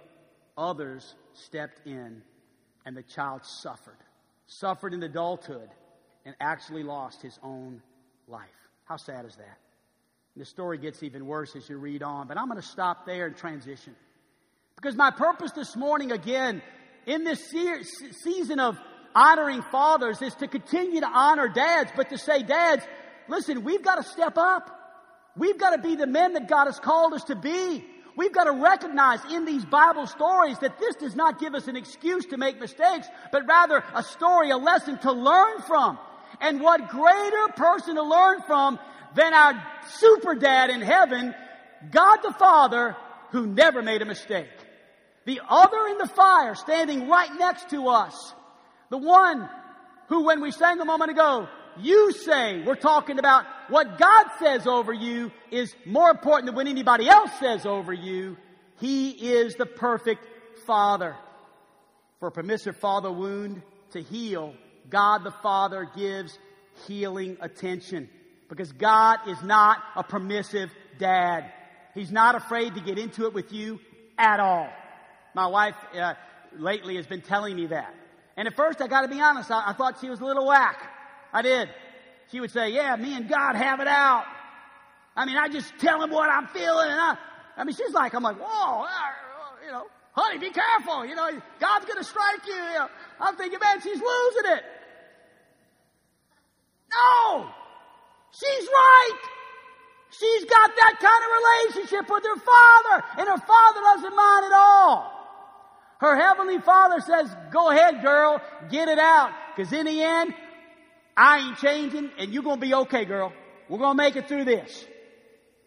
others 0.55 1.15
stepped 1.33 1.87
in 1.87 2.21
and 2.85 2.95
the 2.95 3.01
child 3.01 3.41
suffered. 3.43 3.97
Suffered 4.45 4.93
in 4.93 5.01
adulthood 5.01 5.69
and 6.23 6.35
actually 6.39 6.83
lost 6.83 7.23
his 7.23 7.39
own 7.41 7.81
life. 8.27 8.49
How 8.85 8.97
sad 8.97 9.25
is 9.25 9.35
that? 9.37 9.57
The 10.37 10.45
story 10.45 10.77
gets 10.77 11.03
even 11.03 11.25
worse 11.25 11.55
as 11.55 11.67
you 11.69 11.77
read 11.77 12.03
on, 12.03 12.27
but 12.27 12.37
I'm 12.37 12.47
going 12.47 12.61
to 12.61 12.67
stop 12.67 13.05
there 13.05 13.27
and 13.27 13.35
transition. 13.35 13.95
Because 14.77 14.95
my 14.95 15.11
purpose 15.11 15.51
this 15.51 15.75
morning, 15.75 16.11
again, 16.11 16.61
in 17.05 17.23
this 17.25 17.51
se- 17.51 17.83
season 18.23 18.59
of 18.59 18.77
honoring 19.13 19.61
fathers, 19.71 20.21
is 20.21 20.33
to 20.35 20.47
continue 20.47 21.01
to 21.01 21.07
honor 21.07 21.49
dads, 21.49 21.91
but 21.95 22.09
to 22.09 22.17
say, 22.17 22.43
dads, 22.43 22.83
listen, 23.27 23.63
we've 23.63 23.83
got 23.83 23.95
to 23.95 24.03
step 24.03 24.37
up. 24.37 24.77
We've 25.35 25.57
got 25.57 25.75
to 25.75 25.81
be 25.81 25.95
the 25.95 26.07
men 26.07 26.33
that 26.33 26.47
God 26.47 26.65
has 26.65 26.79
called 26.79 27.13
us 27.13 27.25
to 27.25 27.35
be. 27.35 27.85
We've 28.15 28.33
got 28.33 28.45
to 28.45 28.51
recognize 28.51 29.19
in 29.31 29.45
these 29.45 29.65
Bible 29.65 30.07
stories 30.07 30.59
that 30.59 30.79
this 30.79 30.95
does 30.95 31.15
not 31.15 31.39
give 31.39 31.55
us 31.55 31.67
an 31.67 31.75
excuse 31.75 32.25
to 32.27 32.37
make 32.37 32.59
mistakes, 32.59 33.07
but 33.31 33.47
rather 33.47 33.83
a 33.93 34.03
story, 34.03 34.49
a 34.51 34.57
lesson 34.57 34.97
to 34.99 35.11
learn 35.11 35.61
from. 35.67 35.97
And 36.39 36.61
what 36.61 36.89
greater 36.89 37.47
person 37.55 37.95
to 37.95 38.03
learn 38.03 38.41
from 38.47 38.79
than 39.15 39.33
our 39.33 39.61
super 39.89 40.35
dad 40.35 40.69
in 40.69 40.81
heaven, 40.81 41.33
God 41.91 42.17
the 42.17 42.33
Father, 42.33 42.95
who 43.31 43.47
never 43.47 43.81
made 43.81 44.01
a 44.01 44.05
mistake. 44.05 44.49
The 45.25 45.41
other 45.47 45.87
in 45.87 45.97
the 45.97 46.07
fire 46.07 46.55
standing 46.55 47.07
right 47.07 47.33
next 47.37 47.69
to 47.69 47.87
us. 47.87 48.33
The 48.89 48.97
one 48.97 49.49
who, 50.07 50.25
when 50.25 50.41
we 50.41 50.51
sang 50.51 50.79
a 50.79 50.85
moment 50.85 51.11
ago, 51.11 51.47
you 51.79 52.11
say, 52.11 52.61
we're 52.63 52.75
talking 52.75 53.19
about 53.19 53.45
what 53.69 53.97
God 53.97 54.25
says 54.39 54.67
over 54.67 54.91
you 54.91 55.31
is 55.51 55.73
more 55.85 56.09
important 56.09 56.47
than 56.47 56.55
what 56.55 56.67
anybody 56.67 57.07
else 57.07 57.31
says 57.39 57.65
over 57.65 57.93
you. 57.93 58.37
He 58.79 59.11
is 59.11 59.55
the 59.55 59.65
perfect 59.65 60.25
Father. 60.65 61.15
For 62.19 62.27
a 62.27 62.31
permissive 62.31 62.77
father 62.77 63.11
wound 63.11 63.61
to 63.91 64.01
heal, 64.01 64.53
God 64.89 65.23
the 65.23 65.31
Father 65.31 65.89
gives 65.95 66.37
healing 66.87 67.37
attention 67.41 68.09
because 68.51 68.73
God 68.73 69.19
is 69.29 69.41
not 69.41 69.81
a 69.95 70.03
permissive 70.03 70.69
dad. 70.99 71.49
He's 71.95 72.11
not 72.11 72.35
afraid 72.35 72.75
to 72.75 72.81
get 72.81 72.99
into 72.99 73.25
it 73.25 73.33
with 73.33 73.53
you 73.53 73.79
at 74.17 74.41
all. 74.41 74.67
My 75.33 75.47
wife 75.47 75.75
uh, 75.97 76.15
lately 76.57 76.97
has 76.97 77.07
been 77.07 77.21
telling 77.21 77.55
me 77.55 77.67
that. 77.67 77.95
And 78.35 78.49
at 78.49 78.55
first, 78.57 78.81
I 78.81 78.87
got 78.87 79.03
to 79.03 79.07
be 79.07 79.21
honest, 79.21 79.49
I, 79.49 79.69
I 79.69 79.73
thought 79.73 80.01
she 80.01 80.09
was 80.09 80.19
a 80.19 80.25
little 80.25 80.45
whack. 80.45 80.83
I 81.31 81.41
did. 81.41 81.69
She 82.31 82.41
would 82.41 82.51
say, 82.51 82.71
"Yeah, 82.71 82.93
me 82.97 83.15
and 83.15 83.29
God 83.29 83.55
have 83.55 83.79
it 83.79 83.87
out." 83.87 84.25
I 85.15 85.25
mean, 85.25 85.37
I 85.37 85.47
just 85.47 85.71
tell 85.79 86.03
him 86.03 86.11
what 86.11 86.29
I'm 86.29 86.47
feeling, 86.47 86.89
and 86.89 86.99
I, 86.99 87.17
I 87.55 87.63
mean, 87.63 87.75
she's 87.75 87.93
like, 87.93 88.13
I'm 88.13 88.23
like, 88.23 88.37
"Whoa, 88.37 88.85
you 89.65 89.71
know, 89.71 89.85
honey, 90.11 90.39
be 90.39 90.49
careful. 90.49 91.05
You 91.05 91.15
know, 91.15 91.29
God's 91.59 91.85
going 91.85 91.99
to 91.99 92.03
strike 92.03 92.45
you." 92.47 92.53
you 92.53 92.79
know. 92.79 92.87
I'm 93.19 93.37
thinking, 93.37 93.59
man, 93.63 93.79
she's 93.81 93.99
losing 94.01 94.51
it. 94.57 94.63
No, 96.91 97.49
She's 98.31 98.67
right. 98.67 99.19
She's 100.11 100.45
got 100.45 100.71
that 100.75 100.95
kind 100.99 101.23
of 101.23 101.75
relationship 101.79 102.09
with 102.09 102.23
her 102.23 102.39
father, 102.39 103.05
and 103.17 103.27
her 103.29 103.37
father 103.37 103.79
doesn't 103.79 104.15
mind 104.15 104.45
at 104.45 104.53
all. 104.53 105.21
Her 105.99 106.17
heavenly 106.17 106.59
father 106.59 106.99
says, 106.99 107.33
go 107.51 107.69
ahead, 107.69 108.01
girl, 108.01 108.41
get 108.69 108.87
it 108.87 108.99
out. 108.99 109.31
Cause 109.55 109.71
in 109.71 109.85
the 109.85 110.01
end, 110.01 110.33
I 111.15 111.39
ain't 111.39 111.57
changing, 111.57 112.09
and 112.17 112.33
you're 112.33 112.43
gonna 112.43 112.59
be 112.59 112.73
okay, 112.73 113.05
girl. 113.05 113.31
We're 113.69 113.79
gonna 113.79 113.95
make 113.95 114.15
it 114.15 114.27
through 114.27 114.45
this. 114.45 114.85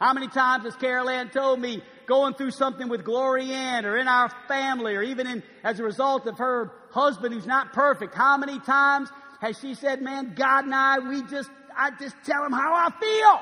How 0.00 0.12
many 0.12 0.28
times 0.28 0.64
has 0.64 0.74
Carol 0.76 1.08
Ann 1.08 1.30
told 1.30 1.60
me 1.60 1.82
going 2.06 2.34
through 2.34 2.50
something 2.50 2.88
with 2.88 3.04
Glory 3.04 3.52
Ann 3.52 3.86
or 3.86 3.96
in 3.96 4.08
our 4.08 4.28
family 4.48 4.96
or 4.96 5.02
even 5.02 5.26
in, 5.26 5.42
as 5.62 5.78
a 5.80 5.84
result 5.84 6.26
of 6.26 6.38
her 6.38 6.72
husband 6.90 7.32
who's 7.32 7.46
not 7.46 7.72
perfect, 7.72 8.14
how 8.14 8.36
many 8.36 8.58
times 8.60 9.08
has 9.40 9.58
she 9.60 9.74
said, 9.74 10.02
man, 10.02 10.34
God 10.34 10.64
and 10.64 10.74
I, 10.74 10.98
we 10.98 11.22
just 11.22 11.48
I 11.76 11.90
just 11.98 12.16
tell 12.24 12.44
him 12.44 12.52
how 12.52 12.74
I 12.74 12.90
feel. 13.00 13.40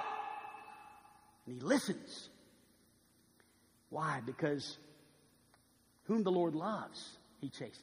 And 1.47 1.57
he 1.57 1.61
listens. 1.61 2.29
Why? 3.91 4.21
Because 4.25 4.79
whom 6.05 6.23
the 6.23 6.31
Lord 6.31 6.55
loves, 6.55 7.19
he 7.41 7.49
chastens. 7.49 7.79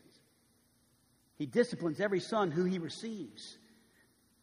He 1.38 1.46
disciplines 1.46 2.02
every 2.02 2.20
son 2.20 2.52
who 2.52 2.66
he 2.66 2.80
receives. 2.80 3.58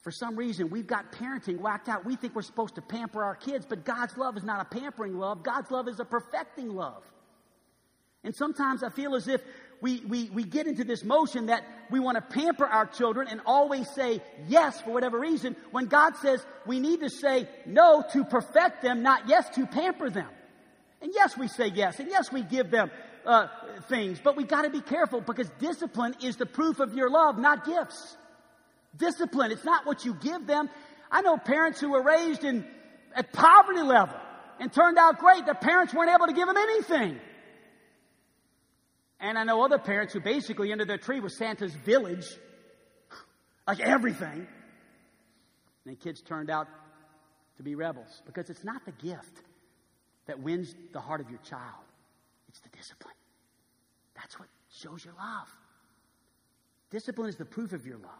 For 0.03 0.11
some 0.13 0.37
reason, 0.37 0.71
we've 0.71 0.87
got 0.87 1.11
parenting 1.13 1.59
whacked 1.59 1.89
out. 1.89 2.05
We 2.05 2.17
think 2.17 2.35
we're 2.35 2.43
supposed 2.43 2.77
to 2.77 2.83
pamper 2.83 3.25
our 3.25 3.35
kids, 3.35 3.67
but 3.69 3.85
God's 3.85 4.17
love 4.17 4.37
is 4.37 4.45
not 4.45 4.61
a 4.61 4.65
pampering 4.65 5.19
love. 5.19 5.43
God's 5.43 5.71
love 5.71 5.89
is 5.89 5.99
a 5.99 6.05
perfecting 6.05 6.75
love. 6.75 7.03
And 8.23 8.35
sometimes 8.35 8.83
I 8.83 8.89
feel 8.89 9.15
as 9.15 9.29
if 9.29 9.43
we, 9.81 10.01
we, 10.01 10.31
we 10.31 10.45
get 10.45 10.67
into 10.67 10.85
this 10.85 11.05
motion 11.05 11.47
that 11.47 11.63
we 11.91 12.01
want 12.01 12.17
to 12.17 12.23
pamper 12.23 12.67
our 12.67 12.87
children 12.87 13.29
and 13.29 13.41
always 13.47 13.89
say 13.91 14.23
yes 14.49 14.81
for 14.81 14.91
whatever 14.91 15.19
reason, 15.19 15.57
when 15.71 15.87
God 15.87 16.17
says 16.17 16.45
we 16.67 16.81
need 16.81 17.01
to 17.01 17.11
say 17.11 17.49
no 17.65 18.05
to 18.13 18.25
perfect 18.25 18.83
them, 18.83 19.03
not 19.03 19.29
yes 19.29 19.49
to 19.57 19.67
pamper 19.67 20.11
them. 20.11 20.29
And 21.03 21.13
yes, 21.15 21.37
we 21.37 21.49
say 21.49 21.69
yes, 21.69 22.01
and 22.01 22.09
yes, 22.09 22.33
we 22.33 22.43
give 22.43 22.71
them 22.71 22.91
uh, 23.27 23.49
things, 23.89 24.19
but 24.23 24.37
we 24.37 24.45
got 24.45 24.63
to 24.63 24.71
be 24.71 24.81
careful 24.81 25.21
because 25.21 25.49
discipline 25.59 26.15
is 26.23 26.37
the 26.37 26.47
proof 26.47 26.81
of 26.81 26.95
your 26.95 27.11
love, 27.11 27.39
not 27.39 27.65
gifts. 27.67 28.17
Discipline. 28.97 29.53
It's 29.53 29.65
not 29.65 29.85
what 29.85 30.05
you 30.05 30.15
give 30.15 30.47
them. 30.47 30.71
I 31.11 31.21
know 31.21 31.37
parents 31.37 31.81
who 31.81 31.91
were 31.91 32.03
raised 32.03 32.45
in 32.45 32.67
at 33.15 33.33
poverty 33.33 33.83
level 33.83 34.17
and 34.59 34.73
turned 34.73 34.97
out 34.99 35.19
great. 35.19 35.45
Their 35.45 35.55
parents 35.55 35.93
weren't 35.93 36.11
able 36.11 36.27
to 36.27 36.33
give 36.33 36.47
them 36.47 36.57
anything. 36.57 37.21
And 39.21 39.39
I 39.39 39.45
know 39.45 39.63
other 39.65 39.79
parents 39.79 40.13
who 40.13 40.21
basically 40.21 40.73
under 40.73 40.85
their 40.85 40.99
tree 40.99 41.21
was 41.21 41.37
Santa's 41.39 41.75
village, 41.75 42.27
like 43.67 43.81
everything. 43.81 44.47
And 45.87 46.01
kids 46.01 46.21
turned 46.21 46.51
out 46.51 46.69
to 47.57 47.63
be 47.63 47.75
rebels 47.75 48.23
because 48.27 48.51
it's 48.51 48.65
not 48.65 48.85
the 48.85 48.93
gift 48.93 49.41
that 50.27 50.41
wins 50.41 50.75
the 50.93 51.01
heart 51.01 51.21
of 51.21 51.31
your 51.31 51.39
child, 51.49 51.85
it's 52.49 52.61
the 52.61 52.69
discipline. 52.77 53.15
That's 54.17 54.39
what 54.39 54.49
shows 54.71 55.05
your 55.05 55.15
love. 55.15 55.49
Discipline 56.91 57.29
is 57.29 57.37
the 57.37 57.45
proof 57.45 57.73
of 57.73 57.87
your 57.87 57.99
love. 57.99 58.13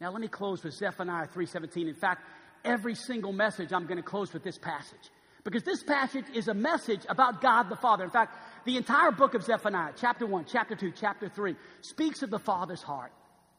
Now 0.00 0.10
let 0.10 0.20
me 0.20 0.28
close 0.28 0.62
with 0.62 0.74
Zephaniah 0.74 1.26
3:17. 1.28 1.88
In 1.88 1.94
fact, 1.94 2.22
every 2.64 2.94
single 2.94 3.32
message 3.32 3.72
I'm 3.72 3.86
going 3.86 3.96
to 3.96 4.02
close 4.02 4.32
with 4.32 4.42
this 4.42 4.58
passage. 4.58 5.10
Because 5.44 5.62
this 5.62 5.82
passage 5.82 6.24
is 6.34 6.48
a 6.48 6.54
message 6.54 7.06
about 7.08 7.40
God 7.40 7.68
the 7.68 7.76
Father. 7.76 8.04
In 8.04 8.10
fact, 8.10 8.36
the 8.66 8.76
entire 8.76 9.12
book 9.12 9.34
of 9.34 9.44
Zephaniah, 9.44 9.92
chapter 9.96 10.26
1, 10.26 10.44
chapter 10.48 10.74
2, 10.74 10.92
chapter 11.00 11.28
3, 11.28 11.54
speaks 11.82 12.22
of 12.22 12.30
the 12.30 12.38
Father's 12.38 12.82
heart. 12.82 13.12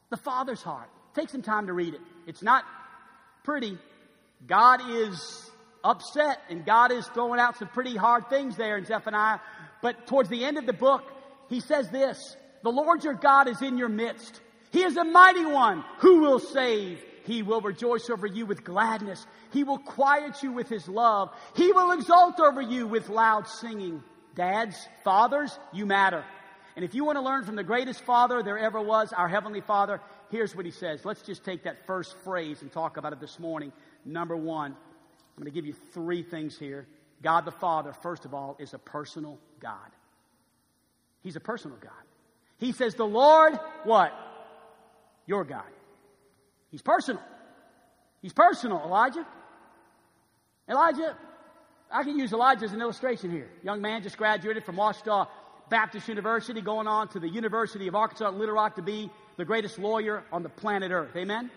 The 0.09 0.17
Father's 0.17 0.61
heart. 0.61 0.89
Take 1.15 1.29
some 1.29 1.41
time 1.41 1.67
to 1.67 1.73
read 1.73 1.93
it. 1.93 2.01
It's 2.27 2.43
not 2.43 2.65
pretty. 3.43 3.77
God 4.45 4.81
is 4.89 5.49
upset 5.83 6.39
and 6.49 6.65
God 6.65 6.91
is 6.91 7.07
throwing 7.07 7.39
out 7.39 7.57
some 7.57 7.69
pretty 7.69 7.95
hard 7.95 8.29
things 8.29 8.57
there 8.57 8.77
in 8.77 8.85
Zephaniah. 8.85 9.39
But 9.81 10.07
towards 10.07 10.29
the 10.29 10.43
end 10.43 10.57
of 10.57 10.65
the 10.65 10.73
book, 10.73 11.03
he 11.49 11.61
says 11.61 11.89
this 11.89 12.35
The 12.63 12.69
Lord 12.69 13.03
your 13.03 13.13
God 13.13 13.47
is 13.47 13.61
in 13.61 13.77
your 13.77 13.89
midst. 13.89 14.41
He 14.71 14.83
is 14.83 14.97
a 14.97 15.05
mighty 15.05 15.45
one 15.45 15.85
who 15.99 16.19
will 16.19 16.39
save. 16.39 17.01
He 17.23 17.43
will 17.43 17.61
rejoice 17.61 18.09
over 18.09 18.27
you 18.27 18.45
with 18.45 18.63
gladness. 18.63 19.25
He 19.51 19.63
will 19.63 19.79
quiet 19.79 20.43
you 20.43 20.51
with 20.51 20.69
his 20.69 20.87
love. 20.87 21.29
He 21.55 21.71
will 21.71 21.91
exult 21.91 22.39
over 22.39 22.61
you 22.61 22.87
with 22.87 23.09
loud 23.09 23.47
singing. 23.47 24.03
Dads, 24.37 24.87
fathers, 25.03 25.57
you 25.73 25.87
matter. 25.87 26.23
And 26.75 26.85
if 26.85 26.93
you 26.93 27.03
want 27.03 27.17
to 27.17 27.23
learn 27.23 27.43
from 27.43 27.55
the 27.55 27.63
greatest 27.63 28.01
father 28.03 28.43
there 28.43 28.59
ever 28.59 28.79
was, 28.79 29.11
our 29.11 29.27
Heavenly 29.27 29.61
Father, 29.61 29.99
here's 30.29 30.55
what 30.55 30.63
he 30.63 30.71
says. 30.71 31.03
Let's 31.03 31.23
just 31.23 31.43
take 31.43 31.63
that 31.63 31.87
first 31.87 32.15
phrase 32.23 32.61
and 32.61 32.71
talk 32.71 32.97
about 32.97 33.13
it 33.13 33.19
this 33.19 33.39
morning. 33.39 33.73
Number 34.05 34.37
one, 34.37 34.73
I'm 34.73 35.43
going 35.43 35.51
to 35.51 35.55
give 35.55 35.65
you 35.65 35.73
three 35.91 36.21
things 36.21 36.55
here. 36.55 36.85
God 37.23 37.45
the 37.45 37.51
Father, 37.51 37.93
first 38.03 38.25
of 38.25 38.35
all, 38.35 38.55
is 38.59 38.75
a 38.75 38.77
personal 38.77 39.39
God. 39.59 39.89
He's 41.23 41.35
a 41.35 41.39
personal 41.39 41.77
God. 41.77 41.91
He 42.59 42.73
says, 42.73 42.93
The 42.93 43.05
Lord, 43.05 43.59
what? 43.85 44.13
Your 45.25 45.45
God. 45.45 45.63
He's 46.69 46.83
personal. 46.83 47.23
He's 48.21 48.33
personal, 48.33 48.83
Elijah. 48.85 49.25
Elijah, 50.69 51.17
I 51.91 52.03
can 52.03 52.17
use 52.19 52.33
Elijah 52.33 52.65
as 52.65 52.73
an 52.73 52.81
illustration 52.81 53.31
here. 53.31 53.49
Young 53.63 53.81
man 53.81 54.03
just 54.03 54.17
graduated 54.17 54.65
from 54.65 54.75
Ouachita 54.75 55.27
Baptist 55.69 56.07
University, 56.07 56.61
going 56.61 56.87
on 56.87 57.07
to 57.09 57.19
the 57.19 57.29
University 57.29 57.87
of 57.87 57.95
Arkansas 57.95 58.27
at 58.27 58.33
Little 58.33 58.55
Rock 58.55 58.75
to 58.75 58.81
be 58.81 59.09
the 59.37 59.45
greatest 59.45 59.79
lawyer 59.79 60.23
on 60.31 60.43
the 60.43 60.49
planet 60.49 60.91
Earth. 60.91 61.15
Amen? 61.15 61.49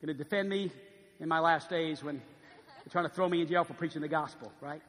Going 0.00 0.16
to 0.16 0.24
defend 0.24 0.48
me 0.48 0.70
in 1.18 1.28
my 1.28 1.40
last 1.40 1.68
days 1.68 2.02
when 2.02 2.16
they're 2.16 2.90
trying 2.90 3.08
to 3.08 3.14
throw 3.14 3.28
me 3.28 3.40
in 3.42 3.48
jail 3.48 3.64
for 3.64 3.74
preaching 3.74 4.02
the 4.02 4.08
gospel, 4.08 4.52
right? 4.60 4.82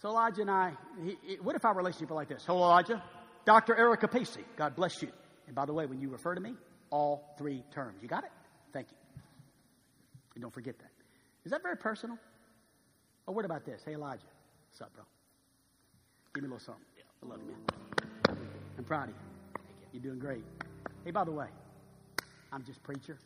So 0.00 0.08
Elijah 0.10 0.42
and 0.42 0.50
I, 0.50 0.72
he, 1.04 1.16
he, 1.22 1.34
what 1.36 1.56
if 1.56 1.64
our 1.64 1.74
relationship 1.74 2.10
were 2.10 2.16
like 2.16 2.28
this? 2.28 2.44
Hello, 2.46 2.62
Elijah. 2.62 3.02
Dr. 3.44 3.74
Eric 3.74 4.02
Capaci, 4.02 4.44
God 4.56 4.76
bless 4.76 5.02
you. 5.02 5.08
And 5.46 5.56
by 5.56 5.64
the 5.64 5.72
way, 5.72 5.86
when 5.86 6.00
you 6.00 6.10
refer 6.10 6.34
to 6.34 6.40
me, 6.40 6.54
all 6.90 7.34
three 7.36 7.64
terms. 7.72 7.98
You 8.02 8.08
got 8.08 8.24
it? 8.24 8.30
Thank 8.72 8.88
you. 8.90 8.96
And 10.34 10.42
don't 10.42 10.54
forget 10.54 10.78
that. 10.78 10.90
Is 11.44 11.50
that 11.50 11.62
very 11.62 11.76
personal? 11.76 12.18
Oh, 13.28 13.32
what 13.32 13.44
about 13.44 13.66
this? 13.66 13.82
Hey, 13.84 13.92
Elijah. 13.92 14.22
What's 14.70 14.80
up, 14.80 14.94
bro? 14.94 15.04
Give 16.34 16.44
me 16.44 16.48
a 16.48 16.52
little 16.54 16.64
something. 16.64 16.82
I 17.22 17.26
love 17.26 17.40
you, 17.42 17.52
man. 17.52 18.38
I'm 18.78 18.84
proud 18.84 19.10
of 19.10 19.14
you. 19.14 19.60
You're 19.92 20.02
doing 20.02 20.18
great. 20.18 20.42
Hey, 21.04 21.10
by 21.10 21.24
the 21.24 21.30
way, 21.30 21.48
I'm 22.50 22.64
just 22.64 22.82
preacher, 22.82 23.18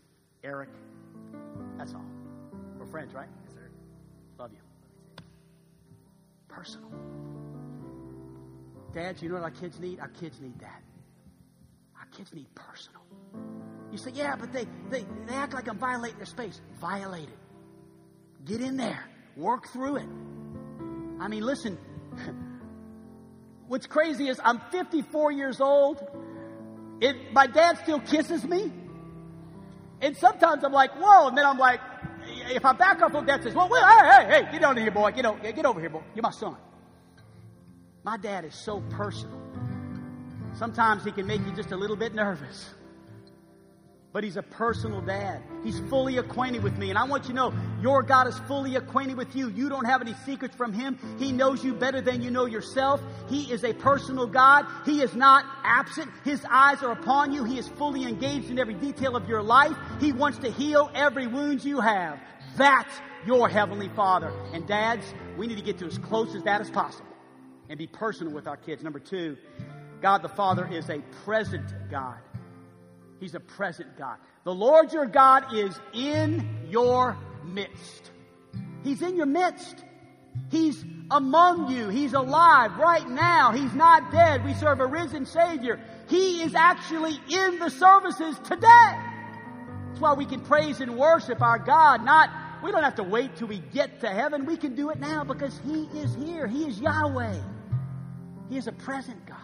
Eric. 0.42 0.70
That's 1.78 1.94
all. 1.94 2.04
We're 2.80 2.86
friends, 2.86 3.14
right? 3.14 3.28
Yes, 3.44 3.54
sir. 3.54 3.70
Love 4.40 4.50
you. 4.52 5.24
Personal. 6.48 6.90
Dads, 8.92 9.22
you 9.22 9.28
know 9.28 9.36
what 9.36 9.44
our 9.44 9.50
kids 9.52 9.78
need? 9.78 10.00
Our 10.00 10.08
kids 10.08 10.40
need 10.40 10.58
that. 10.58 10.82
Our 11.96 12.06
kids 12.06 12.34
need 12.34 12.52
personal. 12.56 13.02
You 13.92 13.98
say, 13.98 14.10
yeah, 14.14 14.34
but 14.34 14.52
they, 14.52 14.66
they, 14.90 15.06
they 15.26 15.34
act 15.34 15.54
like 15.54 15.68
I'm 15.68 15.78
violating 15.78 16.16
their 16.16 16.26
space. 16.26 16.60
Violate 16.80 17.28
it. 17.28 17.38
Get 18.44 18.60
in 18.60 18.76
there. 18.76 19.04
Work 19.36 19.68
through 19.68 19.96
it. 19.96 20.08
I 21.20 21.28
mean, 21.28 21.42
listen. 21.44 21.78
What's 23.68 23.86
crazy 23.86 24.28
is 24.28 24.40
I'm 24.44 24.60
54 24.70 25.32
years 25.32 25.60
old. 25.60 26.02
It, 27.00 27.32
my 27.32 27.46
dad 27.46 27.78
still 27.78 28.00
kisses 28.00 28.44
me. 28.44 28.70
And 30.00 30.16
sometimes 30.16 30.64
I'm 30.64 30.72
like, 30.72 30.92
whoa. 30.92 31.28
And 31.28 31.38
then 31.38 31.46
I'm 31.46 31.58
like, 31.58 31.80
if 32.50 32.64
I 32.64 32.72
back 32.72 33.00
up, 33.00 33.12
dad 33.26 33.42
says, 33.42 33.54
well, 33.54 33.68
well, 33.68 33.86
hey, 33.86 34.26
hey, 34.26 34.44
hey, 34.44 34.52
get 34.52 34.64
over 34.64 34.80
here, 34.80 34.90
boy. 34.90 35.10
Get, 35.12 35.24
over, 35.24 35.40
get 35.40 35.64
over 35.64 35.80
here, 35.80 35.90
boy. 35.90 36.02
You're 36.14 36.22
my 36.22 36.30
son. 36.30 36.56
My 38.04 38.16
dad 38.16 38.44
is 38.44 38.54
so 38.54 38.80
personal. 38.90 39.40
Sometimes 40.54 41.04
he 41.04 41.12
can 41.12 41.26
make 41.26 41.40
you 41.46 41.52
just 41.52 41.72
a 41.72 41.76
little 41.76 41.96
bit 41.96 42.14
nervous 42.14 42.74
but 44.12 44.22
he's 44.22 44.36
a 44.36 44.42
personal 44.42 45.00
dad. 45.00 45.42
He's 45.64 45.80
fully 45.88 46.18
acquainted 46.18 46.62
with 46.62 46.76
me. 46.76 46.90
And 46.90 46.98
I 46.98 47.04
want 47.04 47.24
you 47.24 47.28
to 47.30 47.34
know 47.34 47.54
your 47.80 48.02
God 48.02 48.26
is 48.26 48.38
fully 48.40 48.76
acquainted 48.76 49.16
with 49.16 49.34
you. 49.34 49.48
You 49.48 49.68
don't 49.68 49.86
have 49.86 50.02
any 50.02 50.14
secrets 50.26 50.54
from 50.54 50.72
him. 50.72 50.98
He 51.18 51.32
knows 51.32 51.64
you 51.64 51.72
better 51.72 52.00
than 52.00 52.20
you 52.20 52.30
know 52.30 52.44
yourself. 52.44 53.00
He 53.28 53.50
is 53.50 53.64
a 53.64 53.72
personal 53.72 54.26
God. 54.26 54.66
He 54.84 55.00
is 55.00 55.14
not 55.14 55.44
absent. 55.64 56.10
His 56.24 56.44
eyes 56.50 56.82
are 56.82 56.92
upon 56.92 57.32
you. 57.32 57.44
He 57.44 57.58
is 57.58 57.68
fully 57.68 58.04
engaged 58.04 58.50
in 58.50 58.58
every 58.58 58.74
detail 58.74 59.16
of 59.16 59.28
your 59.28 59.42
life. 59.42 59.76
He 59.98 60.12
wants 60.12 60.38
to 60.38 60.50
heal 60.50 60.90
every 60.94 61.26
wound 61.26 61.64
you 61.64 61.80
have. 61.80 62.18
That's 62.56 62.92
your 63.26 63.48
Heavenly 63.48 63.88
Father. 63.96 64.32
And 64.52 64.66
dads, 64.66 65.06
we 65.38 65.46
need 65.46 65.56
to 65.56 65.64
get 65.64 65.78
to 65.78 65.86
as 65.86 65.96
close 65.96 66.34
as 66.34 66.42
that 66.42 66.60
as 66.60 66.70
possible 66.70 67.06
and 67.70 67.78
be 67.78 67.86
personal 67.86 68.32
with 68.34 68.46
our 68.46 68.58
kids. 68.58 68.82
Number 68.82 68.98
two, 68.98 69.38
God 70.02 70.20
the 70.20 70.28
Father 70.28 70.66
is 70.70 70.90
a 70.90 70.98
present 71.24 71.72
God. 71.90 72.18
He's 73.22 73.36
a 73.36 73.40
present 73.40 73.96
God. 73.96 74.16
The 74.42 74.52
Lord 74.52 74.92
your 74.92 75.06
God 75.06 75.54
is 75.54 75.78
in 75.94 76.66
your 76.68 77.16
midst. 77.44 78.10
He's 78.82 79.00
in 79.00 79.14
your 79.14 79.26
midst. 79.26 79.76
He's 80.50 80.84
among 81.08 81.70
you. 81.70 81.88
He's 81.88 82.14
alive 82.14 82.76
right 82.78 83.08
now. 83.08 83.52
He's 83.52 83.74
not 83.74 84.10
dead. 84.10 84.44
We 84.44 84.54
serve 84.54 84.80
a 84.80 84.86
risen 84.86 85.24
Savior. 85.24 85.78
He 86.08 86.42
is 86.42 86.56
actually 86.56 87.16
in 87.30 87.60
the 87.60 87.68
services 87.68 88.36
today. 88.40 88.98
That's 89.86 90.00
why 90.00 90.14
we 90.14 90.26
can 90.26 90.40
praise 90.40 90.80
and 90.80 90.98
worship 90.98 91.42
our 91.42 91.60
God. 91.60 92.04
Not, 92.04 92.28
we 92.64 92.72
don't 92.72 92.82
have 92.82 92.96
to 92.96 93.04
wait 93.04 93.36
till 93.36 93.46
we 93.46 93.58
get 93.72 94.00
to 94.00 94.08
heaven. 94.08 94.46
We 94.46 94.56
can 94.56 94.74
do 94.74 94.90
it 94.90 94.98
now 94.98 95.22
because 95.22 95.56
He 95.64 95.84
is 96.00 96.12
here. 96.16 96.48
He 96.48 96.64
is 96.64 96.80
Yahweh. 96.80 97.38
He 98.48 98.56
is 98.56 98.66
a 98.66 98.72
present 98.72 99.24
God. 99.26 99.41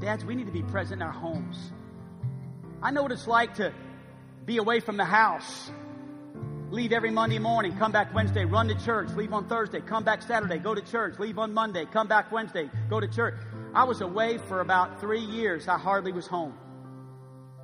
Dads, 0.00 0.24
we 0.24 0.34
need 0.34 0.46
to 0.46 0.52
be 0.52 0.62
present 0.62 1.02
in 1.02 1.06
our 1.06 1.12
homes. 1.12 1.72
I 2.82 2.92
know 2.92 3.02
what 3.02 3.12
it's 3.12 3.26
like 3.26 3.54
to 3.56 3.72
be 4.44 4.58
away 4.58 4.80
from 4.80 4.96
the 4.96 5.04
house. 5.04 5.70
Leave 6.70 6.92
every 6.92 7.10
Monday 7.10 7.38
morning, 7.38 7.76
come 7.76 7.92
back 7.92 8.14
Wednesday, 8.14 8.44
run 8.44 8.68
to 8.68 8.74
church, 8.84 9.08
leave 9.16 9.32
on 9.32 9.48
Thursday, 9.48 9.80
come 9.80 10.04
back 10.04 10.22
Saturday, 10.22 10.58
go 10.58 10.74
to 10.74 10.82
church, 10.82 11.18
leave 11.18 11.38
on 11.38 11.54
Monday, 11.54 11.86
come 11.86 12.06
back 12.06 12.30
Wednesday, 12.30 12.70
go 12.90 13.00
to 13.00 13.08
church. 13.08 13.34
I 13.74 13.84
was 13.84 14.00
away 14.00 14.38
for 14.38 14.60
about 14.60 15.00
three 15.00 15.20
years. 15.20 15.66
I 15.66 15.78
hardly 15.78 16.12
was 16.12 16.26
home. 16.26 16.54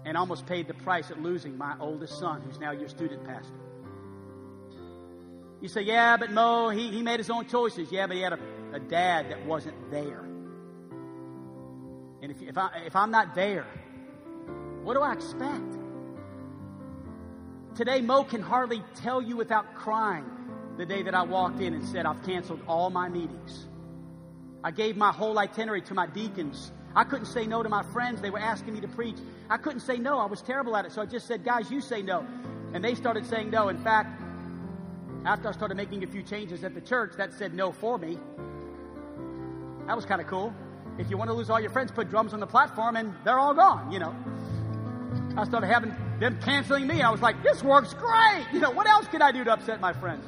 And 0.04 0.16
almost 0.16 0.46
paid 0.46 0.66
the 0.68 0.74
price 0.74 1.10
at 1.10 1.22
losing 1.22 1.56
my 1.56 1.76
oldest 1.78 2.18
son, 2.18 2.42
who's 2.42 2.58
now 2.58 2.72
your 2.72 2.88
student 2.88 3.24
pastor. 3.24 3.54
You 5.60 5.68
say, 5.68 5.82
yeah, 5.82 6.16
but 6.16 6.30
Mo, 6.30 6.70
he, 6.70 6.90
he 6.90 7.02
made 7.02 7.20
his 7.20 7.30
own 7.30 7.46
choices. 7.46 7.90
Yeah, 7.92 8.06
but 8.06 8.16
he 8.16 8.22
had 8.22 8.34
a, 8.34 8.38
a 8.74 8.80
dad 8.80 9.30
that 9.30 9.46
wasn't 9.46 9.90
there. 9.90 10.24
And 12.24 12.30
if, 12.30 12.40
if, 12.40 12.56
I, 12.56 12.70
if 12.86 12.96
I'm 12.96 13.10
not 13.10 13.34
there, 13.34 13.66
what 14.82 14.94
do 14.94 15.02
I 15.02 15.12
expect? 15.12 15.76
Today, 17.74 18.00
Mo 18.00 18.24
can 18.24 18.40
hardly 18.40 18.82
tell 18.94 19.20
you 19.20 19.36
without 19.36 19.74
crying 19.74 20.24
the 20.78 20.86
day 20.86 21.02
that 21.02 21.14
I 21.14 21.22
walked 21.22 21.60
in 21.60 21.74
and 21.74 21.84
said, 21.84 22.06
I've 22.06 22.24
canceled 22.24 22.62
all 22.66 22.88
my 22.88 23.10
meetings. 23.10 23.66
I 24.62 24.70
gave 24.70 24.96
my 24.96 25.12
whole 25.12 25.38
itinerary 25.38 25.82
to 25.82 25.92
my 25.92 26.06
deacons. 26.06 26.72
I 26.96 27.04
couldn't 27.04 27.26
say 27.26 27.46
no 27.46 27.62
to 27.62 27.68
my 27.68 27.82
friends. 27.82 28.22
They 28.22 28.30
were 28.30 28.38
asking 28.38 28.72
me 28.72 28.80
to 28.80 28.88
preach. 28.88 29.16
I 29.50 29.58
couldn't 29.58 29.80
say 29.80 29.98
no. 29.98 30.18
I 30.18 30.24
was 30.24 30.40
terrible 30.40 30.74
at 30.78 30.86
it. 30.86 30.92
So 30.92 31.02
I 31.02 31.04
just 31.04 31.26
said, 31.26 31.44
guys, 31.44 31.70
you 31.70 31.82
say 31.82 32.00
no. 32.00 32.26
And 32.72 32.82
they 32.82 32.94
started 32.94 33.26
saying 33.26 33.50
no. 33.50 33.68
In 33.68 33.76
fact, 33.76 34.22
after 35.26 35.50
I 35.50 35.52
started 35.52 35.76
making 35.76 36.02
a 36.04 36.06
few 36.06 36.22
changes 36.22 36.64
at 36.64 36.74
the 36.74 36.80
church, 36.80 37.16
that 37.18 37.34
said 37.34 37.52
no 37.52 37.70
for 37.70 37.98
me. 37.98 38.18
That 39.86 39.94
was 39.94 40.06
kind 40.06 40.22
of 40.22 40.26
cool. 40.26 40.54
If 40.98 41.10
you 41.10 41.16
want 41.16 41.30
to 41.30 41.34
lose 41.34 41.50
all 41.50 41.60
your 41.60 41.70
friends, 41.70 41.90
put 41.90 42.08
drums 42.08 42.32
on 42.32 42.40
the 42.40 42.46
platform 42.46 42.96
and 42.96 43.14
they're 43.24 43.38
all 43.38 43.54
gone, 43.54 43.90
you 43.90 43.98
know. 43.98 44.14
I 45.36 45.44
started 45.44 45.66
having 45.66 45.94
them 46.20 46.38
canceling 46.40 46.86
me. 46.86 47.02
I 47.02 47.10
was 47.10 47.20
like, 47.20 47.42
this 47.42 47.62
works 47.62 47.92
great. 47.94 48.46
You 48.52 48.60
know, 48.60 48.70
what 48.70 48.86
else 48.86 49.08
can 49.08 49.20
I 49.20 49.32
do 49.32 49.42
to 49.42 49.52
upset 49.52 49.80
my 49.80 49.92
friends? 49.92 50.24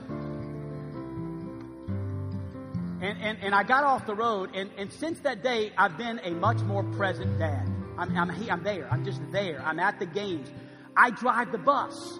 And, 3.01 3.23
and, 3.23 3.39
and 3.43 3.55
I 3.55 3.63
got 3.63 3.85
off 3.85 4.07
the 4.07 4.15
road, 4.15 4.51
and, 4.55 4.71
and 4.77 4.91
since 4.91 5.21
that 5.21 5.43
day, 5.43 5.71
I've 5.77 5.97
been 5.99 6.19
a 6.25 6.31
much 6.31 6.59
more 6.63 6.83
present 6.83 7.39
dad. 7.39 7.71
I'm, 7.99 8.17
I'm, 8.17 8.31
I'm 8.51 8.63
there. 8.65 8.89
I'm 8.91 9.05
just 9.05 9.21
there. 9.31 9.63
I'm 9.65 9.79
at 9.79 9.99
the 10.01 10.07
games. 10.07 10.51
I 10.97 11.11
drive 11.11 11.53
the 11.53 11.59
bus. 11.59 12.19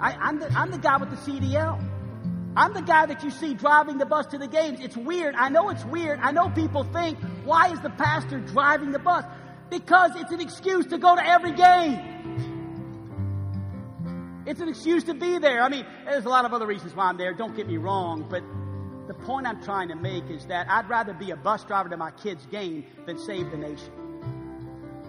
I, 0.00 0.12
I'm, 0.12 0.40
the, 0.40 0.52
I'm 0.52 0.70
the 0.70 0.78
guy 0.78 0.96
with 0.98 1.10
the 1.10 1.16
CDL. 1.16 1.80
I'm 2.56 2.72
the 2.72 2.80
guy 2.80 3.04
that 3.04 3.22
you 3.22 3.30
see 3.30 3.52
driving 3.52 3.98
the 3.98 4.06
bus 4.06 4.26
to 4.28 4.38
the 4.38 4.48
games. 4.48 4.80
It's 4.80 4.96
weird. 4.96 5.34
I 5.34 5.50
know 5.50 5.68
it's 5.68 5.84
weird. 5.84 6.18
I 6.22 6.32
know 6.32 6.48
people 6.48 6.84
think, 6.84 7.18
why 7.44 7.68
is 7.68 7.80
the 7.80 7.90
pastor 7.90 8.40
driving 8.40 8.92
the 8.92 8.98
bus? 8.98 9.26
Because 9.68 10.12
it's 10.16 10.32
an 10.32 10.40
excuse 10.40 10.86
to 10.86 10.96
go 10.96 11.14
to 11.14 11.24
every 11.24 11.52
game. 11.52 12.00
It's 14.46 14.60
an 14.60 14.68
excuse 14.68 15.04
to 15.04 15.14
be 15.14 15.38
there. 15.38 15.60
I 15.60 15.68
mean, 15.68 15.84
there's 16.06 16.24
a 16.24 16.30
lot 16.30 16.46
of 16.46 16.54
other 16.54 16.66
reasons 16.66 16.94
why 16.94 17.06
I'm 17.06 17.18
there. 17.18 17.34
Don't 17.34 17.54
get 17.54 17.66
me 17.66 17.76
wrong, 17.76 18.24
but 18.26 18.42
the 19.06 19.14
point 19.14 19.46
I'm 19.46 19.62
trying 19.62 19.88
to 19.88 19.96
make 19.96 20.30
is 20.30 20.46
that 20.46 20.66
I'd 20.70 20.88
rather 20.88 21.12
be 21.12 21.32
a 21.32 21.36
bus 21.36 21.62
driver 21.64 21.90
to 21.90 21.96
my 21.98 22.10
kid's 22.12 22.46
game 22.46 22.86
than 23.04 23.18
save 23.18 23.50
the 23.50 23.58
nation. 23.58 23.92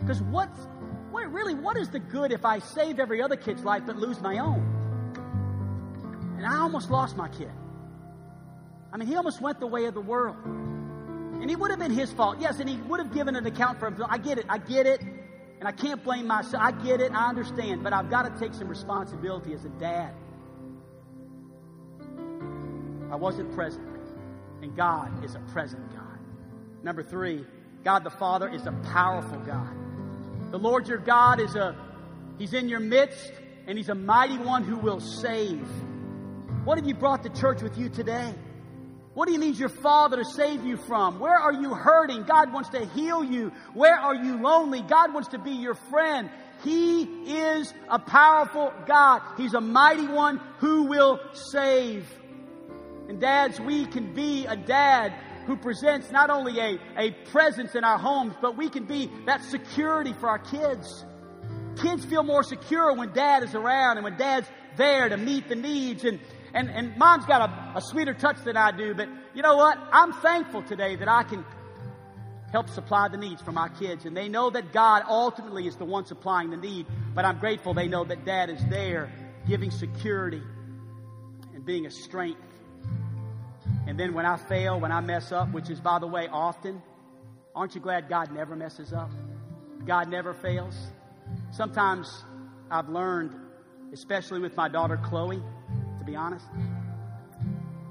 Because 0.01 0.21
what's, 0.23 0.67
what, 1.11 1.31
really, 1.31 1.55
what 1.55 1.77
is 1.77 1.89
the 1.89 1.99
good 1.99 2.33
if 2.33 2.43
I 2.43 2.59
save 2.59 2.99
every 2.99 3.21
other 3.21 3.37
kid's 3.37 3.63
life 3.63 3.83
but 3.85 3.95
lose 3.95 4.19
my 4.19 4.39
own? 4.39 4.76
And 6.37 6.45
I 6.45 6.59
almost 6.59 6.89
lost 6.89 7.17
my 7.17 7.27
kid. 7.27 7.51
I 8.93 8.97
mean, 8.97 9.07
he 9.07 9.15
almost 9.15 9.41
went 9.41 9.59
the 9.59 9.67
way 9.67 9.85
of 9.85 9.93
the 9.93 10.01
world. 10.01 10.37
And 10.45 11.51
it 11.51 11.59
would 11.59 11.71
have 11.71 11.79
been 11.79 11.91
his 11.91 12.11
fault. 12.11 12.37
Yes, 12.39 12.59
and 12.59 12.69
he 12.69 12.77
would 12.77 12.99
have 12.99 13.13
given 13.13 13.35
an 13.35 13.45
account 13.45 13.79
for 13.79 13.87
himself. 13.87 14.09
I 14.11 14.17
get 14.17 14.37
it. 14.37 14.45
I 14.49 14.57
get 14.57 14.85
it. 14.85 15.01
And 15.01 15.67
I 15.67 15.71
can't 15.71 16.03
blame 16.03 16.27
myself. 16.27 16.63
I 16.63 16.71
get 16.71 17.01
it. 17.01 17.11
I 17.11 17.29
understand. 17.29 17.83
But 17.83 17.93
I've 17.93 18.09
got 18.09 18.23
to 18.23 18.39
take 18.39 18.53
some 18.53 18.67
responsibility 18.67 19.53
as 19.53 19.65
a 19.65 19.69
dad. 19.69 20.13
I 23.11 23.15
wasn't 23.15 23.53
present. 23.53 23.85
And 24.61 24.75
God 24.75 25.23
is 25.23 25.35
a 25.35 25.39
present 25.51 25.91
God. 25.93 26.19
Number 26.83 27.03
three, 27.03 27.45
God 27.83 28.03
the 28.03 28.09
Father 28.09 28.49
is 28.49 28.65
a 28.65 28.71
powerful 28.91 29.39
God. 29.39 29.69
The 30.51 30.57
Lord 30.57 30.87
your 30.87 30.97
God 30.97 31.39
is 31.39 31.55
a, 31.55 31.75
He's 32.37 32.53
in 32.53 32.69
your 32.69 32.79
midst, 32.79 33.31
and 33.67 33.77
He's 33.77 33.89
a 33.89 33.95
mighty 33.95 34.37
one 34.37 34.63
who 34.63 34.77
will 34.77 34.99
save. 34.99 35.67
What 36.67 36.77
have 36.77 36.85
you 36.85 36.95
brought 36.95 37.23
to 37.23 37.29
church 37.29 37.61
with 37.61 37.77
you 37.77 37.87
today? 37.87 38.33
What 39.13 39.27
do 39.27 39.31
you 39.31 39.39
need 39.39 39.55
your 39.55 39.69
Father 39.69 40.17
to 40.17 40.25
save 40.25 40.65
you 40.65 40.75
from? 40.75 41.17
Where 41.17 41.33
are 41.33 41.53
you 41.53 41.73
hurting? 41.73 42.23
God 42.23 42.51
wants 42.51 42.67
to 42.71 42.85
heal 42.87 43.23
you. 43.23 43.53
Where 43.73 43.95
are 43.95 44.13
you 44.13 44.41
lonely? 44.41 44.81
God 44.81 45.13
wants 45.13 45.29
to 45.29 45.39
be 45.39 45.51
your 45.51 45.75
friend. 45.75 46.29
He 46.65 47.03
is 47.03 47.73
a 47.89 47.99
powerful 47.99 48.73
God. 48.85 49.21
He's 49.37 49.53
a 49.53 49.61
mighty 49.61 50.07
one 50.07 50.41
who 50.57 50.83
will 50.87 51.21
save. 51.31 52.05
And 53.07 53.21
dads, 53.21 53.61
we 53.61 53.85
can 53.85 54.13
be 54.13 54.45
a 54.45 54.57
dad 54.57 55.13
who 55.45 55.55
presents 55.55 56.11
not 56.11 56.29
only 56.29 56.59
a, 56.59 56.79
a 56.97 57.11
presence 57.31 57.75
in 57.75 57.85
our 57.85 57.97
homes, 57.97 58.33
but 58.41 58.57
we 58.57 58.69
can 58.69 58.83
be 58.83 59.09
that 59.25 59.41
security 59.45 60.11
for 60.11 60.27
our 60.27 60.39
kids. 60.39 61.05
Kids 61.81 62.03
feel 62.03 62.23
more 62.23 62.43
secure 62.43 62.93
when 62.93 63.13
dad 63.13 63.43
is 63.43 63.55
around 63.55 63.95
and 63.95 64.03
when 64.03 64.17
dad's 64.17 64.49
there 64.75 65.07
to 65.07 65.15
meet 65.15 65.47
the 65.47 65.55
needs. 65.55 66.03
And, 66.03 66.19
and, 66.53 66.69
and 66.69 66.97
mom's 66.97 67.25
got 67.25 67.49
a, 67.49 67.77
a 67.77 67.81
sweeter 67.81 68.13
touch 68.13 68.37
than 68.43 68.57
I 68.57 68.71
do, 68.71 68.93
but 68.93 69.09
you 69.33 69.41
know 69.41 69.55
what? 69.55 69.77
I'm 69.91 70.13
thankful 70.13 70.63
today 70.63 70.95
that 70.95 71.07
I 71.07 71.23
can 71.23 71.45
help 72.51 72.69
supply 72.69 73.07
the 73.09 73.17
needs 73.17 73.41
for 73.41 73.51
my 73.51 73.69
kids. 73.69 74.05
And 74.05 74.15
they 74.15 74.29
know 74.29 74.49
that 74.49 74.71
God 74.71 75.03
ultimately 75.07 75.67
is 75.67 75.75
the 75.75 75.85
one 75.85 76.05
supplying 76.05 76.49
the 76.49 76.57
need, 76.57 76.85
but 77.13 77.25
I'm 77.25 77.39
grateful 77.39 77.73
they 77.73 77.87
know 77.87 78.03
that 78.05 78.25
dad 78.25 78.49
is 78.49 78.63
there 78.69 79.11
giving 79.47 79.71
security 79.71 80.41
and 81.53 81.65
being 81.65 81.85
a 81.85 81.91
strength 81.91 82.41
and 83.87 83.97
then 83.97 84.13
when 84.13 84.25
I 84.25 84.35
fail, 84.35 84.79
when 84.79 84.91
I 84.91 84.99
mess 84.99 85.31
up, 85.31 85.51
which 85.53 85.69
is, 85.69 85.79
by 85.79 85.97
the 85.99 86.07
way, 86.07 86.27
often, 86.29 86.81
aren't 87.55 87.73
you 87.73 87.79
glad 87.79 88.09
God 88.09 88.33
never 88.33 88.53
messes 88.53 88.91
up? 88.91 89.09
God 89.85 90.09
never 90.09 90.33
fails. 90.33 90.75
Sometimes 91.51 92.25
I've 92.69 92.89
learned, 92.89 93.33
especially 93.93 94.41
with 94.41 94.57
my 94.57 94.67
daughter 94.67 94.99
Chloe, 95.01 95.41
be 96.07 96.15
honest, 96.15 96.45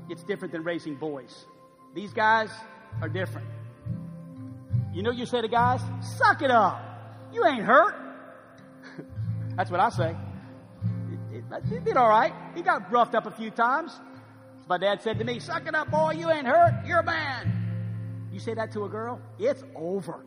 it's 0.09 0.23
different 0.23 0.51
than 0.51 0.65
raising 0.65 0.95
boys. 0.95 1.45
These 1.95 2.13
guys 2.13 2.51
are 3.03 3.09
different. 3.09 3.47
You 4.93 5.03
know, 5.03 5.11
you 5.11 5.27
say 5.27 5.43
to 5.43 5.49
guys, 5.49 5.83
suck 6.17 6.41
it 6.41 6.51
up. 6.51 6.81
You 7.33 7.45
ain't 7.45 7.63
hurt. 7.63 7.95
That's 9.57 9.71
what 9.71 9.81
I 9.81 9.91
say. 9.91 10.17
He 11.69 11.79
did 11.81 11.97
all 11.97 12.09
right. 12.09 12.33
He 12.55 12.63
got 12.63 12.91
roughed 12.91 13.15
up 13.15 13.27
a 13.27 13.31
few 13.31 13.51
times. 13.51 13.93
My 14.69 14.79
dad 14.79 15.03
said 15.03 15.19
to 15.19 15.25
me, 15.25 15.39
Suck 15.39 15.69
it 15.69 15.75
up, 15.75 15.91
boy, 15.91 16.13
you 16.13 16.31
ain't 16.31 16.47
hurt, 16.47 16.87
you're 16.87 17.01
a 17.01 17.05
man. 17.05 18.29
You 18.33 18.41
say 18.41 18.55
that 18.55 18.73
to 18.73 18.85
a 18.85 18.89
girl, 18.89 19.21
it's 19.39 19.63
over. 19.75 20.25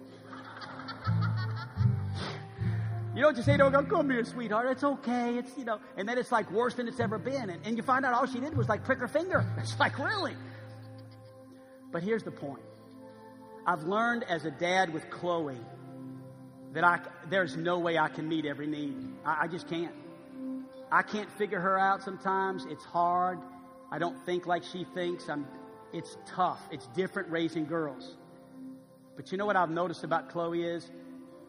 You 3.19 3.25
don't 3.25 3.35
just 3.35 3.47
say 3.47 3.57
to 3.57 3.67
a 3.67 3.69
girl, 3.69 3.83
Come 3.83 4.09
here, 4.09 4.23
sweetheart, 4.23 4.67
it's 4.71 4.83
okay, 4.85 5.37
it's, 5.37 5.51
you 5.57 5.65
know, 5.65 5.81
and 5.97 6.07
then 6.07 6.17
it's 6.17 6.31
like 6.31 6.49
worse 6.51 6.75
than 6.75 6.87
it's 6.87 7.01
ever 7.01 7.17
been. 7.17 7.49
And, 7.49 7.59
and 7.65 7.75
you 7.75 7.83
find 7.83 8.05
out 8.05 8.13
all 8.13 8.25
she 8.25 8.39
did 8.39 8.55
was 8.55 8.69
like 8.69 8.85
prick 8.85 8.99
her 8.99 9.09
finger. 9.09 9.45
It's 9.57 9.77
like, 9.77 9.99
really? 9.99 10.37
But 11.91 12.01
here's 12.01 12.23
the 12.23 12.31
point 12.31 12.61
I've 13.67 13.83
learned 13.83 14.23
as 14.23 14.45
a 14.45 14.51
dad 14.51 14.93
with 14.93 15.09
Chloe 15.09 15.59
that 16.71 16.85
I, 16.85 17.01
there's 17.29 17.57
no 17.57 17.79
way 17.79 17.97
I 17.97 18.07
can 18.07 18.25
meet 18.29 18.45
every 18.45 18.67
need. 18.67 18.95
I, 19.25 19.39
I 19.41 19.47
just 19.47 19.67
can't. 19.67 19.93
I 20.89 21.01
can't 21.01 21.29
figure 21.31 21.59
her 21.59 21.77
out 21.77 22.01
sometimes. 22.01 22.65
It's 22.69 22.85
hard. 22.85 23.39
I 23.91 23.99
don't 23.99 24.17
think 24.25 24.47
like 24.47 24.63
she 24.63 24.85
thinks. 24.95 25.27
I'm, 25.27 25.45
it's 25.91 26.15
tough. 26.25 26.61
It's 26.71 26.87
different 26.95 27.29
raising 27.29 27.65
girls. 27.65 28.15
But 29.17 29.33
you 29.33 29.37
know 29.37 29.45
what 29.45 29.57
I've 29.57 29.71
noticed 29.71 30.05
about 30.05 30.29
Chloe 30.29 30.63
is 30.63 30.89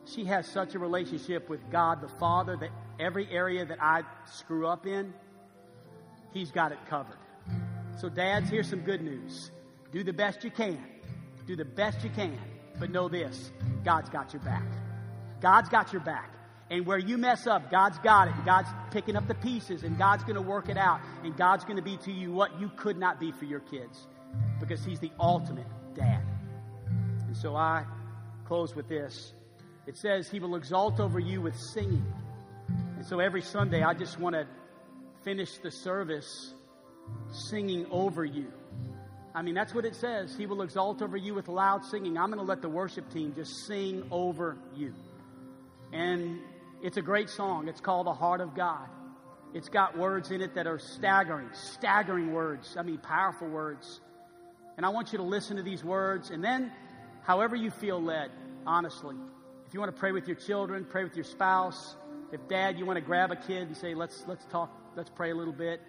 she 0.07 0.24
has 0.24 0.46
such 0.46 0.74
a 0.74 0.78
relationship 0.78 1.48
with 1.48 1.61
God 1.70 2.01
the 2.01 2.09
Father 2.18 2.57
that 2.57 2.70
every 2.98 3.28
area 3.30 3.64
that 3.64 3.82
I 3.82 4.03
screw 4.26 4.66
up 4.66 4.86
in, 4.86 5.12
He's 6.32 6.51
got 6.51 6.72
it 6.72 6.78
covered. 6.88 7.18
So, 8.01 8.09
dads, 8.09 8.48
here's 8.48 8.68
some 8.68 8.80
good 8.80 9.03
news. 9.03 9.51
Do 9.92 10.05
the 10.05 10.12
best 10.12 10.44
you 10.44 10.51
can. 10.51 10.82
Do 11.46 11.57
the 11.57 11.64
best 11.64 12.03
you 12.05 12.11
can. 12.11 12.38
But 12.78 12.90
know 12.90 13.09
this 13.09 13.51
God's 13.84 14.09
got 14.09 14.32
your 14.32 14.42
back. 14.42 14.64
God's 15.40 15.68
got 15.68 15.92
your 15.92 16.03
back. 16.03 16.30
And 16.70 16.86
where 16.86 16.98
you 16.98 17.18
mess 17.18 17.48
up, 17.48 17.70
God's 17.70 17.98
got 17.98 18.28
it. 18.28 18.34
God's 18.46 18.68
picking 18.92 19.16
up 19.16 19.26
the 19.26 19.34
pieces 19.34 19.82
and 19.82 19.98
God's 19.98 20.22
going 20.22 20.36
to 20.36 20.42
work 20.42 20.68
it 20.68 20.76
out. 20.76 21.01
And 21.24 21.36
God's 21.36 21.64
going 21.64 21.76
to 21.76 21.82
be 21.82 21.96
to 21.98 22.12
you 22.12 22.32
what 22.32 22.61
you 22.61 22.70
could 22.76 22.96
not 22.96 23.18
be 23.18 23.32
for 23.32 23.44
your 23.44 23.61
kids 23.61 24.07
because 24.61 24.84
He's 24.84 25.01
the 25.01 25.11
ultimate 25.18 25.66
dad. 25.94 26.22
And 27.26 27.36
so 27.36 27.57
I 27.57 27.84
close 28.44 28.74
with 28.74 28.88
this. 28.88 29.32
It 29.91 29.97
says, 29.97 30.30
He 30.30 30.38
will 30.38 30.55
exalt 30.55 31.01
over 31.01 31.18
you 31.18 31.41
with 31.41 31.59
singing. 31.59 32.07
And 32.97 33.05
so 33.05 33.18
every 33.18 33.43
Sunday, 33.43 33.82
I 33.82 33.93
just 33.93 34.20
want 34.20 34.36
to 34.36 34.47
finish 35.24 35.59
the 35.59 35.72
service 35.72 36.55
singing 37.32 37.86
over 37.91 38.24
you. 38.24 38.53
I 39.34 39.43
mean, 39.43 39.57
that's 39.57 39.74
what 39.74 39.84
it 39.84 39.97
says. 39.97 40.36
He 40.36 40.47
will 40.47 40.62
exalt 40.62 41.03
over 41.03 41.16
you 41.16 41.34
with 41.34 41.49
loud 41.49 41.84
singing. 41.84 42.18
I'm 42.18 42.28
going 42.28 42.38
to 42.38 42.47
let 42.47 42.62
the 42.62 42.68
worship 42.68 43.12
team 43.12 43.34
just 43.34 43.66
sing 43.66 44.05
over 44.12 44.57
you. 44.76 44.95
And 45.93 46.38
it's 46.84 46.97
a 46.97 47.03
great 47.03 47.28
song. 47.28 47.66
It's 47.66 47.80
called 47.80 48.07
The 48.07 48.14
Heart 48.14 48.43
of 48.43 48.55
God. 48.55 48.86
It's 49.55 49.68
got 49.68 49.99
words 49.99 50.30
in 50.30 50.41
it 50.41 50.55
that 50.55 50.68
are 50.68 50.78
staggering, 50.78 51.49
staggering 51.53 52.32
words. 52.32 52.76
I 52.78 52.82
mean, 52.82 52.99
powerful 52.99 53.49
words. 53.49 54.01
And 54.76 54.86
I 54.86 54.91
want 54.91 55.11
you 55.11 55.18
to 55.18 55.24
listen 55.24 55.57
to 55.57 55.64
these 55.64 55.82
words 55.82 56.30
and 56.30 56.45
then, 56.45 56.70
however 57.24 57.57
you 57.57 57.72
feel 57.72 58.01
led, 58.01 58.30
honestly. 58.64 59.16
If 59.70 59.74
you 59.74 59.78
want 59.78 59.94
to 59.94 60.00
pray 60.00 60.10
with 60.10 60.26
your 60.26 60.34
children, 60.34 60.84
pray 60.84 61.04
with 61.04 61.14
your 61.14 61.24
spouse. 61.24 61.94
If 62.32 62.48
dad, 62.48 62.76
you 62.76 62.84
want 62.84 62.96
to 62.96 63.00
grab 63.00 63.30
a 63.30 63.36
kid 63.36 63.68
and 63.68 63.76
say, 63.76 63.94
let's, 63.94 64.24
let's 64.26 64.44
talk, 64.46 64.68
let's 64.96 65.10
pray 65.10 65.30
a 65.30 65.34
little 65.36 65.52
bit. 65.52 65.80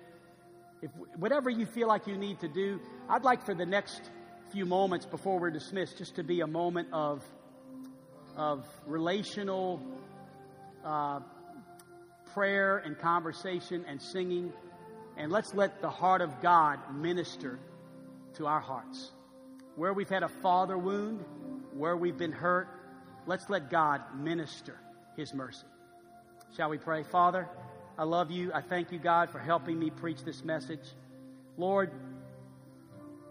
If, 0.83 0.91
whatever 1.17 1.49
you 1.49 1.65
feel 1.65 1.87
like 1.87 2.05
you 2.05 2.15
need 2.15 2.41
to 2.41 2.47
do, 2.47 2.79
I'd 3.09 3.23
like 3.23 3.43
for 3.43 3.55
the 3.55 3.65
next 3.65 3.99
few 4.51 4.67
moments 4.67 5.07
before 5.07 5.39
we're 5.39 5.49
dismissed 5.49 5.97
just 5.97 6.17
to 6.17 6.23
be 6.23 6.41
a 6.41 6.45
moment 6.45 6.89
of 6.93 7.23
of 8.37 8.67
relational 8.85 9.81
uh, 10.85 11.21
prayer 12.35 12.77
and 12.77 12.99
conversation 12.99 13.83
and 13.87 13.99
singing. 13.99 14.53
And 15.17 15.31
let's 15.31 15.55
let 15.55 15.81
the 15.81 15.89
heart 15.89 16.21
of 16.21 16.39
God 16.39 16.77
minister 16.93 17.57
to 18.35 18.45
our 18.45 18.61
hearts. 18.61 19.11
Where 19.75 19.91
we've 19.91 20.07
had 20.07 20.21
a 20.21 20.29
father 20.29 20.77
wound, 20.77 21.25
where 21.73 21.97
we've 21.97 22.17
been 22.17 22.31
hurt, 22.31 22.67
let's 23.25 23.49
let 23.49 23.69
God 23.69 24.01
minister 24.15 24.75
His 25.15 25.33
mercy. 25.33 25.65
Shall 26.55 26.69
we 26.69 26.77
pray? 26.77 27.03
Father, 27.03 27.47
I 27.97 28.03
love 28.03 28.31
you. 28.31 28.51
I 28.53 28.61
thank 28.61 28.91
you, 28.91 28.99
God, 28.99 29.29
for 29.29 29.39
helping 29.39 29.79
me 29.79 29.89
preach 29.89 30.23
this 30.23 30.43
message. 30.43 30.83
Lord, 31.57 31.91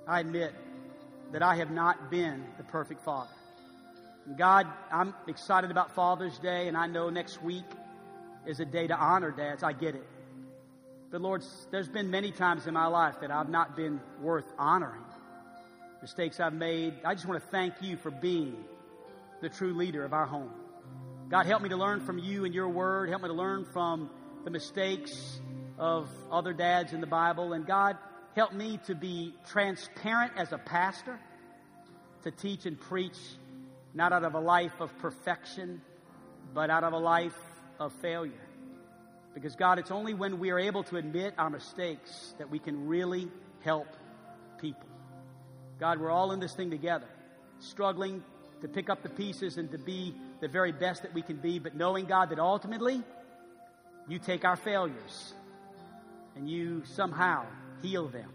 I 0.07 0.21
admit 0.21 0.55
that 1.33 1.43
I 1.43 1.57
have 1.57 1.71
not 1.71 2.11
been 2.11 2.45
the 2.57 2.65
perfect 2.65 3.03
father. 3.03 3.31
God, 4.37 4.67
I'm 4.93 5.15
excited 5.27 5.71
about 5.71 5.95
Father's 5.95 6.39
Day, 6.39 6.69
and 6.69 6.77
I 6.77 6.87
know 6.87 7.11
next 7.11 7.43
week 7.43 7.65
is 8.47 8.61
a 8.61 8.65
day 8.65 8.87
to 8.87 8.95
honor 8.97 9.31
dads. 9.31 9.63
I 9.63 9.73
get 9.73 9.95
it. 9.95 10.07
But 11.11 11.21
Lord, 11.21 11.43
there's 11.71 11.89
been 11.89 12.11
many 12.11 12.31
times 12.31 12.67
in 12.67 12.75
my 12.75 12.87
life 12.87 13.17
that 13.21 13.31
I've 13.31 13.49
not 13.49 13.77
been 13.77 14.01
worth 14.21 14.45
honoring. 14.59 15.03
Mistakes 16.01 16.39
I've 16.39 16.55
made. 16.55 16.95
I 17.05 17.15
just 17.15 17.27
want 17.27 17.43
to 17.43 17.49
thank 17.51 17.75
you 17.83 17.97
for 17.97 18.11
being 18.11 18.65
the 19.41 19.49
true 19.49 19.75
leader 19.75 20.05
of 20.05 20.13
our 20.13 20.27
home. 20.27 20.51
God, 21.29 21.47
help 21.47 21.63
me 21.63 21.69
to 21.69 21.77
learn 21.77 22.01
from 22.01 22.19
you 22.19 22.45
and 22.45 22.55
your 22.55 22.69
word. 22.69 23.09
Help 23.09 23.23
me 23.23 23.29
to 23.29 23.35
learn 23.35 23.65
from 23.65 24.11
the 24.45 24.51
mistakes 24.51 25.41
of 25.79 26.09
other 26.31 26.53
dads 26.53 26.93
in 26.93 27.01
the 27.01 27.07
Bible. 27.07 27.53
And 27.53 27.67
God, 27.67 27.97
help 28.35 28.53
me 28.53 28.81
to 28.87 28.95
be 28.95 29.35
transparent 29.49 30.33
as 30.37 30.53
a 30.53 30.59
pastor, 30.59 31.19
to 32.25 32.31
teach 32.31 32.67
and 32.67 32.79
preach 32.79 33.17
not 33.95 34.13
out 34.13 34.25
of 34.25 34.35
a 34.35 34.41
life 34.41 34.81
of 34.81 34.97
perfection, 34.99 35.81
but 36.53 36.69
out 36.71 36.85
of 36.85 36.93
a 36.93 36.99
life 36.99 37.37
of 37.79 37.93
failure. 37.95 38.47
Because, 39.35 39.55
God, 39.55 39.79
it's 39.79 39.91
only 39.91 40.15
when 40.15 40.39
we 40.39 40.51
are 40.51 40.59
able 40.59 40.83
to 40.85 40.97
admit 40.97 41.35
our 41.39 41.51
mistakes 41.51 42.35
that 42.39 42.51
we 42.51 42.59
can 42.59 42.89
really 42.89 43.29
help 43.61 43.87
people. 44.61 44.89
God, 45.79 46.01
we're 46.01 46.11
all 46.11 46.33
in 46.33 46.41
this 46.41 46.55
thing 46.55 46.71
together, 46.71 47.09
struggling 47.61 48.23
to 48.61 48.69
pick 48.69 48.91
up 48.91 49.03
the 49.03 49.09
pieces 49.09 49.57
and 49.57 49.71
to 49.71 49.79
be 49.79 50.15
the 50.41 50.49
very 50.49 50.73
best 50.73 51.03
that 51.03 51.15
we 51.15 51.23
can 51.23 51.37
be, 51.37 51.59
but 51.59 51.75
knowing, 51.75 52.07
God, 52.07 52.31
that 52.31 52.39
ultimately 52.39 53.03
you 54.09 54.19
take 54.19 54.45
our 54.45 54.57
failures 54.57 55.35
and 56.37 56.49
you 56.49 56.83
somehow 56.85 57.45
heal 57.83 58.09
them. 58.09 58.31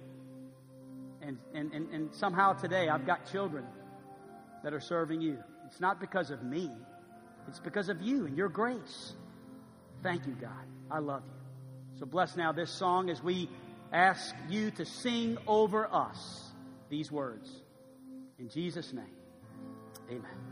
And, 1.21 1.37
and, 1.53 1.73
and, 1.73 1.89
and 1.89 2.13
somehow 2.13 2.53
today 2.53 2.89
I've 2.89 3.05
got 3.05 3.31
children 3.31 3.65
that 4.63 4.73
are 4.73 4.79
serving 4.79 5.21
you. 5.21 5.37
It's 5.65 5.79
not 5.79 5.99
because 5.99 6.29
of 6.29 6.43
me, 6.43 6.71
it's 7.47 7.59
because 7.59 7.89
of 7.89 8.01
you 8.01 8.25
and 8.25 8.37
your 8.37 8.49
grace. 8.49 9.13
Thank 10.03 10.27
you, 10.27 10.33
God. 10.33 10.51
I 10.91 10.99
love 10.99 11.23
you. 11.25 11.99
So 11.99 12.05
bless 12.05 12.35
now 12.35 12.51
this 12.51 12.69
song 12.71 13.09
as 13.09 13.23
we 13.23 13.49
ask 13.91 14.35
you 14.49 14.71
to 14.71 14.85
sing 14.85 15.37
over 15.47 15.87
us 15.91 16.51
these 16.89 17.11
words. 17.11 17.49
In 18.37 18.49
Jesus' 18.49 18.91
name, 18.93 19.14
amen. 20.09 20.44